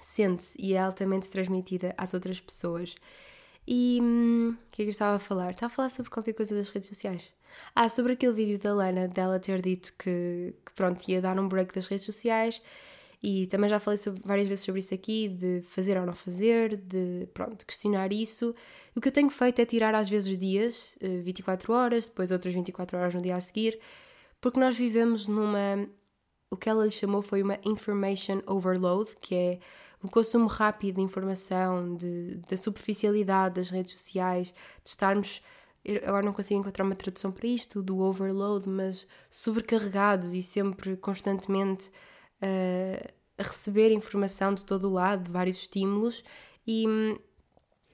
sente-se 0.00 0.56
e 0.60 0.74
é 0.74 0.80
altamente 0.80 1.28
transmitida 1.28 1.94
às 1.96 2.14
outras 2.14 2.40
pessoas. 2.40 2.94
E 3.66 3.98
hum, 4.00 4.56
o 4.66 4.70
que 4.70 4.82
é 4.82 4.84
que 4.84 4.88
eu 4.88 4.90
estava 4.90 5.16
a 5.16 5.18
falar? 5.18 5.50
Estava 5.50 5.72
a 5.72 5.74
falar 5.74 5.90
sobre 5.90 6.10
qualquer 6.10 6.32
coisa 6.32 6.54
das 6.54 6.68
redes 6.68 6.88
sociais. 6.88 7.24
Ah, 7.74 7.88
sobre 7.88 8.12
aquele 8.14 8.32
vídeo 8.32 8.58
da 8.58 8.74
Lana, 8.74 9.08
dela 9.08 9.38
ter 9.38 9.60
dito 9.60 9.92
que, 9.98 10.54
que 10.64 10.72
pronto, 10.74 11.08
ia 11.08 11.20
dar 11.20 11.38
um 11.38 11.48
break 11.48 11.74
das 11.74 11.86
redes 11.86 12.04
sociais 12.04 12.60
e 13.22 13.46
também 13.48 13.68
já 13.68 13.80
falei 13.80 13.98
sobre, 13.98 14.20
várias 14.24 14.46
vezes 14.46 14.64
sobre 14.64 14.80
isso 14.80 14.94
aqui, 14.94 15.28
de 15.28 15.60
fazer 15.62 15.98
ou 15.98 16.06
não 16.06 16.14
fazer, 16.14 16.76
de, 16.76 17.28
pronto, 17.34 17.66
questionar 17.66 18.12
isso. 18.12 18.54
O 18.94 19.00
que 19.00 19.08
eu 19.08 19.12
tenho 19.12 19.28
feito 19.28 19.60
é 19.60 19.66
tirar 19.66 19.94
às 19.94 20.08
vezes 20.08 20.38
dias, 20.38 20.96
24 21.00 21.72
eh, 21.72 21.76
horas, 21.76 22.06
depois 22.06 22.30
outras 22.30 22.54
24 22.54 22.96
horas 22.96 23.14
no 23.14 23.20
dia 23.20 23.34
a 23.34 23.40
seguir, 23.40 23.78
porque 24.40 24.60
nós 24.60 24.76
vivemos 24.76 25.26
numa, 25.26 25.88
o 26.48 26.56
que 26.56 26.68
ela 26.68 26.84
lhe 26.84 26.92
chamou 26.92 27.20
foi 27.20 27.42
uma 27.42 27.58
information 27.64 28.40
overload, 28.46 29.16
que 29.20 29.34
é 29.34 29.58
o 30.00 30.08
consumo 30.08 30.46
rápido 30.46 30.96
de 30.96 31.02
informação, 31.02 31.96
de, 31.96 32.36
da 32.48 32.56
superficialidade 32.56 33.56
das 33.56 33.68
redes 33.68 33.94
sociais, 33.94 34.54
de 34.84 34.90
estarmos 34.90 35.42
agora 35.96 36.24
não 36.24 36.32
consigo 36.32 36.60
encontrar 36.60 36.84
uma 36.84 36.94
tradução 36.94 37.32
para 37.32 37.46
isto, 37.46 37.82
do 37.82 38.00
overload, 38.00 38.68
mas 38.68 39.06
sobrecarregados 39.30 40.34
e 40.34 40.42
sempre 40.42 40.96
constantemente 40.96 41.88
uh, 42.42 43.12
a 43.38 43.42
receber 43.42 43.92
informação 43.92 44.52
de 44.52 44.64
todo 44.64 44.88
o 44.88 44.92
lado, 44.92 45.30
vários 45.30 45.58
estímulos. 45.58 46.24
E, 46.66 46.84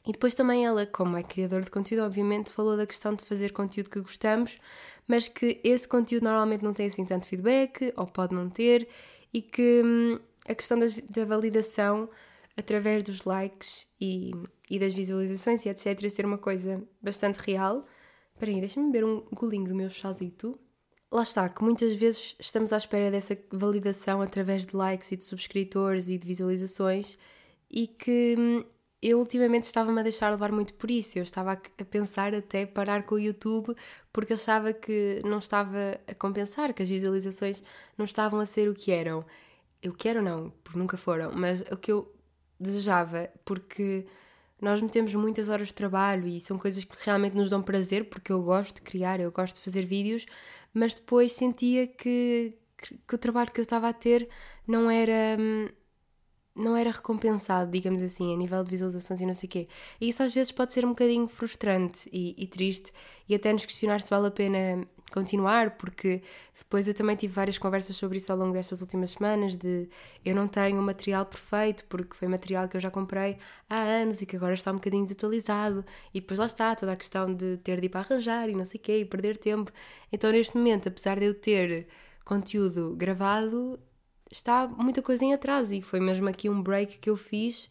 e 0.07 0.13
depois 0.13 0.35
também 0.35 0.67
ela, 0.67 0.87
como 0.87 1.17
é 1.17 1.23
criadora 1.23 1.63
de 1.63 1.71
conteúdo, 1.71 2.05
obviamente 2.05 2.51
falou 2.51 2.77
da 2.77 2.87
questão 2.87 3.15
de 3.15 3.25
fazer 3.25 3.53
conteúdo 3.53 3.91
que 3.91 4.01
gostamos, 4.01 4.59
mas 5.07 5.29
que 5.29 5.61
esse 5.63 5.87
conteúdo 5.87 6.25
normalmente 6.25 6.65
não 6.65 6.73
tem 6.73 6.87
assim 6.87 7.05
tanto 7.05 7.27
feedback, 7.27 7.93
ou 7.97 8.07
pode 8.07 8.35
não 8.35 8.49
ter, 8.49 8.89
e 9.33 9.43
que 9.43 9.83
hum, 9.85 10.19
a 10.49 10.55
questão 10.55 10.79
da, 10.79 10.87
da 11.11 11.25
validação 11.25 12.09
através 12.57 13.03
dos 13.03 13.25
likes 13.25 13.87
e, 14.01 14.31
e 14.71 14.79
das 14.79 14.95
visualizações 14.95 15.65
e 15.65 15.69
etc. 15.69 16.09
ser 16.11 16.25
uma 16.25 16.39
coisa 16.39 16.83
bastante 17.03 17.39
real. 17.39 17.87
Espera 18.33 18.51
aí, 18.51 18.61
deixa-me 18.61 18.91
beber 18.91 19.05
um 19.05 19.25
golinho 19.33 19.69
do 19.69 19.75
meu 19.75 19.91
chazito. 19.91 20.59
Lá 21.13 21.23
está, 21.23 21.49
que 21.49 21.63
muitas 21.63 21.95
vezes 21.95 22.35
estamos 22.41 22.73
à 22.73 22.77
espera 22.77 23.11
dessa 23.11 23.39
validação 23.53 24.21
através 24.21 24.67
de 24.67 24.75
likes 24.75 25.13
e 25.13 25.17
de 25.17 25.25
subscritores 25.25 26.09
e 26.09 26.19
de 26.19 26.27
visualizações 26.27 27.17
e 27.71 27.87
que 27.87 28.35
hum, 28.37 28.65
eu 29.01 29.19
ultimamente 29.19 29.65
estava-me 29.65 30.01
a 30.01 30.03
deixar 30.03 30.31
levar 30.31 30.51
muito 30.51 30.75
por 30.75 30.91
isso. 30.91 31.19
Eu 31.19 31.23
estava 31.23 31.53
a 31.53 31.85
pensar 31.85 32.35
até 32.35 32.65
parar 32.67 33.05
com 33.05 33.17
o 33.17 33.19
YouTube 33.19 33.77
porque 34.13 34.33
achava 34.33 34.73
que 34.73 35.21
não 35.25 35.39
estava 35.39 36.01
a 36.07 36.15
compensar, 36.15 36.73
que 36.73 36.83
as 36.83 36.89
visualizações 36.89 37.63
não 37.99 38.07
estavam 38.07 38.41
a 38.41 38.47
ser 38.47 38.69
o 38.69 38.75
que 38.75 38.91
eram. 38.91 39.25
Eu 39.83 39.93
quero 39.93 40.23
não, 40.23 40.51
porque 40.63 40.79
nunca 40.79 40.97
foram, 40.97 41.33
mas 41.35 41.61
o 41.71 41.77
que 41.77 41.93
eu 41.93 42.14
desejava, 42.65 43.31
porque 43.45 44.07
nós 44.61 44.81
metemos 44.81 45.15
muitas 45.15 45.49
horas 45.49 45.69
de 45.69 45.75
trabalho 45.75 46.27
e 46.27 46.41
são 46.41 46.59
coisas 46.59 46.85
que 46.85 46.97
realmente 47.05 47.37
nos 47.37 47.51
dão 47.51 47.63
prazer, 47.63 48.09
porque 48.09 48.33
eu 48.33 48.43
gosto 48.43 48.77
de 48.77 48.83
criar, 48.83 49.21
eu 49.21 49.31
gosto 49.31 49.57
de 49.57 49.61
fazer 49.61 49.87
vídeos, 49.87 50.27
mas 50.73 50.95
depois 50.95 51.33
sentia 51.33 51.87
que, 51.87 52.57
que 53.07 53.15
o 53.15 53.19
trabalho 53.19 53.53
que 53.53 53.61
eu 53.61 53.65
estava 53.65 53.89
a 53.89 53.93
ter 53.93 54.29
não 54.67 54.91
era 54.91 55.37
não 56.57 56.77
era 56.77 56.91
recompensado, 56.91 57.71
digamos 57.71 58.03
assim, 58.03 58.33
a 58.33 58.37
nível 58.37 58.63
de 58.63 58.71
visualizações 58.71 59.21
e 59.21 59.27
não 59.27 59.35
sei 59.35 59.49
o 59.49 59.51
quê. 59.51 59.69
E 60.01 60.09
isso 60.09 60.23
às 60.23 60.33
vezes 60.33 60.53
pode 60.53 60.73
ser 60.73 60.85
um 60.85 60.91
bocadinho 60.91 61.27
frustrante 61.27 62.09
e, 62.13 62.35
e 62.39 62.47
triste 62.47 62.93
e 63.29 63.35
até 63.35 63.53
nos 63.53 63.67
questionar 63.67 64.01
se 64.01 64.11
vale 64.11 64.29
a 64.29 64.31
pena 64.31 64.87
continuar, 65.13 65.73
porque 65.73 66.23
depois 66.57 66.89
eu 66.89 66.95
também 66.95 67.15
tive 67.15 67.33
várias 67.33 67.57
conversas 67.57 67.97
sobre 67.97 68.19
isso 68.19 68.33
ao 68.33 68.39
longo 68.39 68.53
destas 68.53 68.81
últimas 68.81 69.13
semanas, 69.13 69.57
de 69.57 69.89
eu 70.25 70.35
não 70.35 70.49
tenho 70.49 70.81
o 70.81 70.83
material 70.83 71.25
perfeito, 71.25 71.85
porque 71.85 72.17
foi 72.17 72.27
material 72.27 72.69
que 72.69 72.77
eu 72.77 72.81
já 72.81 72.91
comprei 72.91 73.39
há 73.69 73.77
anos 73.77 74.21
e 74.23 74.27
que 74.27 74.37
agora 74.37 74.55
está 74.55 74.73
um 74.73 74.77
bocadinho 74.77 75.05
desatualizado, 75.05 75.85
e 76.13 76.21
depois 76.21 76.39
lá 76.39 76.47
está 76.47 76.75
toda 76.75 76.93
a 76.93 76.97
questão 76.97 77.33
de 77.33 77.59
ter 77.59 77.81
de 77.81 77.87
ir 77.87 77.89
para 77.89 78.01
arranjar 78.01 78.49
e 78.49 78.55
não 78.55 78.65
sei 78.65 78.81
o 78.81 78.83
quê, 78.83 78.99
e 79.01 79.05
perder 79.05 79.37
tempo. 79.37 79.71
Então 80.13 80.33
neste 80.33 80.57
momento, 80.57 80.89
apesar 80.89 81.19
de 81.19 81.27
eu 81.27 81.35
ter 81.35 81.87
conteúdo 82.25 82.95
gravado, 82.97 83.79
está 84.31 84.67
muita 84.67 85.01
coisa 85.03 85.25
em 85.25 85.33
atraso, 85.33 85.75
e 85.75 85.83
foi 85.83 86.01
mesmo 86.01 86.29
aqui 86.29 86.49
um 86.49 86.61
break 86.63 86.99
que 86.99 87.11
eu 87.11 87.17
fiz 87.17 87.71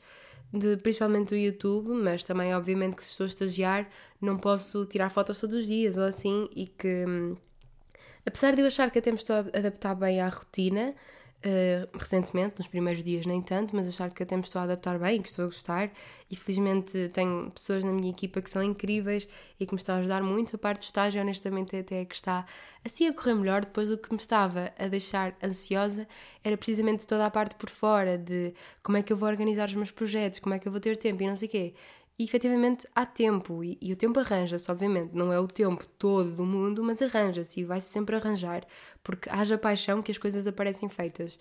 de, 0.54 0.78
principalmente 0.78 1.30
do 1.30 1.36
YouTube, 1.36 1.89
mas 1.89 2.24
também 2.24 2.54
obviamente 2.56 2.96
que 2.96 3.04
se 3.04 3.10
estou 3.10 3.24
a 3.24 3.28
estagiar 3.28 3.89
não 4.22 4.38
posso 4.38 4.86
tirar 4.86 5.10
fotos 5.10 5.39
todos 5.39 5.56
os 5.56 5.66
dias 5.66 5.98
ou 5.98 6.04
assim 6.04 6.48
e 6.56 6.68
que 6.68 7.06
hum, 7.08 7.36
apesar 8.26 8.56
de 8.56 8.62
eu 8.62 8.68
achar 8.68 8.92
que 8.92 9.00
até 9.00 9.12
me 9.12 9.18
estou 9.18 9.36
a 9.36 9.39
adaptar 9.39 9.96
bem 9.96 10.22
à 10.22 10.30
rotina, 10.30 10.94
Uh, 11.45 11.97
recentemente, 11.97 12.56
nos 12.58 12.67
primeiros 12.67 13.03
dias 13.03 13.25
nem 13.25 13.41
tanto, 13.41 13.75
mas 13.75 13.86
achar 13.86 14.10
que 14.13 14.23
até 14.23 14.34
me 14.34 14.43
estou 14.43 14.62
a 14.62 14.63
adaptar 14.63 14.97
bem, 14.97 15.21
que 15.21 15.27
estou 15.27 15.43
a 15.43 15.47
gostar 15.47 15.91
e 16.32 16.38
felizmente 16.38 17.10
tenho 17.10 17.51
pessoas 17.51 17.84
na 17.84 17.91
minha 17.91 18.10
equipa 18.10 18.41
que 18.41 18.49
são 18.49 18.63
incríveis 18.63 19.27
e 19.60 19.65
que 19.65 19.73
me 19.73 19.77
estão 19.77 19.95
a 19.95 19.97
ajudar 19.97 20.23
muito. 20.23 20.56
A 20.56 20.58
parte 20.58 20.79
do 20.79 20.84
estágio, 20.84 21.21
honestamente, 21.21 21.75
até 21.75 21.99
é 21.99 22.06
que 22.06 22.15
está 22.15 22.45
assim 22.86 23.08
a 23.08 23.13
correr 23.13 23.34
melhor. 23.34 23.65
Depois, 23.65 23.91
o 23.91 23.97
que 23.97 24.10
me 24.12 24.17
estava 24.17 24.71
a 24.79 24.88
deixar 24.88 25.36
ansiosa 25.43 26.08
era 26.45 26.56
precisamente 26.56 27.06
toda 27.06 27.25
a 27.25 27.29
parte 27.29 27.56
por 27.56 27.69
fora 27.69 28.17
de 28.17 28.53
como 28.82 28.97
é 28.97 29.03
que 29.03 29.12
eu 29.12 29.17
vou 29.17 29.27
organizar 29.27 29.67
os 29.67 29.75
meus 29.75 29.91
projetos, 29.91 30.39
como 30.39 30.56
é 30.56 30.60
que 30.60 30.67
eu 30.69 30.71
vou 30.71 30.79
ter 30.79 30.95
tempo 30.95 31.23
e 31.23 31.27
não 31.27 31.36
sei 31.36 31.49
o 31.49 31.51
quê. 31.51 31.73
E 32.17 32.23
efetivamente 32.23 32.88
há 32.93 33.06
tempo, 33.06 33.63
e, 33.63 33.78
e 33.82 33.91
o 33.91 33.95
tempo 33.95 34.19
arranja-se, 34.19 34.69
obviamente. 34.71 35.13
Não 35.13 35.34
é 35.34 35.39
o 35.39 35.47
tempo 35.47 35.86
todo 35.97 36.32
do 36.36 36.45
mundo, 36.45 36.84
mas 36.84 37.02
arranja-se 37.02 37.62
e 37.62 37.63
vai-se 37.63 37.89
sempre 37.89 38.15
arranjar, 38.15 38.65
porque 39.04 39.30
haja 39.30 39.58
paixão 39.58 40.02
que 40.02 40.12
as 40.12 40.17
coisas 40.17 40.45
aparecem 40.45 40.89
feitas. 40.89 41.39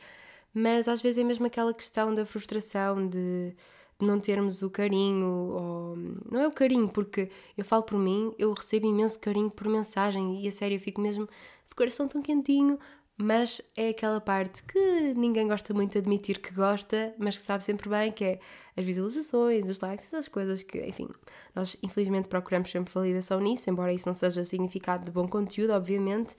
Mas 0.55 0.89
às 0.89 1.03
vezes 1.03 1.19
é 1.19 1.25
mesmo 1.25 1.47
aquela 1.47 1.75
questão 1.75 2.15
da 2.15 2.25
frustração 2.25 3.07
de, 3.07 3.55
de 3.99 4.07
não 4.07 4.19
termos 4.19 4.63
o 4.63 4.71
carinho, 4.71 5.27
ou. 5.27 5.97
Não 6.31 6.41
é 6.41 6.49
o 6.49 6.53
carinho, 6.53 6.89
porque 6.89 7.31
eu 7.57 7.65
falo 7.65 7.83
por 7.83 7.99
mim, 7.99 8.35
eu 8.39 8.53
recebo 8.53 8.87
imenso 8.87 9.19
carinho 9.19 9.51
por 9.51 9.69
mensagem 9.69 10.43
e 10.43 10.49
a 10.49 10.53
sério 10.53 10.77
eu 10.77 10.81
fico 10.81 11.01
mesmo 11.01 11.27
de 11.69 11.75
coração 11.75 12.09
tão 12.09 12.23
quentinho 12.23 12.79
mas 13.17 13.61
é 13.77 13.91
aquela 13.91 14.21
parte 14.21 14.63
que 14.65 15.15
ninguém 15.15 15.47
gosta 15.47 15.73
muito 15.73 15.93
de 15.93 15.99
admitir 15.99 16.41
que 16.41 16.53
gosta, 16.53 17.15
mas 17.19 17.39
que 17.39 17.45
sabe 17.45 17.63
sempre 17.63 17.89
bem 17.89 18.11
que 18.11 18.25
é 18.25 18.41
as 18.77 18.85
visualizações, 18.85 19.69
os 19.69 19.81
likes, 19.81 20.07
essas 20.07 20.29
coisas 20.29 20.63
que, 20.63 20.79
enfim, 20.87 21.09
nós 21.55 21.77
infelizmente 21.83 22.29
procuramos 22.29 22.71
sempre 22.71 22.93
validação 22.93 23.41
nisso, 23.41 23.69
embora 23.69 23.93
isso 23.93 24.09
não 24.09 24.15
seja 24.15 24.45
significado 24.45 25.05
de 25.05 25.11
bom 25.11 25.29
conteúdo, 25.29 25.73
obviamente, 25.73 26.37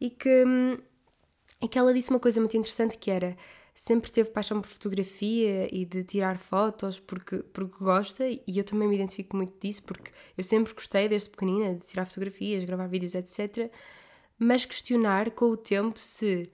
e 0.00 0.10
que, 0.10 0.44
e 1.60 1.68
que 1.68 1.78
ela 1.78 1.92
disse 1.92 2.10
uma 2.10 2.20
coisa 2.20 2.40
muito 2.40 2.56
interessante 2.56 2.96
que 2.96 3.10
era 3.10 3.36
sempre 3.74 4.10
teve 4.12 4.30
paixão 4.30 4.60
por 4.60 4.68
fotografia 4.68 5.68
e 5.74 5.84
de 5.84 6.04
tirar 6.04 6.38
fotos 6.38 7.00
porque, 7.00 7.38
porque 7.42 7.82
gosta, 7.82 8.24
e 8.28 8.42
eu 8.46 8.62
também 8.62 8.86
me 8.86 8.94
identifico 8.94 9.36
muito 9.36 9.58
disso, 9.60 9.82
porque 9.82 10.12
eu 10.38 10.44
sempre 10.44 10.72
gostei 10.72 11.08
desde 11.08 11.28
pequenina 11.28 11.74
de 11.74 11.84
tirar 11.84 12.06
fotografias, 12.06 12.64
gravar 12.64 12.86
vídeos, 12.86 13.14
etc., 13.14 13.70
mas 14.38 14.64
questionar 14.64 15.30
com 15.32 15.46
o 15.46 15.56
tempo 15.56 15.98
se 16.00 16.50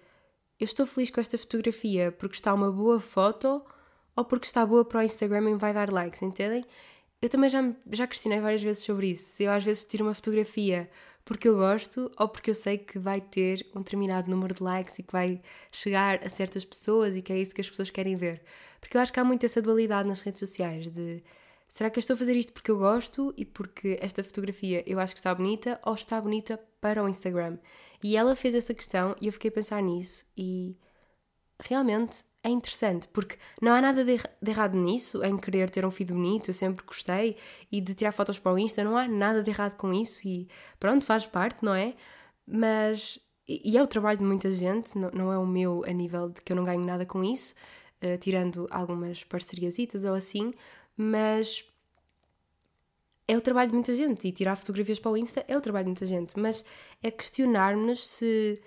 eu 0.58 0.64
estou 0.64 0.86
feliz 0.86 1.10
com 1.10 1.20
esta 1.20 1.38
fotografia 1.38 2.12
porque 2.12 2.36
está 2.36 2.52
uma 2.52 2.70
boa 2.70 3.00
foto 3.00 3.62
ou 4.20 4.24
porque 4.24 4.46
está 4.46 4.66
boa 4.66 4.84
para 4.84 5.00
o 5.00 5.02
Instagram 5.02 5.50
e 5.50 5.54
vai 5.54 5.72
dar 5.72 5.90
likes, 5.90 6.20
entendem? 6.20 6.62
Eu 7.22 7.28
também 7.30 7.48
já, 7.48 7.74
já 7.90 8.06
questionei 8.06 8.38
várias 8.38 8.62
vezes 8.62 8.84
sobre 8.84 9.08
isso. 9.12 9.24
Se 9.24 9.44
eu 9.44 9.50
às 9.50 9.64
vezes 9.64 9.84
tiro 9.84 10.04
uma 10.04 10.14
fotografia 10.14 10.90
porque 11.24 11.48
eu 11.48 11.56
gosto 11.56 12.10
ou 12.18 12.28
porque 12.28 12.50
eu 12.50 12.54
sei 12.54 12.76
que 12.76 12.98
vai 12.98 13.20
ter 13.20 13.66
um 13.74 13.80
determinado 13.80 14.30
número 14.30 14.54
de 14.54 14.62
likes 14.62 14.98
e 14.98 15.02
que 15.02 15.12
vai 15.12 15.40
chegar 15.72 16.22
a 16.22 16.28
certas 16.28 16.66
pessoas 16.66 17.16
e 17.16 17.22
que 17.22 17.32
é 17.32 17.38
isso 17.38 17.54
que 17.54 17.62
as 17.62 17.70
pessoas 17.70 17.88
querem 17.88 18.14
ver. 18.14 18.42
Porque 18.78 18.96
eu 18.96 19.00
acho 19.00 19.10
que 19.12 19.18
há 19.18 19.24
muito 19.24 19.46
essa 19.46 19.62
dualidade 19.62 20.06
nas 20.06 20.20
redes 20.20 20.40
sociais 20.40 20.86
de 20.88 21.22
será 21.66 21.88
que 21.88 21.98
eu 21.98 22.00
estou 22.00 22.14
a 22.14 22.18
fazer 22.18 22.36
isto 22.36 22.52
porque 22.52 22.70
eu 22.70 22.78
gosto 22.78 23.32
e 23.38 23.44
porque 23.46 23.98
esta 24.02 24.22
fotografia 24.22 24.82
eu 24.86 25.00
acho 25.00 25.14
que 25.14 25.20
está 25.20 25.34
bonita 25.34 25.80
ou 25.82 25.94
está 25.94 26.20
bonita 26.20 26.58
para 26.78 27.02
o 27.02 27.08
Instagram? 27.08 27.58
E 28.02 28.18
ela 28.18 28.36
fez 28.36 28.54
essa 28.54 28.74
questão 28.74 29.16
e 29.18 29.28
eu 29.28 29.32
fiquei 29.32 29.48
a 29.48 29.52
pensar 29.52 29.82
nisso 29.82 30.26
e 30.36 30.76
realmente 31.58 32.22
é 32.42 32.48
interessante, 32.48 33.06
porque 33.08 33.36
não 33.60 33.72
há 33.72 33.80
nada 33.80 34.04
de, 34.04 34.18
errado 34.46 34.76
nisso, 34.76 35.22
em 35.22 35.36
querer 35.36 35.68
ter 35.70 35.84
um 35.84 35.90
feed 35.90 36.12
bonito, 36.12 36.50
eu 36.50 36.54
sempre 36.54 36.84
gostei, 36.86 37.36
e 37.70 37.80
de 37.80 37.94
tirar 37.94 38.12
fotos 38.12 38.38
para 38.38 38.52
o 38.52 38.58
Insta, 38.58 38.82
não 38.82 38.96
há 38.96 39.06
nada 39.06 39.42
de 39.42 39.50
errado 39.50 39.76
com 39.76 39.92
isso, 39.92 40.26
e 40.26 40.48
pronto, 40.78 41.04
faz 41.04 41.26
parte, 41.26 41.64
não 41.64 41.74
é? 41.74 41.94
Mas, 42.46 43.18
e 43.46 43.76
é 43.76 43.82
o 43.82 43.86
trabalho 43.86 44.18
de 44.18 44.24
muita 44.24 44.50
gente, 44.50 44.96
não, 44.96 45.32
é 45.32 45.38
o 45.38 45.46
meu 45.46 45.84
a 45.86 45.92
nível 45.92 46.30
de 46.30 46.40
que 46.40 46.52
eu 46.52 46.56
não 46.56 46.64
ganho 46.64 46.80
nada 46.84 47.04
com 47.04 47.22
isso, 47.22 47.54
uh, 48.02 48.16
tirando 48.18 48.66
algumas 48.70 49.22
parceriasitas 49.22 50.04
ou 50.04 50.14
assim, 50.14 50.54
mas 50.96 51.64
é 53.28 53.36
o 53.36 53.40
trabalho 53.40 53.70
de 53.70 53.74
muita 53.74 53.94
gente, 53.94 54.26
e 54.26 54.32
tirar 54.32 54.56
fotografias 54.56 54.98
para 54.98 55.10
o 55.10 55.16
Insta 55.16 55.44
é 55.46 55.56
o 55.56 55.60
trabalho 55.60 55.84
de 55.84 55.90
muita 55.90 56.06
gente, 56.06 56.38
mas 56.38 56.64
é 57.02 57.10
questionar-nos 57.10 58.08
se 58.08 58.62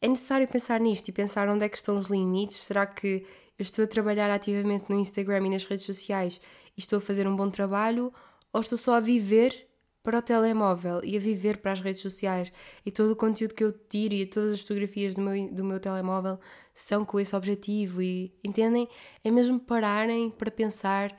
é 0.00 0.08
necessário 0.08 0.48
pensar 0.48 0.80
nisto 0.80 1.08
e 1.08 1.12
pensar 1.12 1.48
onde 1.48 1.64
é 1.64 1.68
que 1.68 1.76
estão 1.76 1.96
os 1.96 2.06
limites. 2.06 2.62
Será 2.62 2.86
que 2.86 3.24
eu 3.58 3.62
estou 3.62 3.84
a 3.84 3.88
trabalhar 3.88 4.30
ativamente 4.30 4.86
no 4.88 4.98
Instagram 4.98 5.46
e 5.46 5.50
nas 5.50 5.66
redes 5.66 5.84
sociais 5.84 6.40
e 6.76 6.80
estou 6.80 6.98
a 6.98 7.02
fazer 7.02 7.28
um 7.28 7.36
bom 7.36 7.50
trabalho? 7.50 8.12
Ou 8.52 8.60
estou 8.60 8.78
só 8.78 8.94
a 8.94 9.00
viver 9.00 9.68
para 10.02 10.18
o 10.18 10.22
telemóvel 10.22 11.02
e 11.04 11.16
a 11.16 11.20
viver 11.20 11.58
para 11.58 11.72
as 11.72 11.80
redes 11.80 12.00
sociais? 12.00 12.50
E 12.84 12.90
todo 12.90 13.10
o 13.10 13.16
conteúdo 13.16 13.54
que 13.54 13.62
eu 13.62 13.72
tiro 13.72 14.14
e 14.14 14.24
todas 14.24 14.54
as 14.54 14.60
fotografias 14.62 15.14
do 15.14 15.20
meu, 15.20 15.52
do 15.52 15.62
meu 15.62 15.78
telemóvel 15.78 16.40
são 16.72 17.04
com 17.04 17.20
esse 17.20 17.36
objetivo? 17.36 18.00
E 18.00 18.32
entendem? 18.42 18.88
É 19.22 19.30
mesmo 19.30 19.60
pararem 19.60 20.30
para 20.30 20.50
pensar 20.50 21.14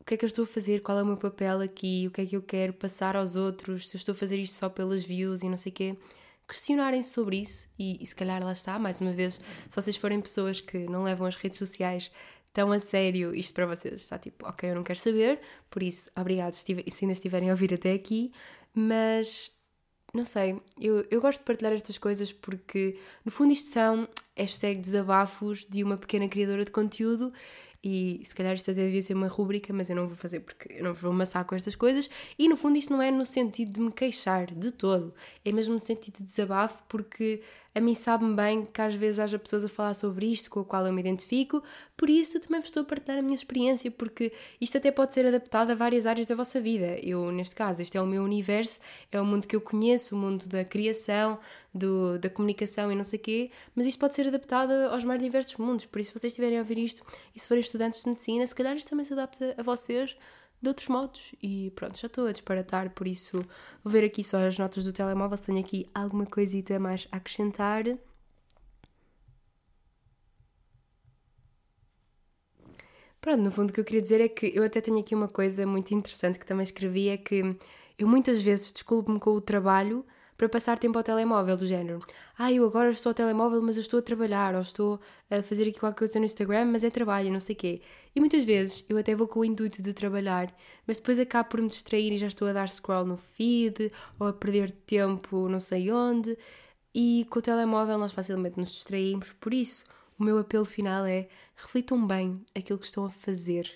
o 0.00 0.04
que 0.04 0.14
é 0.14 0.16
que 0.16 0.24
eu 0.24 0.26
estou 0.26 0.42
a 0.42 0.46
fazer, 0.46 0.82
qual 0.82 0.98
é 0.98 1.02
o 1.02 1.06
meu 1.06 1.16
papel 1.16 1.60
aqui, 1.60 2.06
o 2.08 2.10
que 2.10 2.22
é 2.22 2.26
que 2.26 2.36
eu 2.36 2.42
quero 2.42 2.74
passar 2.74 3.16
aos 3.16 3.36
outros, 3.36 3.88
se 3.88 3.96
eu 3.96 3.98
estou 3.98 4.12
a 4.12 4.16
fazer 4.16 4.36
isto 4.36 4.54
só 4.56 4.68
pelas 4.68 5.02
views 5.04 5.42
e 5.42 5.48
não 5.48 5.56
sei 5.56 5.70
o 5.70 5.74
quê 5.74 5.96
questionarem 6.46 7.02
sobre 7.02 7.38
isso 7.38 7.68
e, 7.78 8.02
e, 8.02 8.06
se 8.06 8.14
calhar 8.14 8.42
lá 8.42 8.52
está, 8.52 8.78
mais 8.78 9.00
uma 9.00 9.12
vez, 9.12 9.34
se 9.68 9.76
vocês 9.76 9.96
forem 9.96 10.20
pessoas 10.20 10.60
que 10.60 10.78
não 10.78 11.02
levam 11.02 11.26
as 11.26 11.36
redes 11.36 11.58
sociais 11.58 12.10
tão 12.52 12.70
a 12.70 12.78
sério, 12.78 13.34
isto 13.34 13.52
para 13.52 13.66
vocês 13.66 13.94
está 13.94 14.18
tipo, 14.18 14.46
ok, 14.46 14.70
eu 14.70 14.74
não 14.74 14.84
quero 14.84 14.98
saber, 14.98 15.40
por 15.70 15.82
isso, 15.82 16.10
obrigado 16.16 16.52
se, 16.54 16.64
se 16.64 17.04
ainda 17.04 17.12
estiverem 17.12 17.50
a 17.50 17.52
ouvir 17.52 17.74
até 17.74 17.92
aqui, 17.92 18.32
mas 18.72 19.50
não 20.14 20.24
sei, 20.24 20.60
eu, 20.80 21.04
eu 21.10 21.20
gosto 21.20 21.40
de 21.40 21.44
partilhar 21.44 21.72
estas 21.72 21.98
coisas 21.98 22.32
porque 22.32 22.96
no 23.24 23.32
fundo 23.32 23.52
isto 23.52 23.70
são 23.70 24.08
hashtag 24.36 24.80
desabafos 24.80 25.66
de 25.66 25.82
uma 25.82 25.96
pequena 25.96 26.28
criadora 26.28 26.64
de 26.64 26.70
conteúdo 26.70 27.32
e 27.84 28.24
se 28.24 28.34
calhar 28.34 28.54
isto 28.54 28.70
até 28.70 28.82
devia 28.82 29.02
ser 29.02 29.12
uma 29.12 29.28
rúbrica, 29.28 29.70
mas 29.72 29.90
eu 29.90 29.96
não 29.96 30.06
vou 30.06 30.16
fazer 30.16 30.40
porque 30.40 30.72
eu 30.72 30.82
não 30.82 30.94
vou 30.94 31.10
amassar 31.10 31.44
com 31.44 31.54
estas 31.54 31.76
coisas. 31.76 32.08
E 32.38 32.48
no 32.48 32.56
fundo, 32.56 32.78
isto 32.78 32.90
não 32.90 33.02
é 33.02 33.10
no 33.10 33.26
sentido 33.26 33.72
de 33.72 33.80
me 33.80 33.92
queixar 33.92 34.46
de 34.46 34.72
todo, 34.72 35.14
é 35.44 35.52
mesmo 35.52 35.74
no 35.74 35.80
sentido 35.80 36.16
de 36.16 36.24
desabafo, 36.24 36.82
porque 36.88 37.42
a 37.74 37.80
mim 37.80 37.94
sabe-me 37.94 38.34
bem 38.34 38.64
que 38.64 38.80
às 38.80 38.94
vezes 38.94 39.18
haja 39.18 39.38
pessoas 39.38 39.64
a 39.64 39.68
falar 39.68 39.94
sobre 39.94 40.26
isto 40.26 40.48
com 40.48 40.60
a 40.60 40.64
qual 40.64 40.86
eu 40.86 40.92
me 40.92 41.00
identifico, 41.00 41.62
por 41.96 42.08
isso 42.08 42.38
também 42.38 42.60
vos 42.60 42.68
estou 42.68 42.82
a 42.82 42.86
partilhar 42.86 43.18
a 43.18 43.22
minha 43.22 43.34
experiência, 43.34 43.90
porque 43.90 44.32
isto 44.60 44.78
até 44.78 44.90
pode 44.92 45.12
ser 45.12 45.26
adaptado 45.26 45.70
a 45.70 45.74
várias 45.74 46.06
áreas 46.06 46.26
da 46.26 46.34
vossa 46.34 46.60
vida. 46.60 46.98
Eu, 47.02 47.32
neste 47.32 47.54
caso, 47.54 47.82
este 47.82 47.96
é 47.98 48.00
o 48.00 48.06
meu 48.06 48.22
universo, 48.22 48.80
é 49.10 49.20
o 49.20 49.24
mundo 49.24 49.48
que 49.48 49.56
eu 49.56 49.60
conheço, 49.60 50.14
o 50.14 50.18
mundo 50.18 50.46
da 50.46 50.64
criação, 50.64 51.38
do, 51.74 52.18
da 52.18 52.30
comunicação 52.30 52.92
e 52.92 52.94
não 52.94 53.02
sei 53.02 53.18
o 53.18 53.22
quê, 53.22 53.50
mas 53.74 53.86
isto 53.86 53.98
pode 53.98 54.14
ser 54.14 54.28
adaptado 54.28 54.70
aos 54.90 55.02
mais 55.02 55.20
diversos 55.20 55.56
mundos, 55.56 55.84
por 55.84 55.98
isso 55.98 56.12
se 56.12 56.18
vocês 56.18 56.32
estiverem 56.32 56.58
a 56.58 56.60
ouvir 56.60 56.78
isto 56.78 57.02
e 57.34 57.40
se 57.40 57.48
forem 57.48 57.60
estudantes 57.60 58.02
de 58.02 58.08
medicina, 58.08 58.46
se 58.46 58.54
calhar 58.54 58.76
isto 58.76 58.88
também 58.88 59.04
se 59.04 59.12
adapta 59.12 59.54
a 59.58 59.62
vocês 59.62 60.16
de 60.60 60.68
outros 60.68 60.88
modos. 60.88 61.34
E 61.42 61.70
pronto, 61.76 61.98
já 61.98 62.06
estou 62.06 62.26
a 62.26 62.32
disparatar, 62.32 62.90
por 62.90 63.06
isso 63.06 63.44
vou 63.82 63.92
ver 63.92 64.04
aqui 64.04 64.24
só 64.24 64.38
as 64.46 64.58
notas 64.58 64.84
do 64.84 64.92
telemóvel 64.92 65.36
se 65.36 65.46
tenho 65.46 65.60
aqui 65.60 65.88
alguma 65.94 66.26
coisita 66.26 66.78
mais 66.78 67.06
a 67.12 67.16
acrescentar. 67.16 67.84
Pronto, 73.20 73.42
no 73.42 73.50
fundo 73.50 73.70
o 73.70 73.72
que 73.72 73.80
eu 73.80 73.84
queria 73.84 74.02
dizer 74.02 74.20
é 74.20 74.28
que 74.28 74.52
eu 74.54 74.62
até 74.64 74.80
tenho 74.80 74.98
aqui 74.98 75.14
uma 75.14 75.28
coisa 75.28 75.66
muito 75.66 75.94
interessante 75.94 76.38
que 76.38 76.44
também 76.44 76.64
escrevi, 76.64 77.08
é 77.08 77.16
que 77.16 77.56
eu 77.98 78.06
muitas 78.06 78.40
vezes 78.40 78.70
desculpo-me 78.70 79.18
com 79.18 79.30
o 79.30 79.40
trabalho 79.40 80.04
para 80.36 80.48
passar 80.48 80.78
tempo 80.78 80.98
ao 80.98 81.04
telemóvel, 81.04 81.56
do 81.56 81.66
género. 81.66 82.00
Ah, 82.36 82.52
eu 82.52 82.64
agora 82.66 82.90
estou 82.90 83.10
ao 83.10 83.14
telemóvel, 83.14 83.62
mas 83.62 83.76
eu 83.76 83.80
estou 83.80 83.98
a 83.98 84.02
trabalhar, 84.02 84.54
ou 84.54 84.60
estou 84.60 85.00
a 85.30 85.42
fazer 85.42 85.68
aqui 85.68 85.78
qualquer 85.78 85.98
coisa 85.98 86.18
no 86.18 86.24
Instagram, 86.24 86.66
mas 86.66 86.84
é 86.84 86.90
trabalho, 86.90 87.32
não 87.32 87.40
sei 87.40 87.54
o 87.54 87.58
quê. 87.58 87.82
E 88.14 88.20
muitas 88.20 88.44
vezes 88.44 88.84
eu 88.88 88.98
até 88.98 89.14
vou 89.14 89.28
com 89.28 89.40
o 89.40 89.44
intuito 89.44 89.82
de 89.82 89.92
trabalhar, 89.92 90.54
mas 90.86 90.98
depois 90.98 91.18
acabo 91.18 91.48
por 91.50 91.60
me 91.60 91.68
distrair 91.68 92.12
e 92.12 92.18
já 92.18 92.26
estou 92.26 92.48
a 92.48 92.52
dar 92.52 92.68
scroll 92.68 93.04
no 93.04 93.16
feed, 93.16 93.92
ou 94.18 94.26
a 94.28 94.32
perder 94.32 94.70
tempo 94.70 95.48
não 95.48 95.60
sei 95.60 95.90
onde. 95.90 96.36
E 96.94 97.26
com 97.30 97.38
o 97.38 97.42
telemóvel 97.42 97.98
nós 97.98 98.12
facilmente 98.12 98.58
nos 98.58 98.72
distraímos, 98.72 99.32
por 99.32 99.52
isso 99.52 99.84
o 100.18 100.24
meu 100.24 100.38
apelo 100.38 100.64
final 100.64 101.04
é 101.04 101.28
reflitam 101.56 102.06
bem 102.06 102.44
aquilo 102.54 102.78
que 102.78 102.86
estão 102.86 103.04
a 103.04 103.10
fazer 103.10 103.70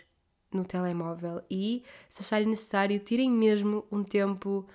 no 0.53 0.65
telemóvel 0.65 1.43
e, 1.51 1.83
se 2.09 2.23
acharem 2.23 2.49
necessário, 2.49 2.99
tirem 3.01 3.31
mesmo 3.31 3.85
um 3.91 4.03
tempo 4.03 4.67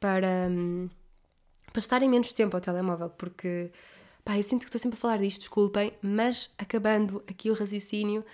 para. 0.00 0.48
Hum, 0.50 0.88
para 1.72 1.80
estarem 1.80 2.08
menos 2.08 2.32
tempo 2.32 2.56
ao 2.56 2.60
telemóvel, 2.60 3.10
porque 3.10 3.70
pá, 4.24 4.36
eu 4.36 4.42
sinto 4.42 4.60
que 4.60 4.66
estou 4.66 4.80
sempre 4.80 4.98
a 4.98 5.00
falar 5.00 5.18
disto, 5.18 5.40
desculpem, 5.40 5.92
mas 6.02 6.50
acabando 6.58 7.22
aqui 7.26 7.50
o 7.50 7.54
raciocínio, 7.54 8.24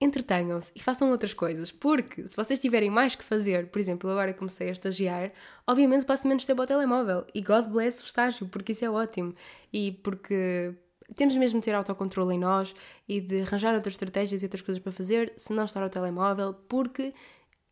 entretenham-se 0.00 0.70
e 0.76 0.80
façam 0.80 1.10
outras 1.10 1.34
coisas, 1.34 1.72
porque 1.72 2.28
se 2.28 2.36
vocês 2.36 2.60
tiverem 2.60 2.90
mais 2.90 3.16
que 3.16 3.24
fazer, 3.24 3.68
por 3.68 3.80
exemplo, 3.80 4.08
agora 4.08 4.32
comecei 4.32 4.68
a 4.68 4.72
estagiar, 4.72 5.32
obviamente 5.66 6.06
passo 6.06 6.28
menos 6.28 6.46
tempo 6.46 6.60
ao 6.60 6.68
telemóvel 6.68 7.26
e 7.34 7.40
God 7.40 7.66
bless 7.66 8.02
o 8.02 8.06
estágio, 8.06 8.46
porque 8.48 8.72
isso 8.72 8.84
é 8.84 8.90
ótimo 8.90 9.34
e 9.72 9.92
porque 9.92 10.74
temos 11.16 11.36
mesmo 11.36 11.58
de 11.58 11.64
ter 11.64 11.74
autocontrole 11.74 12.34
em 12.34 12.38
nós 12.38 12.74
e 13.08 13.20
de 13.20 13.40
arranjar 13.40 13.74
outras 13.74 13.94
estratégias 13.94 14.42
e 14.42 14.44
outras 14.44 14.62
coisas 14.62 14.80
para 14.80 14.92
fazer 14.92 15.32
se 15.36 15.52
não 15.52 15.64
estar 15.64 15.82
ao 15.82 15.90
telemóvel, 15.90 16.54
porque 16.68 17.12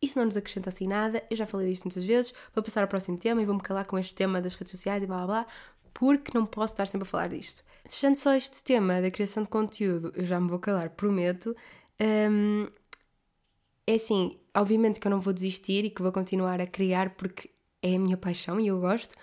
isto 0.07 0.19
não 0.19 0.25
nos 0.25 0.37
acrescenta 0.37 0.71
assim 0.71 0.87
nada, 0.87 1.23
eu 1.31 1.37
já 1.37 1.47
falei 1.47 1.69
disto 1.69 1.85
muitas 1.85 2.05
vezes, 2.05 2.33
vou 2.55 2.63
passar 2.63 2.83
ao 2.83 2.89
próximo 2.89 3.19
tema 3.19 3.43
e 3.43 3.45
vou-me 3.45 3.61
calar 3.61 3.87
com 3.87 3.99
este 3.99 4.15
tema 4.15 4.41
das 4.41 4.55
redes 4.55 4.71
sociais 4.71 5.03
e 5.03 5.07
blá 5.07 5.19
blá 5.19 5.27
blá, 5.27 5.47
porque 5.93 6.31
não 6.35 6.45
posso 6.45 6.75
estar 6.75 6.87
sempre 6.87 7.07
a 7.07 7.11
falar 7.11 7.29
disto. 7.29 7.63
Fechando 7.89 8.17
só 8.17 8.35
este 8.35 8.63
tema 8.63 9.01
da 9.01 9.11
criação 9.11 9.43
de 9.43 9.49
conteúdo, 9.49 10.13
eu 10.15 10.25
já 10.25 10.41
me 10.41 10.49
vou 10.49 10.59
calar, 10.59 10.91
prometo. 10.91 11.57
Um, 12.01 12.67
é 13.87 13.95
assim, 13.95 14.37
obviamente 14.55 14.99
que 14.99 15.07
eu 15.07 15.11
não 15.11 15.21
vou 15.21 15.33
desistir 15.33 15.85
e 15.85 15.91
que 15.91 16.03
vou 16.03 16.13
continuar 16.13 16.61
a 16.61 16.67
criar 16.67 17.11
porque 17.11 17.51
é 17.83 17.95
a 17.95 17.99
minha 17.99 18.17
paixão 18.17 18.59
e 18.59 18.67
eu 18.67 18.81
gosto, 18.81 19.15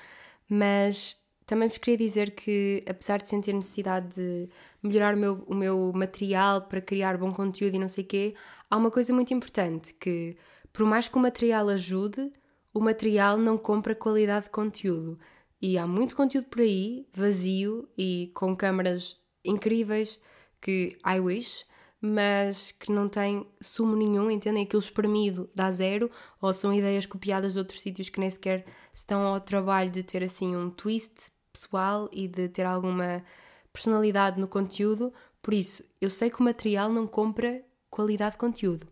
mas 0.47 1.17
também 1.45 1.67
vos 1.67 1.77
queria 1.77 1.97
dizer 1.97 2.31
que, 2.31 2.83
apesar 2.87 3.21
de 3.21 3.29
sentir 3.29 3.53
necessidade 3.53 4.15
de 4.15 4.49
melhorar 4.81 5.15
o 5.15 5.17
meu, 5.17 5.43
o 5.47 5.53
meu 5.53 5.91
material 5.93 6.61
para 6.61 6.81
criar 6.81 7.17
bom 7.17 7.31
conteúdo 7.31 7.75
e 7.75 7.79
não 7.79 7.89
sei 7.89 8.03
o 8.03 8.07
quê, 8.07 8.35
há 8.69 8.77
uma 8.77 8.89
coisa 8.89 9.13
muito 9.13 9.33
importante 9.33 9.93
que 9.93 10.37
por 10.73 10.85
mais 10.85 11.07
que 11.07 11.15
o 11.15 11.21
material 11.21 11.69
ajude, 11.69 12.33
o 12.73 12.81
material 12.81 13.37
não 13.37 13.57
compra 13.57 13.93
qualidade 13.93 14.45
de 14.45 14.51
conteúdo. 14.51 15.19
E 15.61 15.77
há 15.77 15.87
muito 15.87 16.15
conteúdo 16.15 16.47
por 16.49 16.61
aí, 16.61 17.07
vazio 17.13 17.87
e 17.97 18.31
com 18.33 18.55
câmaras 18.55 19.15
incríveis 19.45 20.19
que 20.59 20.97
I 21.05 21.19
wish, 21.19 21.63
mas 22.01 22.71
que 22.71 22.91
não 22.91 23.07
tem 23.07 23.47
sumo 23.61 23.95
nenhum, 23.95 24.29
entendem? 24.29 24.63
Aquilo 24.63 24.81
espremido 24.81 25.49
dá 25.55 25.71
zero, 25.71 26.11
ou 26.41 26.51
são 26.51 26.73
ideias 26.73 27.05
copiadas 27.05 27.53
de 27.53 27.59
outros 27.59 27.79
sítios 27.79 28.09
que 28.09 28.19
nem 28.19 28.29
sequer 28.29 28.65
estão 28.93 29.21
ao 29.21 29.39
trabalho 29.39 29.89
de 29.89 30.03
ter 30.03 30.23
assim 30.23 30.55
um 30.55 30.69
twist 30.69 31.31
pessoal 31.53 32.09
e 32.11 32.27
de 32.27 32.49
ter 32.49 32.65
alguma 32.65 33.23
personalidade 33.71 34.39
no 34.41 34.47
conteúdo. 34.47 35.13
Por 35.41 35.53
isso, 35.53 35.83
eu 36.01 36.09
sei 36.09 36.29
que 36.29 36.41
o 36.41 36.43
material 36.43 36.91
não 36.91 37.07
compra 37.07 37.63
qualidade 37.89 38.33
de 38.33 38.39
conteúdo, 38.39 38.87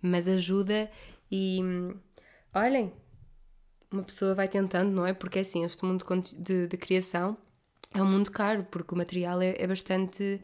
mas 0.00 0.28
ajuda 0.28 0.90
e 1.32 1.60
olhem, 2.54 2.92
uma 3.90 4.02
pessoa 4.02 4.34
vai 4.34 4.48
tentando, 4.48 4.90
não 4.92 5.06
é? 5.06 5.14
Porque 5.14 5.38
é 5.38 5.42
assim, 5.42 5.64
este 5.64 5.82
mundo 5.82 6.04
de, 6.38 6.66
de 6.66 6.76
criação 6.76 7.38
é 7.94 8.02
um 8.02 8.06
mundo 8.06 8.30
caro, 8.30 8.66
porque 8.70 8.94
o 8.94 8.98
material 8.98 9.40
é, 9.40 9.54
é, 9.58 9.66
bastante. 9.66 10.42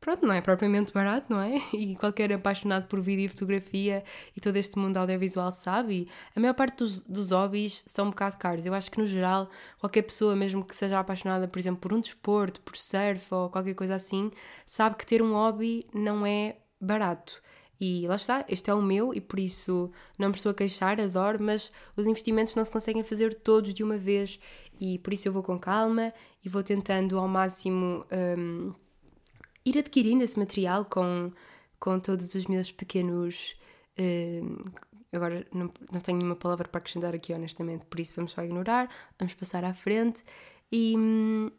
Pronto, 0.00 0.26
não 0.26 0.34
é 0.34 0.40
propriamente 0.40 0.92
barato, 0.92 1.26
não 1.30 1.40
é? 1.40 1.60
E 1.72 1.94
qualquer 1.96 2.32
apaixonado 2.32 2.88
por 2.88 3.00
vídeo 3.00 3.26
e 3.26 3.28
fotografia 3.28 4.02
e 4.36 4.40
todo 4.40 4.56
este 4.56 4.76
mundo 4.76 4.96
audiovisual 4.96 5.52
sabe. 5.52 6.08
A 6.34 6.40
maior 6.40 6.54
parte 6.54 6.78
dos, 6.78 7.00
dos 7.00 7.30
hobbies 7.30 7.84
são 7.86 8.06
um 8.06 8.10
bocado 8.10 8.38
caros. 8.38 8.66
Eu 8.66 8.74
acho 8.74 8.90
que, 8.90 8.98
no 8.98 9.06
geral, 9.06 9.48
qualquer 9.78 10.02
pessoa, 10.02 10.34
mesmo 10.34 10.64
que 10.64 10.74
seja 10.74 10.98
apaixonada, 10.98 11.46
por 11.46 11.60
exemplo, 11.60 11.80
por 11.80 11.92
um 11.92 12.00
desporto, 12.00 12.60
por 12.62 12.76
surf 12.76 13.32
ou 13.32 13.50
qualquer 13.50 13.74
coisa 13.74 13.94
assim, 13.94 14.32
sabe 14.66 14.96
que 14.96 15.06
ter 15.06 15.22
um 15.22 15.32
hobby 15.32 15.86
não 15.94 16.26
é 16.26 16.56
barato. 16.80 17.40
E 17.80 18.08
lá 18.08 18.16
está, 18.16 18.44
este 18.48 18.70
é 18.70 18.74
o 18.74 18.82
meu 18.82 19.14
e 19.14 19.20
por 19.20 19.38
isso 19.38 19.90
não 20.18 20.30
me 20.30 20.34
estou 20.34 20.50
a 20.50 20.54
queixar, 20.54 21.00
adoro, 21.00 21.40
mas 21.40 21.70
os 21.96 22.06
investimentos 22.06 22.54
não 22.56 22.64
se 22.64 22.72
conseguem 22.72 23.04
fazer 23.04 23.34
todos 23.34 23.72
de 23.72 23.84
uma 23.84 23.96
vez 23.96 24.40
e 24.80 24.98
por 24.98 25.12
isso 25.12 25.28
eu 25.28 25.32
vou 25.32 25.42
com 25.42 25.58
calma 25.58 26.12
e 26.44 26.48
vou 26.48 26.62
tentando 26.62 27.18
ao 27.18 27.28
máximo 27.28 28.04
um, 28.38 28.72
ir 29.64 29.78
adquirindo 29.78 30.24
esse 30.24 30.38
material 30.38 30.84
com, 30.84 31.32
com 31.78 32.00
todos 32.00 32.34
os 32.34 32.46
meus 32.46 32.72
pequenos. 32.72 33.56
Um, 33.98 34.64
agora 35.12 35.46
não, 35.52 35.72
não 35.92 36.00
tenho 36.00 36.18
nenhuma 36.18 36.36
palavra 36.36 36.68
para 36.68 36.78
acrescentar 36.80 37.14
aqui, 37.14 37.32
honestamente, 37.32 37.84
por 37.86 38.00
isso 38.00 38.16
vamos 38.16 38.32
só 38.32 38.42
ignorar, 38.42 38.88
vamos 39.18 39.34
passar 39.34 39.64
à 39.64 39.72
frente. 39.72 40.24
E 40.70 40.96
hum, 40.96 41.50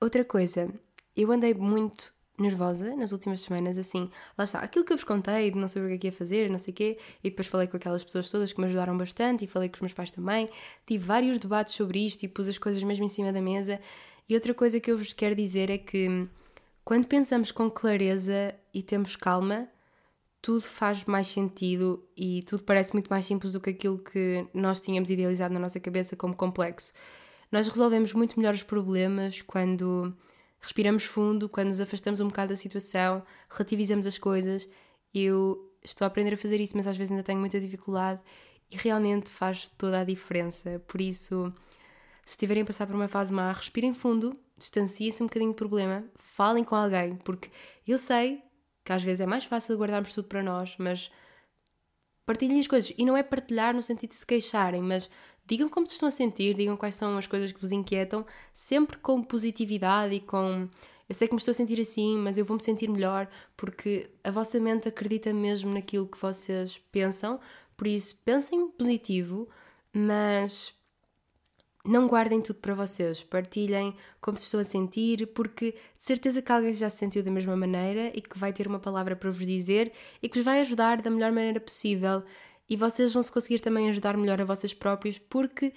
outra 0.00 0.24
coisa, 0.24 0.72
eu 1.16 1.32
andei 1.32 1.52
muito 1.52 2.13
nervosa 2.38 2.96
nas 2.96 3.12
últimas 3.12 3.40
semanas, 3.40 3.78
assim, 3.78 4.10
lá 4.36 4.44
está, 4.44 4.58
aquilo 4.58 4.84
que 4.84 4.92
eu 4.92 4.96
vos 4.96 5.04
contei 5.04 5.50
de 5.50 5.58
não 5.58 5.68
saber 5.68 5.86
o 5.86 5.88
que 5.88 5.94
é 5.94 5.98
que 5.98 6.06
ia 6.08 6.12
fazer, 6.12 6.50
não 6.50 6.58
sei 6.58 6.72
o 6.72 6.74
quê, 6.74 6.98
e 7.22 7.30
depois 7.30 7.46
falei 7.46 7.66
com 7.66 7.76
aquelas 7.76 8.02
pessoas 8.02 8.28
todas 8.28 8.52
que 8.52 8.60
me 8.60 8.66
ajudaram 8.66 8.96
bastante 8.96 9.44
e 9.44 9.48
falei 9.48 9.68
com 9.68 9.76
os 9.76 9.80
meus 9.80 9.92
pais 9.92 10.10
também, 10.10 10.48
tive 10.86 11.04
vários 11.04 11.38
debates 11.38 11.74
sobre 11.74 12.04
isto 12.04 12.24
e 12.24 12.28
pus 12.28 12.48
as 12.48 12.58
coisas 12.58 12.82
mesmo 12.82 13.04
em 13.04 13.08
cima 13.08 13.32
da 13.32 13.40
mesa. 13.40 13.80
E 14.28 14.34
outra 14.34 14.54
coisa 14.54 14.80
que 14.80 14.90
eu 14.90 14.98
vos 14.98 15.12
quero 15.12 15.34
dizer 15.34 15.70
é 15.70 15.78
que 15.78 16.26
quando 16.84 17.06
pensamos 17.06 17.52
com 17.52 17.70
clareza 17.70 18.54
e 18.72 18.82
temos 18.82 19.16
calma, 19.16 19.68
tudo 20.42 20.60
faz 20.60 21.04
mais 21.04 21.28
sentido 21.28 22.04
e 22.16 22.42
tudo 22.42 22.62
parece 22.64 22.92
muito 22.92 23.08
mais 23.08 23.24
simples 23.24 23.52
do 23.52 23.60
que 23.60 23.70
aquilo 23.70 23.98
que 23.98 24.46
nós 24.52 24.80
tínhamos 24.80 25.08
idealizado 25.08 25.54
na 25.54 25.60
nossa 25.60 25.80
cabeça 25.80 26.14
como 26.16 26.34
complexo. 26.34 26.92
Nós 27.50 27.68
resolvemos 27.68 28.12
muito 28.12 28.38
melhor 28.38 28.52
os 28.52 28.62
problemas 28.62 29.40
quando 29.40 30.14
respiramos 30.64 31.04
fundo, 31.04 31.46
quando 31.46 31.68
nos 31.68 31.80
afastamos 31.80 32.20
um 32.20 32.28
bocado 32.28 32.48
da 32.48 32.56
situação, 32.56 33.22
relativizamos 33.50 34.06
as 34.06 34.16
coisas. 34.16 34.66
Eu 35.12 35.70
estou 35.82 36.06
a 36.06 36.08
aprender 36.08 36.34
a 36.34 36.38
fazer 36.38 36.58
isso, 36.58 36.74
mas 36.74 36.86
às 36.86 36.96
vezes 36.96 37.10
ainda 37.10 37.22
tenho 37.22 37.38
muita 37.38 37.60
dificuldade 37.60 38.20
e 38.70 38.76
realmente 38.76 39.30
faz 39.30 39.68
toda 39.76 40.00
a 40.00 40.04
diferença. 40.04 40.82
Por 40.88 41.02
isso, 41.02 41.52
se 42.24 42.32
estiverem 42.32 42.62
a 42.62 42.66
passar 42.66 42.86
por 42.86 42.96
uma 42.96 43.08
fase 43.08 43.32
má, 43.32 43.52
respirem 43.52 43.92
fundo, 43.92 44.38
distanciem-se 44.56 45.22
um 45.22 45.26
bocadinho 45.26 45.52
do 45.52 45.56
problema, 45.56 46.02
falem 46.14 46.64
com 46.64 46.74
alguém, 46.74 47.16
porque 47.16 47.50
eu 47.86 47.98
sei 47.98 48.42
que 48.82 48.92
às 48.92 49.02
vezes 49.02 49.20
é 49.20 49.26
mais 49.26 49.44
fácil 49.44 49.76
guardarmos 49.76 50.14
tudo 50.14 50.28
para 50.28 50.42
nós, 50.42 50.76
mas 50.78 51.10
partilhem 52.24 52.58
as 52.58 52.66
coisas. 52.66 52.92
E 52.96 53.04
não 53.04 53.16
é 53.16 53.22
partilhar 53.22 53.74
no 53.74 53.82
sentido 53.82 54.10
de 54.10 54.16
se 54.16 54.26
queixarem, 54.26 54.80
mas 54.80 55.10
digam 55.46 55.68
como 55.68 55.86
se 55.86 55.94
estão 55.94 56.08
a 56.08 56.12
sentir, 56.12 56.54
digam 56.54 56.76
quais 56.76 56.94
são 56.94 57.16
as 57.18 57.26
coisas 57.26 57.52
que 57.52 57.60
vos 57.60 57.72
inquietam, 57.72 58.24
sempre 58.52 58.96
com 58.98 59.22
positividade 59.22 60.14
e 60.14 60.20
com. 60.20 60.68
Eu 61.08 61.14
sei 61.14 61.28
que 61.28 61.34
me 61.34 61.38
estou 61.38 61.52
a 61.52 61.54
sentir 61.54 61.80
assim, 61.80 62.16
mas 62.16 62.38
eu 62.38 62.44
vou 62.44 62.56
me 62.56 62.62
sentir 62.62 62.88
melhor 62.88 63.28
porque 63.56 64.10
a 64.22 64.30
vossa 64.30 64.58
mente 64.58 64.88
acredita 64.88 65.32
mesmo 65.34 65.72
naquilo 65.72 66.06
que 66.06 66.18
vocês 66.18 66.80
pensam. 66.90 67.38
Por 67.76 67.86
isso, 67.86 68.16
pensem 68.24 68.68
positivo, 68.68 69.48
mas 69.92 70.72
não 71.84 72.06
guardem 72.06 72.40
tudo 72.40 72.58
para 72.60 72.74
vocês, 72.74 73.22
partilhem 73.22 73.94
como 74.18 74.38
se 74.38 74.44
estão 74.44 74.60
a 74.60 74.64
sentir, 74.64 75.26
porque 75.34 75.72
de 75.72 76.02
certeza 76.02 76.40
que 76.40 76.50
alguém 76.50 76.72
já 76.72 76.88
se 76.88 76.96
sentiu 76.96 77.22
da 77.22 77.30
mesma 77.30 77.54
maneira 77.54 78.10
e 78.14 78.22
que 78.22 78.38
vai 78.38 78.54
ter 78.54 78.66
uma 78.66 78.78
palavra 78.78 79.14
para 79.14 79.30
vos 79.30 79.44
dizer 79.44 79.92
e 80.22 80.28
que 80.28 80.38
vos 80.38 80.44
vai 80.44 80.60
ajudar 80.60 81.02
da 81.02 81.10
melhor 81.10 81.30
maneira 81.30 81.60
possível 81.60 82.22
e 82.68 82.76
vocês 82.76 83.12
vão 83.12 83.22
se 83.22 83.30
conseguir 83.30 83.60
também 83.60 83.88
ajudar 83.90 84.16
melhor 84.16 84.40
a 84.40 84.44
vocês 84.44 84.72
próprios 84.72 85.18
porque 85.18 85.72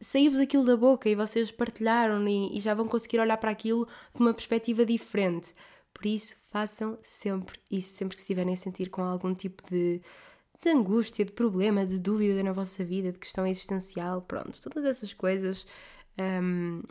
saiu-vos 0.00 0.40
aquilo 0.40 0.64
da 0.64 0.76
boca 0.76 1.08
e 1.08 1.14
vocês 1.14 1.50
partilharam 1.50 2.26
e, 2.28 2.56
e 2.56 2.60
já 2.60 2.74
vão 2.74 2.88
conseguir 2.88 3.20
olhar 3.20 3.36
para 3.36 3.50
aquilo 3.50 3.86
de 4.14 4.20
uma 4.20 4.32
perspectiva 4.32 4.84
diferente. 4.84 5.54
Por 5.92 6.06
isso, 6.06 6.34
façam 6.50 6.98
sempre 7.02 7.58
isso, 7.70 7.94
sempre 7.94 8.16
que 8.16 8.22
estiverem 8.22 8.54
a 8.54 8.56
sentir 8.56 8.88
com 8.88 9.02
algum 9.02 9.34
tipo 9.34 9.62
de 9.70 10.00
de 10.62 10.70
angústia, 10.70 11.24
de 11.24 11.32
problema, 11.32 11.84
de 11.84 11.98
dúvida 11.98 12.40
na 12.40 12.52
vossa 12.52 12.84
vida, 12.84 13.10
de 13.10 13.18
questão 13.18 13.44
existencial, 13.44 14.22
pronto, 14.22 14.62
todas 14.62 14.84
essas 14.84 15.12
coisas 15.12 15.66
um, 16.18 16.82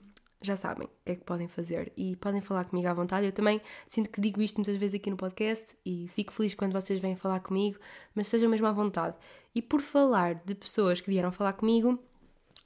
já 0.42 0.56
sabem 0.56 0.88
o 0.88 0.90
que 1.06 1.12
é 1.12 1.16
que 1.16 1.24
podem 1.24 1.48
fazer 1.48 1.92
e 1.96 2.16
podem 2.16 2.42
falar 2.42 2.66
comigo 2.66 2.88
à 2.88 2.94
vontade. 2.94 3.26
Eu 3.26 3.32
também 3.32 3.62
sinto 3.88 4.10
que 4.10 4.20
digo 4.20 4.42
isto 4.42 4.56
muitas 4.58 4.76
vezes 4.76 4.96
aqui 4.96 5.10
no 5.10 5.18
podcast 5.18 5.66
e 5.86 6.08
fico 6.08 6.34
feliz 6.34 6.54
quando 6.54 6.74
vocês 6.74 7.00
vêm 7.00 7.16
falar 7.16 7.40
comigo, 7.42 7.78
mas 8.16 8.28
sejam 8.28 8.50
mesmo 8.50 8.68
à 8.68 8.72
vontade. 8.72 9.16
E 9.54 9.62
por 9.62 9.82
falar 9.82 10.36
de 10.44 10.56
pessoas 10.56 11.00
que 11.00 11.10
vieram 11.10 11.32
falar 11.32 11.54
comigo, 11.54 12.00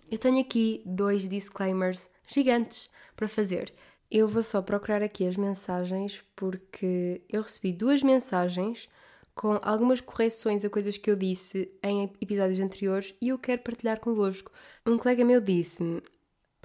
eu 0.10 0.18
tenho 0.18 0.40
aqui 0.40 0.82
dois 0.86 1.28
disclaimers 1.28 2.10
gigantes 2.28 2.90
para 3.16 3.28
fazer. 3.28 3.74
Eu 4.10 4.28
vou 4.28 4.44
só 4.44 4.62
procurar 4.62 5.02
aqui 5.02 5.28
as 5.28 5.36
mensagens 5.36 6.24
porque 6.36 7.22
eu 7.28 7.42
recebi 7.42 7.74
duas 7.74 8.02
mensagens 8.04 8.88
com 9.34 9.60
algumas 9.62 10.00
correções 10.00 10.64
a 10.64 10.70
coisas 10.70 10.98
que 10.98 11.12
eu 11.12 11.16
disse 11.16 11.70
em 11.84 12.04
episódios 12.22 12.60
anteriores 12.62 13.14
e 13.22 13.30
eu 13.30 13.38
quero 13.38 13.62
partilhar 13.62 14.00
convosco. 14.00 14.52
Um 14.86 14.98
colega 14.98 15.26
meu 15.26 15.42
disse-me: 15.42 16.02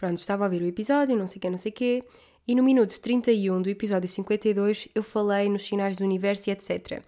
Pronto, 0.01 0.17
estava 0.17 0.45
a 0.45 0.47
ouvir 0.47 0.63
o 0.63 0.67
episódio, 0.67 1.15
não 1.15 1.27
sei 1.27 1.37
o 1.37 1.41
que, 1.43 1.51
não 1.51 1.59
sei 1.59 1.71
o 1.71 1.75
quê, 1.75 2.05
e 2.49 2.55
no 2.55 2.63
minuto 2.63 2.99
31 2.99 3.61
do 3.61 3.69
episódio 3.69 4.09
52 4.09 4.89
eu 4.95 5.03
falei 5.03 5.47
nos 5.47 5.67
sinais 5.67 5.99
do 5.99 6.05
universo 6.05 6.49
e 6.49 6.53
etc. 6.55 7.03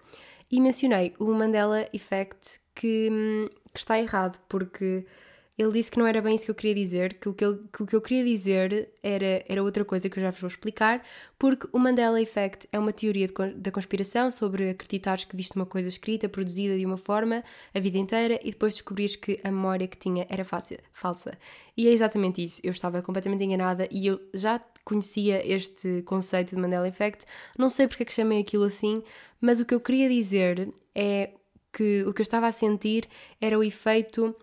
E 0.51 0.61
mencionei 0.61 1.11
o 1.17 1.25
Mandela 1.33 1.89
Effect 1.91 2.59
que, 2.75 3.09
hum, 3.11 3.49
que 3.73 3.79
está 3.79 3.99
errado, 3.99 4.37
porque 4.47 5.07
ele 5.57 5.71
disse 5.71 5.91
que 5.91 5.99
não 5.99 6.07
era 6.07 6.19
bem 6.21 6.35
isso 6.35 6.45
que 6.45 6.51
eu 6.51 6.55
queria 6.55 6.73
dizer, 6.73 7.13
que 7.19 7.29
o 7.29 7.33
que, 7.33 7.45
ele, 7.45 7.59
que 7.71 7.83
o 7.83 7.85
que 7.85 7.95
eu 7.95 8.01
queria 8.01 8.23
dizer 8.23 8.91
era, 9.03 9.45
era 9.47 9.61
outra 9.61 9.85
coisa 9.85 10.09
que 10.09 10.17
eu 10.17 10.23
já 10.23 10.31
vos 10.31 10.41
vou 10.41 10.47
explicar, 10.47 11.03
porque 11.37 11.67
o 11.71 11.77
Mandela 11.77 12.19
Effect 12.19 12.67
é 12.71 12.79
uma 12.79 12.91
teoria 12.91 13.27
de, 13.27 13.33
da 13.55 13.71
conspiração 13.71 14.31
sobre 14.31 14.71
acreditares 14.71 15.25
que 15.25 15.35
viste 15.35 15.55
uma 15.55 15.65
coisa 15.65 15.87
escrita, 15.87 16.27
produzida 16.27 16.75
de 16.75 16.85
uma 16.85 16.97
forma 16.97 17.43
a 17.73 17.79
vida 17.79 17.99
inteira 17.99 18.39
e 18.43 18.49
depois 18.49 18.73
descobrires 18.73 19.15
que 19.15 19.39
a 19.43 19.51
memória 19.51 19.87
que 19.87 19.97
tinha 19.97 20.25
era 20.27 20.43
fácil, 20.43 20.79
falsa. 20.91 21.37
E 21.77 21.87
é 21.87 21.91
exatamente 21.91 22.43
isso. 22.43 22.59
Eu 22.63 22.71
estava 22.71 23.01
completamente 23.03 23.43
enganada 23.43 23.87
e 23.91 24.07
eu 24.07 24.19
já 24.33 24.59
conhecia 24.83 25.45
este 25.47 26.01
conceito 26.01 26.55
de 26.55 26.61
Mandela 26.61 26.87
Effect. 26.87 27.25
Não 27.57 27.69
sei 27.69 27.87
porque 27.87 28.03
é 28.03 28.05
que 28.05 28.13
chamei 28.13 28.41
aquilo 28.41 28.63
assim, 28.63 29.03
mas 29.39 29.59
o 29.59 29.65
que 29.65 29.73
eu 29.73 29.79
queria 29.79 30.09
dizer 30.09 30.73
é 30.95 31.31
que 31.71 32.03
o 32.07 32.13
que 32.13 32.21
eu 32.21 32.23
estava 32.23 32.47
a 32.47 32.51
sentir 32.51 33.07
era 33.41 33.57
o 33.57 33.63
efeito 33.63 34.35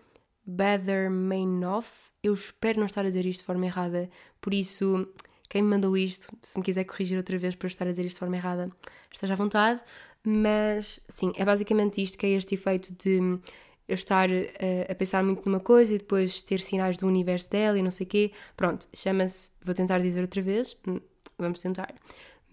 Better 0.51 1.09
Mainoff. 1.09 2.11
Eu 2.23 2.33
espero 2.33 2.79
não 2.79 2.85
estar 2.85 3.01
a 3.01 3.07
dizer 3.07 3.25
isto 3.25 3.39
de 3.39 3.45
forma 3.45 3.65
errada, 3.65 4.09
por 4.39 4.53
isso, 4.53 5.07
quem 5.49 5.61
me 5.63 5.69
mandou 5.69 5.97
isto, 5.97 6.31
se 6.41 6.57
me 6.57 6.63
quiser 6.63 6.83
corrigir 6.83 7.17
outra 7.17 7.37
vez 7.37 7.55
para 7.55 7.65
eu 7.65 7.69
estar 7.69 7.87
a 7.87 7.91
dizer 7.91 8.05
isto 8.05 8.15
de 8.15 8.19
forma 8.19 8.35
errada, 8.35 8.69
esteja 9.11 9.33
à 9.33 9.37
vontade. 9.37 9.81
Mas, 10.23 10.99
sim, 11.09 11.33
é 11.35 11.43
basicamente 11.43 12.01
isto 12.01 12.17
que 12.17 12.27
é 12.27 12.29
este 12.29 12.53
efeito 12.53 12.93
de 12.93 13.39
eu 13.87 13.95
estar 13.95 14.29
a, 14.29 14.33
eh, 14.33 14.87
a 14.89 14.95
pensar 14.95 15.23
muito 15.23 15.43
numa 15.45 15.59
coisa 15.59 15.93
e 15.95 15.97
depois 15.97 16.43
ter 16.43 16.59
sinais 16.59 16.95
do 16.95 17.07
universo 17.07 17.49
dela 17.49 17.77
e 17.77 17.81
não 17.81 17.91
sei 17.91 18.05
o 18.05 18.09
quê. 18.09 18.31
Pronto, 18.55 18.87
chama-se, 18.93 19.51
vou 19.63 19.73
tentar 19.73 19.99
dizer 19.99 20.21
outra 20.21 20.41
vez, 20.41 20.77
hum, 20.87 20.99
vamos 21.37 21.59
tentar. 21.59 21.93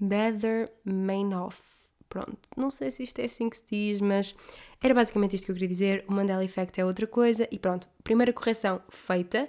Better 0.00 0.70
Mainoff. 0.84 1.77
Pronto, 2.08 2.38
não 2.56 2.70
sei 2.70 2.90
se 2.90 3.02
isto 3.02 3.18
é 3.18 3.26
assim 3.26 3.50
que 3.50 3.56
se 3.58 3.64
diz, 3.70 4.00
mas 4.00 4.34
era 4.82 4.94
basicamente 4.94 5.36
isto 5.36 5.44
que 5.44 5.50
eu 5.50 5.54
queria 5.54 5.68
dizer. 5.68 6.04
O 6.08 6.12
Mandela 6.12 6.44
Effect 6.44 6.80
é 6.80 6.84
outra 6.84 7.06
coisa 7.06 7.46
e 7.50 7.58
pronto. 7.58 7.88
Primeira 8.02 8.32
correção 8.32 8.80
feita. 8.88 9.48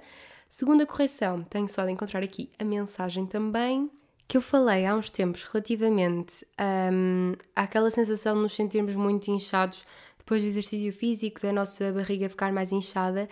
Segunda 0.50 0.86
correção, 0.86 1.44
tenho 1.44 1.70
só 1.70 1.86
de 1.86 1.92
encontrar 1.92 2.24
aqui 2.24 2.50
a 2.58 2.64
mensagem 2.64 3.26
também 3.26 3.90
que 4.30 4.38
eu 4.38 4.42
falei 4.44 4.86
há 4.86 4.96
uns 4.96 5.10
tempos 5.10 5.44
relativamente 5.44 6.46
um, 6.94 7.34
àquela 7.56 7.90
sensação 7.90 8.36
de 8.36 8.42
nos 8.44 8.54
sentirmos 8.54 8.96
muito 8.96 9.32
inchados 9.32 9.84
depois 10.20 10.44
do 10.44 10.48
exercício 10.48 10.94
físico, 10.94 11.42
da 11.42 11.52
nossa 11.52 11.92
barriga 11.92 12.30
ficar 12.30 12.54
mais 12.54 12.72
inchada, 12.72 13.28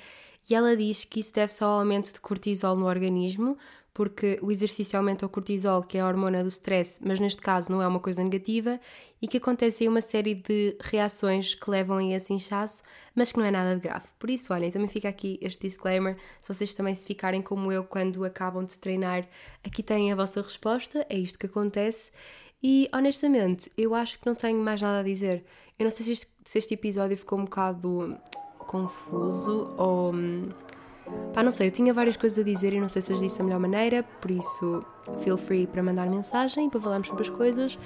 e 0.49 0.55
ela 0.55 0.75
diz 0.75 1.05
que 1.05 1.19
isso 1.19 1.31
deve-se 1.31 1.63
ao 1.63 1.69
aumento 1.69 2.11
de 2.11 2.19
cortisol 2.19 2.75
no 2.75 2.87
organismo, 2.87 3.55
porque 3.97 4.37
o 4.43 4.51
exercício 4.51 4.95
aumenta 4.95 5.25
o 5.25 5.29
cortisol, 5.29 5.81
que 5.81 5.97
é 5.97 6.01
a 6.01 6.07
hormona 6.07 6.43
do 6.43 6.49
stress, 6.49 6.99
mas 7.03 7.19
neste 7.19 7.41
caso 7.41 7.71
não 7.71 7.81
é 7.81 7.87
uma 7.87 7.99
coisa 7.99 8.23
negativa, 8.23 8.79
e 9.19 9.27
que 9.27 9.37
acontece 9.37 9.83
aí 9.83 9.89
uma 9.89 10.01
série 10.01 10.35
de 10.35 10.77
reações 10.79 11.55
que 11.55 11.67
levam 11.67 11.97
a 11.97 12.03
esse 12.03 12.31
inchaço, 12.31 12.83
mas 13.15 13.31
que 13.31 13.39
não 13.39 13.45
é 13.45 13.49
nada 13.49 13.73
de 13.73 13.81
grave. 13.81 14.05
Por 14.19 14.29
isso, 14.29 14.53
olhem, 14.53 14.69
também 14.69 14.87
fica 14.87 15.09
aqui 15.09 15.39
este 15.41 15.67
disclaimer, 15.67 16.15
se 16.39 16.53
vocês 16.53 16.75
também 16.75 16.93
se 16.93 17.07
ficarem 17.07 17.41
como 17.41 17.71
eu 17.71 17.83
quando 17.83 18.23
acabam 18.23 18.63
de 18.63 18.77
treinar, 18.77 19.27
aqui 19.65 19.81
têm 19.81 20.11
a 20.11 20.15
vossa 20.15 20.43
resposta, 20.43 21.03
é 21.09 21.17
isto 21.17 21.39
que 21.39 21.47
acontece. 21.47 22.11
E 22.61 22.87
honestamente, 22.93 23.71
eu 23.75 23.95
acho 23.95 24.19
que 24.19 24.27
não 24.27 24.35
tenho 24.35 24.59
mais 24.59 24.79
nada 24.79 24.99
a 24.99 25.03
dizer. 25.03 25.43
Eu 25.79 25.85
não 25.85 25.91
sei 25.91 26.05
se 26.05 26.11
este, 26.11 26.27
se 26.45 26.59
este 26.59 26.75
episódio 26.75 27.17
ficou 27.17 27.39
um 27.39 27.45
bocado 27.45 28.15
confuso 28.59 29.73
ou 29.75 30.13
hum, 30.13 30.49
Pá, 31.33 31.43
não 31.43 31.51
sei, 31.51 31.67
eu 31.67 31.71
tinha 31.71 31.93
várias 31.93 32.17
coisas 32.17 32.39
a 32.39 32.43
dizer 32.43 32.73
e 32.73 32.79
não 32.79 32.89
sei 32.89 33.01
se 33.01 33.13
as 33.13 33.19
disse 33.19 33.37
da 33.37 33.43
melhor 33.43 33.59
maneira, 33.59 34.03
por 34.21 34.31
isso 34.31 34.83
feel 35.19 35.37
free 35.37 35.67
para 35.67 35.83
mandar 35.83 36.07
mensagem 36.07 36.69
para 36.69 36.81
falarmos 36.81 37.07
sobre 37.07 37.23
as 37.23 37.29
coisas. 37.29 37.77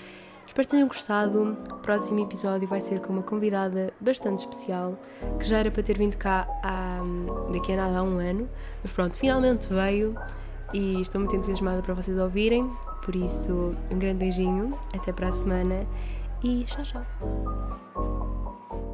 Espero 0.47 0.67
que 0.67 0.71
tenham 0.71 0.87
gostado. 0.87 1.57
O 1.71 1.77
próximo 1.77 2.19
episódio 2.19 2.67
vai 2.67 2.81
ser 2.81 2.99
com 2.99 3.13
uma 3.13 3.23
convidada 3.23 3.93
bastante 4.01 4.39
especial, 4.39 4.97
que 5.39 5.45
já 5.45 5.59
era 5.59 5.71
para 5.71 5.81
ter 5.81 5.97
vindo 5.97 6.17
cá 6.17 6.45
há, 6.61 6.99
daqui 7.53 7.71
a 7.71 7.77
nada 7.77 7.99
há 7.99 8.03
um 8.03 8.19
ano, 8.19 8.49
mas 8.83 8.91
pronto, 8.91 9.17
finalmente 9.17 9.67
veio 9.67 10.15
e 10.73 11.01
estou 11.01 11.21
muito 11.21 11.35
entusiasmada 11.35 11.81
para 11.81 11.93
vocês 11.93 12.17
ouvirem. 12.17 12.69
Por 13.03 13.15
isso, 13.15 13.75
um 13.89 13.97
grande 13.97 14.19
beijinho, 14.19 14.77
até 14.93 15.13
para 15.13 15.29
a 15.29 15.31
semana 15.31 15.87
e 16.43 16.65
tchau, 16.65 16.83
tchau. 16.83 18.90